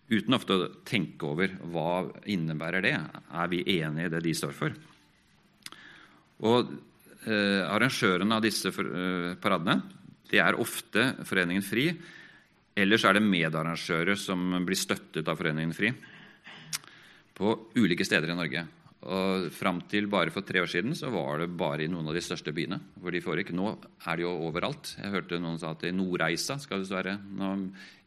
uten 0.07 0.37
ofte 0.37 0.55
å 0.55 0.69
tenke 0.87 1.27
over 1.27 1.55
hva 1.73 2.07
innebærer 2.31 2.85
det. 2.85 2.95
Er 2.97 3.51
vi 3.51 3.65
enige 3.79 4.09
i 4.09 4.13
det 4.15 4.23
de 4.27 4.35
står 4.39 4.55
for? 4.55 4.77
Og 6.47 6.71
eh, 7.27 7.63
Arrangørene 7.65 8.39
av 8.39 8.45
disse 8.45 8.71
for, 8.75 8.87
eh, 8.87 9.35
paradene 9.41 9.81
det 10.31 10.41
er 10.43 10.59
ofte 10.59 11.09
Foreningen 11.27 11.65
FRI. 11.65 11.89
Ellers 12.77 13.07
er 13.09 13.17
det 13.17 13.25
medarrangører 13.25 14.19
som 14.21 14.51
blir 14.67 14.77
støttet 14.77 15.29
av 15.29 15.39
Foreningen 15.39 15.73
FRI 15.73 15.95
på 17.37 17.53
ulike 17.77 18.05
steder 18.05 18.33
i 18.33 18.37
Norge. 18.37 18.65
Og 19.07 19.47
Fram 19.55 19.79
til 19.89 20.09
bare 20.11 20.33
for 20.35 20.45
tre 20.45 20.61
år 20.65 20.71
siden 20.71 20.97
så 20.99 21.09
var 21.13 21.41
det 21.41 21.51
bare 21.57 21.85
i 21.85 21.91
noen 21.91 22.09
av 22.11 22.17
de 22.17 22.25
største 22.25 22.53
byene. 22.53 22.81
hvor 23.01 23.13
de 23.13 23.23
foregikk. 23.23 23.53
Nå 23.55 23.69
er 24.05 24.17
det 24.17 24.25
jo 24.25 24.33
overalt. 24.49 24.97
Jeg 24.99 25.13
hørte 25.13 25.41
noen 25.41 25.59
sa 25.59 25.71
at 25.73 25.85
i 25.85 25.93
Nordreisa 25.93 26.59
skal 26.59 26.83
det 26.83 26.91
være 26.91 27.17
nå 27.17 27.53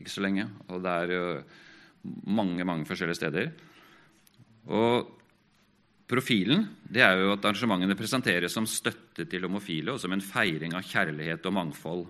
ikke 0.01 0.11
så 0.11 0.21
lenge. 0.21 0.49
Og 0.67 0.83
det 0.83 0.91
er 0.91 1.13
jo 1.15 1.43
mange, 2.27 2.65
mange 2.65 2.85
forskjellige 2.85 3.21
steder. 3.21 3.51
Og 4.67 5.15
Profilen 6.09 6.63
det 6.89 7.03
er 7.05 7.19
jo 7.21 7.35
at 7.35 7.43
arrangementene 7.45 7.97
presenteres 7.97 8.53
som 8.53 8.65
støtte 8.65 9.27
til 9.29 9.43
homofile 9.45 9.93
og 9.93 9.99
som 10.01 10.13
en 10.13 10.23
feiring 10.25 10.73
av 10.73 10.81
kjærlighet 10.81 11.45
og 11.45 11.53
mangfold. 11.53 12.07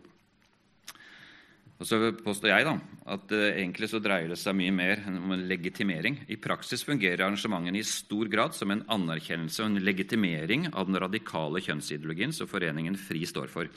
Og 1.80 1.88
så 1.88 1.97
påstår 2.11 2.51
jeg 2.51 2.65
da, 2.67 2.73
at 3.15 3.30
uh, 3.32 3.45
egentlig 3.53 3.88
så 3.88 4.01
dreier 4.03 4.27
det 4.27 4.38
seg 4.41 4.57
mye 4.59 4.71
mer 4.75 4.99
om 5.07 5.32
en 5.32 5.45
legitimering. 5.47 6.17
I 6.27 6.36
praksis 6.36 6.84
fungerer 6.84 7.23
arrangementene 7.23 7.80
i 7.80 7.88
stor 7.88 8.27
grad 8.32 8.55
som 8.57 8.73
en 8.73 8.84
anerkjennelse 8.91 9.63
og 9.63 9.69
en 9.69 9.86
legitimering 9.88 10.67
av 10.73 10.89
den 10.89 10.99
radikale 10.99 11.61
kjønnsideologien 11.63 12.36
som 12.36 12.49
Foreningen 12.51 12.99
FRI 12.99 13.23
står 13.32 13.47
for. 13.53 13.71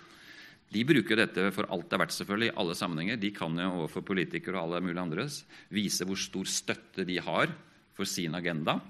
De 0.72 0.82
bruker 0.88 1.20
dette 1.20 1.44
for 1.54 1.68
alt 1.70 1.86
det 1.86 1.94
er 1.94 2.02
verdt, 2.02 2.16
selvfølgelig, 2.16 2.48
i 2.50 2.56
alle 2.58 2.74
sammenhenger. 2.74 3.20
De 3.22 3.30
kan 3.36 3.60
jo 3.60 3.68
overfor 3.84 4.06
politikere 4.08 4.58
og 4.58 4.64
alle 4.64 4.80
mulige 4.82 5.04
andre 5.04 5.28
vise 5.70 6.08
hvor 6.08 6.18
stor 6.18 6.50
støtte 6.50 7.06
de 7.06 7.20
har 7.22 7.52
for 7.94 8.08
sin 8.08 8.34
agenda. 8.34 8.80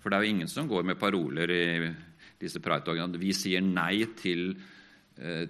For 0.00 0.08
det 0.08 0.16
er 0.16 0.24
jo 0.24 0.32
ingen 0.32 0.48
som 0.48 0.70
går 0.70 0.86
med 0.86 1.00
paroler 1.02 1.52
i 1.52 1.92
disse 2.40 2.62
pride-togene. 2.62 3.20
Vi 3.20 3.34
sier 3.36 3.60
nei 3.60 4.06
til 4.16 4.54
Eh, 4.54 4.75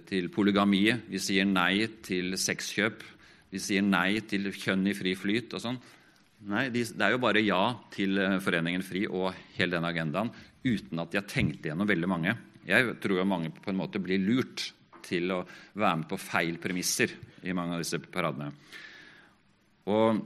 til 0.07 0.29
polygami. 0.31 0.85
Vi 1.11 1.19
sier 1.19 1.47
nei 1.49 1.89
til 2.07 2.37
sexkjøp. 2.39 3.01
Vi 3.51 3.59
sier 3.63 3.83
nei 3.83 4.21
til 4.29 4.51
kjønn 4.55 4.87
i 4.91 4.95
fri 4.95 5.15
flyt 5.19 5.57
og 5.57 5.63
sånn. 5.63 5.79
Nei, 6.45 6.69
Det 6.69 7.01
er 7.01 7.15
jo 7.15 7.23
bare 7.23 7.41
ja 7.41 7.63
til 7.91 8.19
eh, 8.21 8.39
Foreningen 8.45 8.85
FRI 8.85 9.07
og 9.09 9.33
hele 9.57 9.79
denne 9.79 9.89
agendaen 9.89 10.31
uten 10.67 11.01
at 11.01 11.11
de 11.11 11.21
har 11.21 11.29
tenkt 11.31 11.65
igjennom 11.65 11.89
veldig 11.89 12.11
mange. 12.11 12.35
Jeg 12.67 12.99
tror 13.01 13.23
jo 13.23 13.29
mange 13.29 13.53
på 13.55 13.71
en 13.73 13.79
måte 13.79 14.03
blir 14.03 14.21
lurt 14.21 14.67
til 15.07 15.31
å 15.33 15.45
være 15.79 16.03
med 16.03 16.09
på 16.11 16.19
feil 16.21 16.59
premisser 16.61 17.15
i 17.47 17.55
mange 17.57 17.77
av 17.77 17.83
disse 17.83 18.01
paradene. 18.03 18.51
Og 19.87 20.25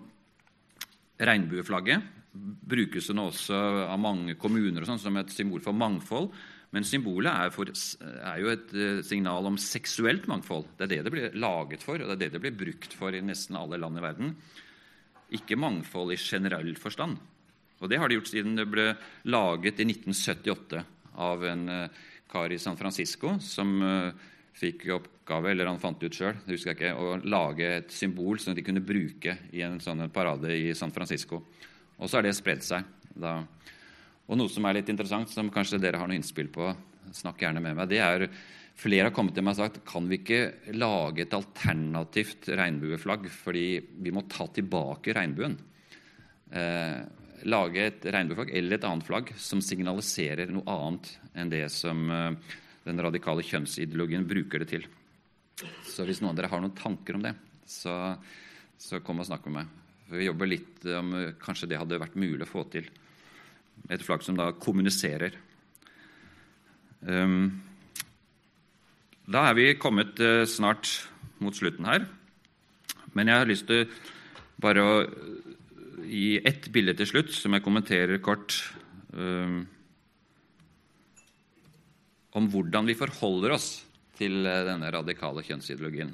Regnbueflagget 1.20 2.16
brukes 2.32 3.10
nå 3.12 3.26
også 3.28 3.56
av 3.84 3.98
mange 4.00 4.38
kommuner 4.40 4.86
sånn, 4.88 5.00
som 5.02 5.18
et 5.20 5.34
symbol 5.34 5.60
for 5.60 5.76
mangfold. 5.76 6.30
Men 6.70 6.86
symbolet 6.86 7.32
er, 7.32 7.50
for, 7.50 7.70
er, 7.70 8.36
jo 8.38 8.50
et 8.52 8.74
eh, 8.78 9.00
signal 9.06 9.48
om 9.48 9.58
seksuelt 9.58 10.28
mangfold. 10.30 10.68
Det 10.78 10.86
er 10.86 10.92
det 10.92 11.00
det 11.06 11.12
blir 11.14 11.38
laget 11.42 11.82
for, 11.82 11.98
og 11.98 12.12
det 12.12 12.14
er 12.14 12.20
det 12.22 12.36
det 12.36 12.42
blir 12.44 12.58
brukt 12.60 12.94
for 12.94 13.14
i 13.14 13.22
nesten 13.24 13.58
alle 13.58 13.80
land 13.80 13.98
i 13.98 14.04
verden. 14.04 14.36
Ikke 15.34 15.58
mangfold 15.58 16.14
i 16.14 16.20
generell 16.20 16.70
forstand. 16.78 17.18
Og 17.80 17.90
det 17.90 17.98
har 17.98 18.10
de 18.10 18.18
gjort 18.18 18.30
siden 18.30 18.58
det 18.58 18.68
ble 18.70 18.92
laget 19.32 19.82
i 19.82 19.88
1978 19.88 20.84
av 21.20 21.42
en 21.48 21.64
uh, 21.72 22.02
kar 22.30 22.52
i 22.52 22.58
San 22.60 22.78
Francisco 22.78 23.32
som 23.42 23.72
uh, 23.82 24.12
fikk 24.54 24.84
oppgave, 24.94 25.50
eller 25.50 25.70
han 25.70 25.80
fant 25.80 26.02
ut 26.02 26.14
sjøl, 26.14 26.38
å 26.92 27.16
lage 27.24 27.70
et 27.80 27.94
symbol 27.94 28.38
som 28.42 28.54
de 28.54 28.64
kunne 28.66 28.84
bruke 28.84 29.38
i 29.56 29.64
en 29.66 29.80
sånn 29.82 30.04
parade 30.12 30.52
i 30.54 30.74
San 30.76 30.92
Francisco. 30.94 31.40
Og 31.98 32.06
så 32.06 32.18
har 32.18 32.28
det 32.28 32.36
spredd 32.36 32.62
seg. 32.66 32.84
da 33.16 33.40
og 34.30 34.38
noe 34.38 34.52
som 34.52 34.66
er 34.68 34.78
litt 34.78 34.90
interessant, 34.92 35.30
som 35.32 35.50
kanskje 35.52 35.80
dere 35.82 35.98
har 35.98 36.08
noe 36.08 36.18
innspill 36.18 36.50
på, 36.54 36.70
snakk 37.16 37.42
gjerne 37.42 37.62
med 37.64 37.78
meg, 37.78 37.90
det 37.90 38.02
er 38.04 38.26
Flere 38.80 39.10
har 39.10 39.12
kommet 39.12 39.34
til 39.36 39.44
meg 39.44 39.58
og 39.58 39.60
sagt 39.60 39.82
kan 39.84 40.06
vi 40.08 40.16
ikke 40.20 40.72
lage 40.78 41.26
et 41.26 41.34
alternativt 41.36 42.46
regnbueflagg, 42.56 43.26
fordi 43.28 43.64
vi 44.00 44.12
må 44.14 44.22
ta 44.30 44.46
tilbake 44.56 45.12
regnbuen. 45.16 45.58
Eh, 46.48 47.02
lage 47.50 47.82
et 47.84 48.06
regnbueflagg 48.14 48.54
eller 48.56 48.78
et 48.78 48.86
annet 48.88 49.04
flagg 49.04 49.34
som 49.36 49.60
signaliserer 49.64 50.52
noe 50.54 50.64
annet 50.72 51.10
enn 51.36 51.52
det 51.52 51.66
som 51.74 52.06
eh, 52.14 52.56
den 52.86 53.04
radikale 53.04 53.44
kjønnsideologien 53.44 54.24
bruker 54.30 54.64
det 54.64 54.70
til. 54.72 54.88
Så 55.84 56.06
hvis 56.08 56.22
noen 56.22 56.32
av 56.32 56.40
dere 56.40 56.52
har 56.54 56.64
noen 56.64 56.78
tanker 56.78 57.18
om 57.18 57.26
det, 57.26 57.34
så, 57.68 58.14
så 58.80 59.02
kom 59.04 59.20
og 59.20 59.28
snakk 59.28 59.44
med 59.50 59.58
meg. 59.58 59.76
For 60.08 60.22
vi 60.22 60.30
jobber 60.30 60.48
litt 60.48 60.88
om 60.96 61.12
kanskje 61.42 61.68
det 61.68 61.82
hadde 61.82 62.00
vært 62.00 62.16
mulig 62.16 62.46
å 62.48 62.52
få 62.54 62.64
til. 62.72 62.88
Et 63.88 64.02
flagg 64.04 64.22
som 64.26 64.36
da 64.38 64.50
kommuniserer. 64.52 65.34
Um, 67.00 67.62
da 69.30 69.46
er 69.48 69.56
vi 69.56 69.66
kommet 69.80 70.20
uh, 70.20 70.44
snart 70.44 70.90
mot 71.40 71.56
slutten 71.56 71.88
her. 71.88 72.04
Men 73.16 73.30
jeg 73.30 73.42
har 73.42 73.48
lyst 73.48 73.68
til 73.70 73.88
bare 74.60 74.84
å 74.84 74.94
gi 76.04 76.40
ett 76.44 76.68
bilde 76.74 76.94
til 76.98 77.08
slutt, 77.08 77.32
som 77.34 77.54
jeg 77.56 77.64
kommenterer 77.64 78.20
kort. 78.22 78.58
Um, 79.14 79.64
om 82.38 82.46
hvordan 82.50 82.86
vi 82.86 82.98
forholder 82.98 83.56
oss 83.56 83.70
til 84.18 84.44
uh, 84.44 84.62
denne 84.68 84.90
radikale 84.92 85.42
kjønnsideologien. 85.46 86.12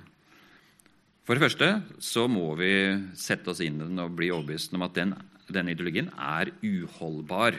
For 1.26 1.34
det 1.34 1.42
første 1.42 1.68
så 1.98 2.28
må 2.30 2.52
vi 2.54 2.70
sette 3.18 3.50
oss 3.50 3.60
inn 3.64 3.80
i 3.80 3.88
den 3.88 3.98
og 3.98 4.14
bli 4.14 4.30
overbevist 4.30 4.76
om 4.78 4.84
at 4.86 4.94
den 4.94 5.16
denne 5.52 5.74
ideologien 5.74 6.10
er 6.16 6.52
uholdbar. 6.64 7.58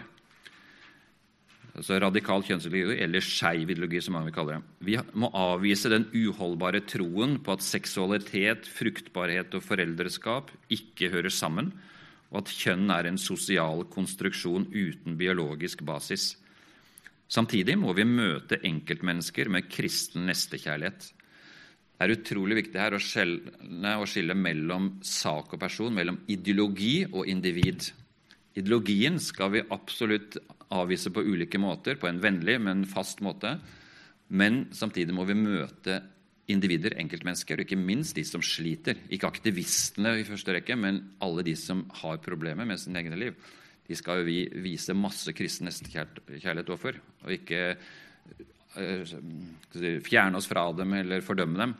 Altså 1.78 2.00
Radikal 2.02 2.42
kjønnsideologi, 2.42 2.98
eller 3.06 3.22
skeiv 3.22 3.70
ideologi, 3.70 4.00
som 4.02 4.16
mange 4.18 4.32
vil 4.32 4.36
kalle 4.38 4.56
det. 4.56 4.88
Vi 4.88 4.96
må 5.22 5.30
avvise 5.38 5.92
den 5.94 6.08
uholdbare 6.10 6.82
troen 6.90 7.38
på 7.46 7.54
at 7.54 7.66
seksualitet, 7.66 8.66
fruktbarhet 8.66 9.54
og 9.54 9.64
foreldreskap 9.66 10.50
ikke 10.74 11.12
hører 11.14 11.34
sammen, 11.34 11.70
og 12.32 12.42
at 12.42 12.52
kjønn 12.52 12.90
er 12.92 13.08
en 13.08 13.22
sosial 13.22 13.86
konstruksjon 13.94 14.66
uten 14.74 15.16
biologisk 15.20 15.86
basis. 15.86 16.34
Samtidig 17.30 17.78
må 17.80 17.94
vi 17.96 18.08
møte 18.08 18.60
enkeltmennesker 18.66 19.52
med 19.52 19.70
kristen 19.70 20.26
nestekjærlighet. 20.28 21.12
Det 21.98 22.06
er 22.06 22.14
utrolig 22.14 22.60
viktig 22.60 22.78
her 22.78 22.94
å 22.94 23.02
skjelne 23.02 23.96
og 23.98 24.06
skille 24.10 24.36
mellom 24.38 25.00
sak 25.02 25.56
og 25.56 25.62
person, 25.64 25.96
mellom 25.98 26.20
ideologi 26.30 27.08
og 27.08 27.26
individ. 27.26 27.88
Ideologien 28.58 29.18
skal 29.22 29.56
vi 29.56 29.64
absolutt 29.74 30.38
avvise 30.78 31.10
på 31.14 31.24
ulike 31.26 31.58
måter, 31.58 31.98
på 31.98 32.10
en 32.10 32.22
vennlig, 32.22 32.60
men 32.62 32.86
fast 32.86 33.24
måte. 33.26 33.56
Men 34.30 34.68
samtidig 34.78 35.16
må 35.18 35.26
vi 35.26 35.40
møte 35.40 35.98
individer, 36.54 36.94
enkeltmennesker, 37.02 37.58
og 37.58 37.66
ikke 37.66 37.80
minst 37.82 38.18
de 38.20 38.24
som 38.30 38.46
sliter. 38.46 39.02
Ikke 39.10 39.32
aktivistene 39.32 40.14
i 40.20 40.28
første 40.28 40.54
rekke, 40.54 40.78
men 40.78 41.02
alle 41.24 41.48
de 41.50 41.58
som 41.58 41.82
har 42.04 42.22
problemer 42.22 42.70
med 42.70 42.78
sin 42.82 42.96
egne 43.00 43.18
liv. 43.18 43.42
De 43.88 43.98
skal 43.98 44.22
vi 44.28 44.44
vise 44.68 44.94
masse 44.94 45.34
kristen 45.34 45.66
nestekjærlighet 45.66 46.70
overfor, 46.70 47.02
og 47.26 47.34
ikke 47.34 47.62
eh, 48.78 49.18
fjerne 50.06 50.38
oss 50.38 50.50
fra 50.52 50.70
dem 50.78 50.94
eller 51.02 51.26
fordømme 51.26 51.66
dem. 51.66 51.78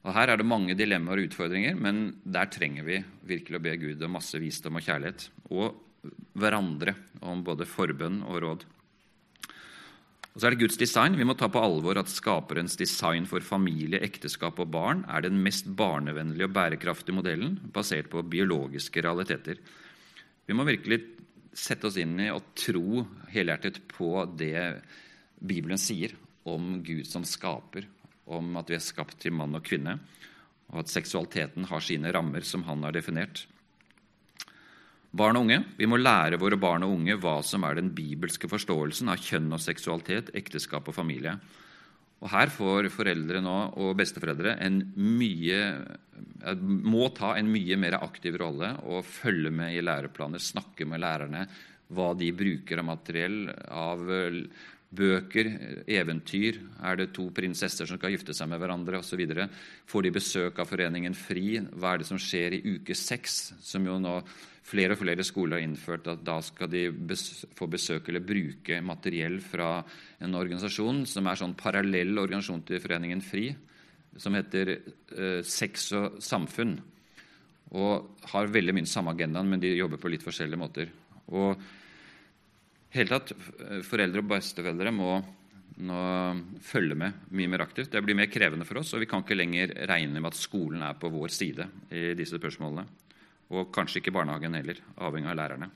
Og 0.00 0.14
Her 0.16 0.32
er 0.32 0.40
det 0.40 0.48
mange 0.48 0.76
dilemmaer 0.76 1.20
og 1.20 1.28
utfordringer, 1.28 1.76
men 1.76 2.14
der 2.24 2.48
trenger 2.52 2.86
vi 2.86 3.02
virkelig 3.28 3.58
å 3.58 3.64
be 3.64 3.76
Gud 3.82 4.04
om 4.06 4.14
masse 4.16 4.38
visdom 4.40 4.78
og 4.80 4.86
kjærlighet. 4.86 5.26
Og 5.52 5.76
hverandre 6.40 6.94
om 7.28 7.42
både 7.44 7.68
forbønn 7.68 8.22
og 8.24 8.38
råd. 8.44 8.64
Og 10.30 10.38
så 10.38 10.46
er 10.46 10.54
det 10.54 10.62
Guds 10.62 10.78
design. 10.80 11.18
Vi 11.18 11.26
må 11.26 11.34
ta 11.36 11.50
på 11.50 11.60
alvor 11.60 11.98
at 12.00 12.08
skaperens 12.08 12.78
design 12.80 13.26
for 13.28 13.44
familie, 13.44 14.00
ekteskap 14.06 14.60
og 14.62 14.70
barn 14.72 15.02
er 15.10 15.26
den 15.26 15.40
mest 15.42 15.68
barnevennlige 15.76 16.48
og 16.48 16.54
bærekraftige 16.56 17.18
modellen, 17.18 17.58
basert 17.74 18.08
på 18.12 18.22
biologiske 18.22 19.02
realiteter. 19.04 19.58
Vi 20.46 20.56
må 20.56 20.64
virkelig 20.68 21.02
sette 21.52 21.90
oss 21.90 21.98
inn 22.00 22.14
i 22.22 22.30
og 22.32 22.54
tro 22.56 23.02
helhjertet 23.34 23.82
på 23.90 24.12
det 24.38 24.80
Bibelen 25.40 25.80
sier 25.82 26.14
om 26.48 26.78
Gud 26.86 27.08
som 27.10 27.26
skaper, 27.26 27.88
om 28.30 28.56
at 28.60 28.70
vi 28.70 28.78
er 28.78 28.84
skapt 28.84 29.18
til 29.22 29.34
mann 29.36 29.56
og 29.58 29.64
kvinne, 29.66 29.98
og 30.70 30.84
at 30.84 30.92
seksualiteten 30.92 31.66
har 31.70 31.82
sine 31.82 32.12
rammer 32.14 32.46
som 32.46 32.62
han 32.68 32.86
har 32.86 32.94
definert. 32.94 33.44
Barn 35.10 35.34
og 35.34 35.42
unge, 35.42 35.64
Vi 35.76 35.86
må 35.86 35.96
lære 35.98 36.38
våre 36.38 36.56
barn 36.56 36.84
og 36.86 36.92
unge 36.94 37.16
hva 37.18 37.42
som 37.42 37.64
er 37.64 37.74
den 37.74 37.90
bibelske 37.90 38.46
forståelsen 38.46 39.08
av 39.10 39.18
kjønn 39.18 39.50
og 39.52 39.58
seksualitet, 39.58 40.30
ekteskap 40.38 40.86
og 40.86 40.94
familie. 40.94 41.34
Og 42.20 42.28
Her 42.30 42.52
får 42.52 42.90
foreldre 42.92 43.40
nå, 43.42 43.56
og 43.80 43.96
besteforeldre 43.98 44.54
en 44.60 44.92
mye, 44.94 45.60
må 46.60 47.08
ta 47.16 47.34
en 47.36 47.50
mye 47.50 47.76
mer 47.80 47.98
aktiv 47.98 48.36
rolle 48.38 48.76
og 48.84 49.02
følge 49.08 49.50
med 49.50 49.74
i 49.74 49.82
læreplaner, 49.82 50.38
snakke 50.38 50.86
med 50.86 51.00
lærerne 51.02 51.46
hva 51.90 52.12
de 52.14 52.30
bruker 52.30 52.78
av 52.78 52.86
materiell, 52.86 53.48
av 53.66 54.04
bøker, 54.90 55.48
eventyr. 55.86 56.58
Er 56.82 56.98
det 56.98 57.12
to 57.14 57.28
prinsesser 57.34 57.86
som 57.86 57.98
skal 57.98 58.14
gifte 58.14 58.34
seg 58.34 58.50
med 58.50 58.60
hverandre 58.62 58.98
osv.? 58.98 59.22
Får 59.90 60.06
de 60.06 60.14
besøk 60.14 60.58
av 60.58 60.70
Foreningen 60.70 61.14
FRI? 61.14 61.60
Hva 61.78 61.94
er 61.94 62.02
det 62.02 62.08
som 62.10 62.18
skjer 62.20 62.58
i 62.58 62.62
uke 62.76 62.96
seks? 62.98 63.54
Som 63.62 63.86
jo 63.86 63.98
nå 64.02 64.18
flere 64.70 64.94
og 64.94 65.00
flere 65.00 65.24
skoler 65.26 65.58
har 65.58 65.66
innført 65.66 66.10
at 66.10 66.22
da 66.26 66.36
skal 66.44 66.70
de 66.70 66.84
få 67.58 67.66
besøk 67.70 68.10
eller 68.10 68.26
bruke 68.26 68.78
materiell 68.84 69.40
fra 69.42 69.80
en 70.22 70.36
organisasjon 70.38 71.04
som 71.10 71.26
er 71.26 71.40
sånn 71.40 71.56
parallell 71.58 72.12
organisasjon 72.22 72.66
til 72.68 72.82
Foreningen 72.82 73.22
FRI, 73.24 73.48
som 74.20 74.34
heter 74.34 74.74
eh, 74.74 75.40
Sex 75.46 75.90
og 75.98 76.18
samfunn. 76.22 76.78
Og 77.78 78.24
har 78.32 78.50
veldig 78.50 78.74
mye 78.74 78.90
samme 78.90 79.14
agendaen, 79.14 79.46
men 79.46 79.62
de 79.62 79.76
jobber 79.76 80.00
på 80.02 80.10
litt 80.10 80.24
forskjellige 80.26 80.58
måter. 80.58 80.90
Og 81.30 81.62
hele 82.94 83.12
tatt, 83.12 83.34
Foreldre 83.86 84.22
og 84.22 84.30
besteforeldre 84.32 84.92
må 84.94 85.18
nå 85.80 86.00
følge 86.64 86.96
med 86.98 87.28
mye 87.36 87.50
mer 87.50 87.64
aktivt. 87.64 87.92
Det 87.92 88.02
blir 88.04 88.18
mer 88.18 88.30
krevende 88.32 88.66
for 88.68 88.80
oss, 88.80 88.92
og 88.94 89.02
vi 89.02 89.08
kan 89.10 89.24
ikke 89.24 89.38
lenger 89.38 89.72
regne 89.88 90.20
med 90.20 90.32
at 90.32 90.38
skolen 90.38 90.82
er 90.84 90.98
på 91.00 91.10
vår 91.12 91.32
side 91.32 91.66
i 91.94 92.10
disse 92.18 92.36
spørsmålene. 92.40 92.84
Og 93.56 93.70
kanskje 93.74 94.02
ikke 94.02 94.14
barnehagen 94.14 94.54
heller, 94.58 94.78
avhengig 95.00 95.32
av 95.32 95.38
lærerne. 95.40 95.70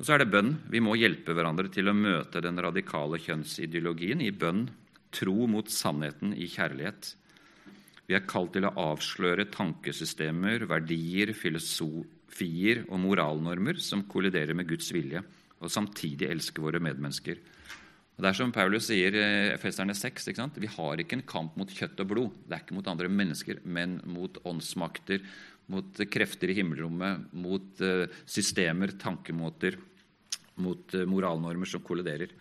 Og 0.00 0.06
så 0.06 0.14
er 0.14 0.22
det 0.22 0.30
bønn. 0.32 0.54
Vi 0.72 0.80
må 0.80 0.96
hjelpe 0.96 1.34
hverandre 1.36 1.68
til 1.72 1.90
å 1.90 1.96
møte 1.96 2.40
den 2.42 2.58
radikale 2.58 3.20
kjønnsideologien 3.20 4.22
i 4.24 4.32
bønn, 4.32 4.64
tro 5.12 5.44
mot 5.50 5.68
sannheten 5.70 6.32
i 6.32 6.48
kjærlighet. 6.48 7.12
Vi 8.08 8.16
er 8.16 8.24
kalt 8.26 8.54
til 8.56 8.64
å 8.66 8.72
avsløre 8.80 9.50
tankesystemer, 9.52 10.64
verdier, 10.70 11.34
filosofier 11.36 12.86
og 12.88 12.98
moralnormer 13.04 13.78
som 13.82 14.06
kolliderer 14.10 14.56
med 14.56 14.70
Guds 14.72 14.88
vilje, 14.94 15.22
og 15.60 15.72
samtidig 15.72 16.28
elske 16.30 16.62
våre 16.62 16.80
medmennesker. 16.82 17.40
Og 18.16 18.24
Det 18.24 18.28
er 18.28 18.36
som 18.36 18.52
Paulus 18.52 18.90
sier 18.90 19.14
i 19.16 19.26
Efeserne 19.54 19.94
6. 19.96 20.28
Vi 20.60 20.68
har 20.68 21.00
ikke 21.00 21.16
en 21.16 21.24
kamp 21.24 21.54
mot 21.56 21.70
kjøtt 21.72 22.02
og 22.02 22.10
blod. 22.10 22.34
Det 22.44 22.56
er 22.56 22.64
ikke 22.64 22.76
mot 22.76 22.90
andre 22.92 23.08
mennesker, 23.08 23.62
men 23.64 24.00
mot 24.04 24.36
åndsmakter, 24.44 25.22
mot 25.72 26.02
krefter 26.12 26.52
i 26.52 26.56
himmelrommet, 26.58 27.30
mot 27.32 27.80
eh, 27.80 28.10
systemer, 28.28 28.92
tankemåter, 29.00 29.78
mot 30.60 30.92
eh, 30.92 31.06
moralnormer 31.08 31.68
som 31.68 31.80
kolliderer. 31.80 32.34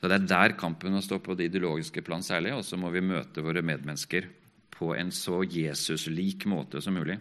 Så 0.00 0.08
Det 0.08 0.16
er 0.16 0.28
der 0.30 0.56
kampen 0.56 0.94
må 0.94 1.02
stå 1.02 1.18
på 1.18 1.34
det 1.34 1.50
ideologiske 1.50 2.04
plan 2.06 2.22
særlig, 2.22 2.54
og 2.54 2.62
så 2.64 2.78
må 2.78 2.92
vi 2.94 3.02
møte 3.04 3.42
våre 3.42 3.64
medmennesker 3.66 4.30
på 4.72 4.94
en 4.94 5.10
så 5.12 5.42
Jesus-lik 5.42 6.46
måte 6.48 6.80
som 6.80 6.94
mulig. 6.96 7.18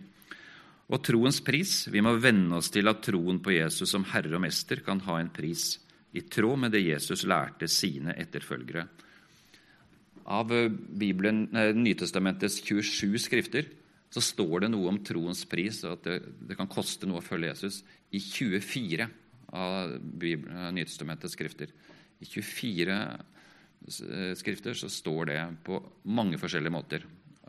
Og 0.89 1.03
troens 1.05 1.37
pris. 1.45 1.83
Vi 1.91 2.01
må 2.01 2.15
venne 2.17 2.57
oss 2.57 2.71
til 2.73 2.89
at 2.89 3.03
troen 3.05 3.37
på 3.43 3.53
Jesus 3.53 3.91
som 3.93 4.07
Herre 4.09 4.33
og 4.37 4.41
Mester 4.41 4.81
kan 4.85 5.01
ha 5.05 5.19
en 5.21 5.29
pris 5.33 5.75
i 6.17 6.23
tråd 6.25 6.63
med 6.63 6.73
det 6.73 6.81
Jesus 6.81 7.27
lærte 7.29 7.69
sine 7.69 8.15
etterfølgere. 8.17 8.87
Av 10.29 10.53
eh, 10.53 10.69
Bibelen, 10.69 11.47
eh, 11.53 11.75
Nytestamentets 11.77 12.59
27 12.65 13.21
skrifter 13.21 13.69
så 14.09 14.23
står 14.25 14.65
det 14.65 14.71
noe 14.73 14.89
om 14.89 14.97
troens 15.05 15.43
pris, 15.49 15.83
og 15.85 15.99
at 15.99 16.07
det, 16.07 16.17
det 16.49 16.57
kan 16.57 16.69
koste 16.69 17.09
noe 17.09 17.21
å 17.21 17.25
følge 17.25 17.51
Jesus, 17.51 17.83
i 18.09 18.21
24 18.21 19.05
av 19.53 19.93
Bibelen, 20.01 20.55
eh, 20.57 20.71
Nytestamentets 20.79 21.37
skrifter. 21.37 21.73
I 22.19 22.27
24 22.27 23.01
skrifter 24.35 24.75
så 24.75 24.89
står 24.91 25.29
det 25.29 25.37
på 25.63 25.77
mange 26.11 26.35
forskjellige 26.41 26.73
måter. 26.73 27.05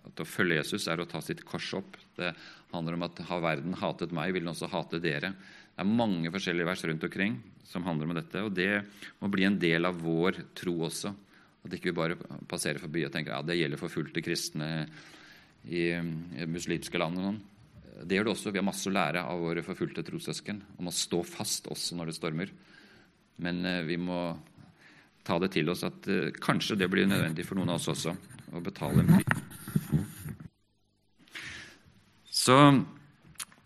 At 0.09 0.23
å 0.23 0.29
følge 0.29 0.61
Jesus 0.61 0.87
er 0.89 1.03
å 1.03 1.09
ta 1.09 1.21
sitt 1.25 1.43
kors 1.47 1.69
opp. 1.79 1.99
Det 2.17 2.33
handler 2.73 2.97
om 2.97 3.07
at 3.07 3.23
har 3.29 3.43
verden 3.45 3.77
hatet 3.81 4.15
meg, 4.17 4.33
vil 4.35 4.45
den 4.47 4.53
også 4.55 4.71
hate 4.73 5.03
dere. 5.03 5.35
Det 5.71 5.85
er 5.85 5.89
mange 5.89 6.33
forskjellige 6.33 6.69
vers 6.69 6.85
rundt 6.89 7.07
omkring 7.09 7.37
som 7.71 7.85
handler 7.87 8.09
om 8.09 8.17
dette. 8.19 8.43
Og 8.47 8.55
det 8.57 8.83
må 9.21 9.31
bli 9.33 9.47
en 9.49 9.59
del 9.61 9.89
av 9.89 10.01
vår 10.01 10.43
tro 10.59 10.79
også. 10.89 11.13
At 11.61 11.77
ikke 11.77 11.91
vi 11.91 11.99
bare 11.99 12.19
passerer 12.49 12.81
forbi 12.83 13.05
og 13.07 13.13
tenker 13.15 13.37
ja, 13.37 13.45
det 13.45 13.59
gjelder 13.59 13.81
forfulgte 13.81 14.25
kristne 14.25 14.71
i, 15.69 15.91
i 15.93 16.49
muslimske 16.49 17.01
land. 17.01 17.21
og 17.21 17.27
noen. 17.29 17.41
Det 18.01 18.17
gjør 18.17 18.31
det 18.31 18.33
også. 18.33 18.53
Vi 18.53 18.61
har 18.61 18.67
masse 18.67 18.89
å 18.89 18.95
lære 18.95 19.25
av 19.29 19.43
våre 19.45 19.65
forfulgte 19.65 20.05
trossøsken 20.07 20.63
om 20.81 20.89
å 20.89 20.95
stå 20.95 21.21
fast 21.27 21.69
også 21.71 21.99
når 21.99 22.11
det 22.11 22.17
stormer. 22.17 22.53
Men 23.45 23.65
eh, 23.69 23.83
vi 23.89 23.99
må 24.01 24.21
ta 25.27 25.37
det 25.41 25.53
til 25.55 25.69
oss 25.73 25.85
at 25.89 26.09
eh, 26.09 26.33
kanskje 26.41 26.79
det 26.81 26.89
blir 26.93 27.09
nødvendig 27.09 27.45
for 27.49 27.61
noen 27.61 27.75
av 27.75 27.81
oss 27.81 27.91
også 27.93 28.17
å 28.57 28.65
betale 28.65 29.05
en 29.05 29.13
pris. 29.19 29.60
Så 32.41 32.57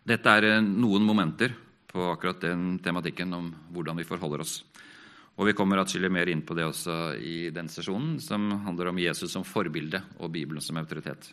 dette 0.09 0.33
er 0.39 0.49
eh, 0.49 0.64
noen 0.64 1.05
momenter 1.07 1.55
på 1.91 2.09
akkurat 2.11 2.43
den 2.43 2.81
tematikken 2.83 3.35
om 3.37 3.53
hvordan 3.75 4.01
vi 4.01 4.09
forholder 4.09 4.43
oss. 4.43 4.59
Og 5.39 5.49
Vi 5.49 5.55
kommer 5.59 5.81
atskillig 5.83 6.11
mer 6.14 6.31
inn 6.31 6.45
på 6.47 6.55
det 6.55 6.66
også 6.66 7.14
i 7.18 7.51
den 7.55 7.68
sesjonen, 7.70 8.20
som 8.22 8.51
handler 8.66 8.91
om 8.91 9.01
Jesus 9.03 9.33
som 9.35 9.47
forbilde 9.47 10.03
og 10.18 10.31
Bibelen 10.35 10.62
som 10.62 10.79
autoritet. 10.79 11.33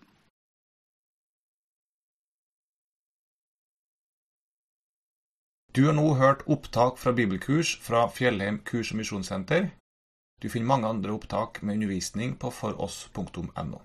Du 5.71 5.85
har 5.85 5.93
nå 5.95 6.07
hørt 6.19 6.41
opptak 6.51 6.97
fra 6.99 7.13
bibelkurs 7.15 7.77
fra 7.79 8.07
Fjellheim 8.11 8.59
kurs- 8.67 8.91
og 8.91 8.99
misjonssenter. 8.99 9.69
Du 10.41 10.49
finner 10.49 10.73
mange 10.73 10.89
andre 10.89 11.13
opptak 11.13 11.61
med 11.61 11.77
undervisning 11.77 12.35
på 12.41 12.51
foross.no. 12.51 13.79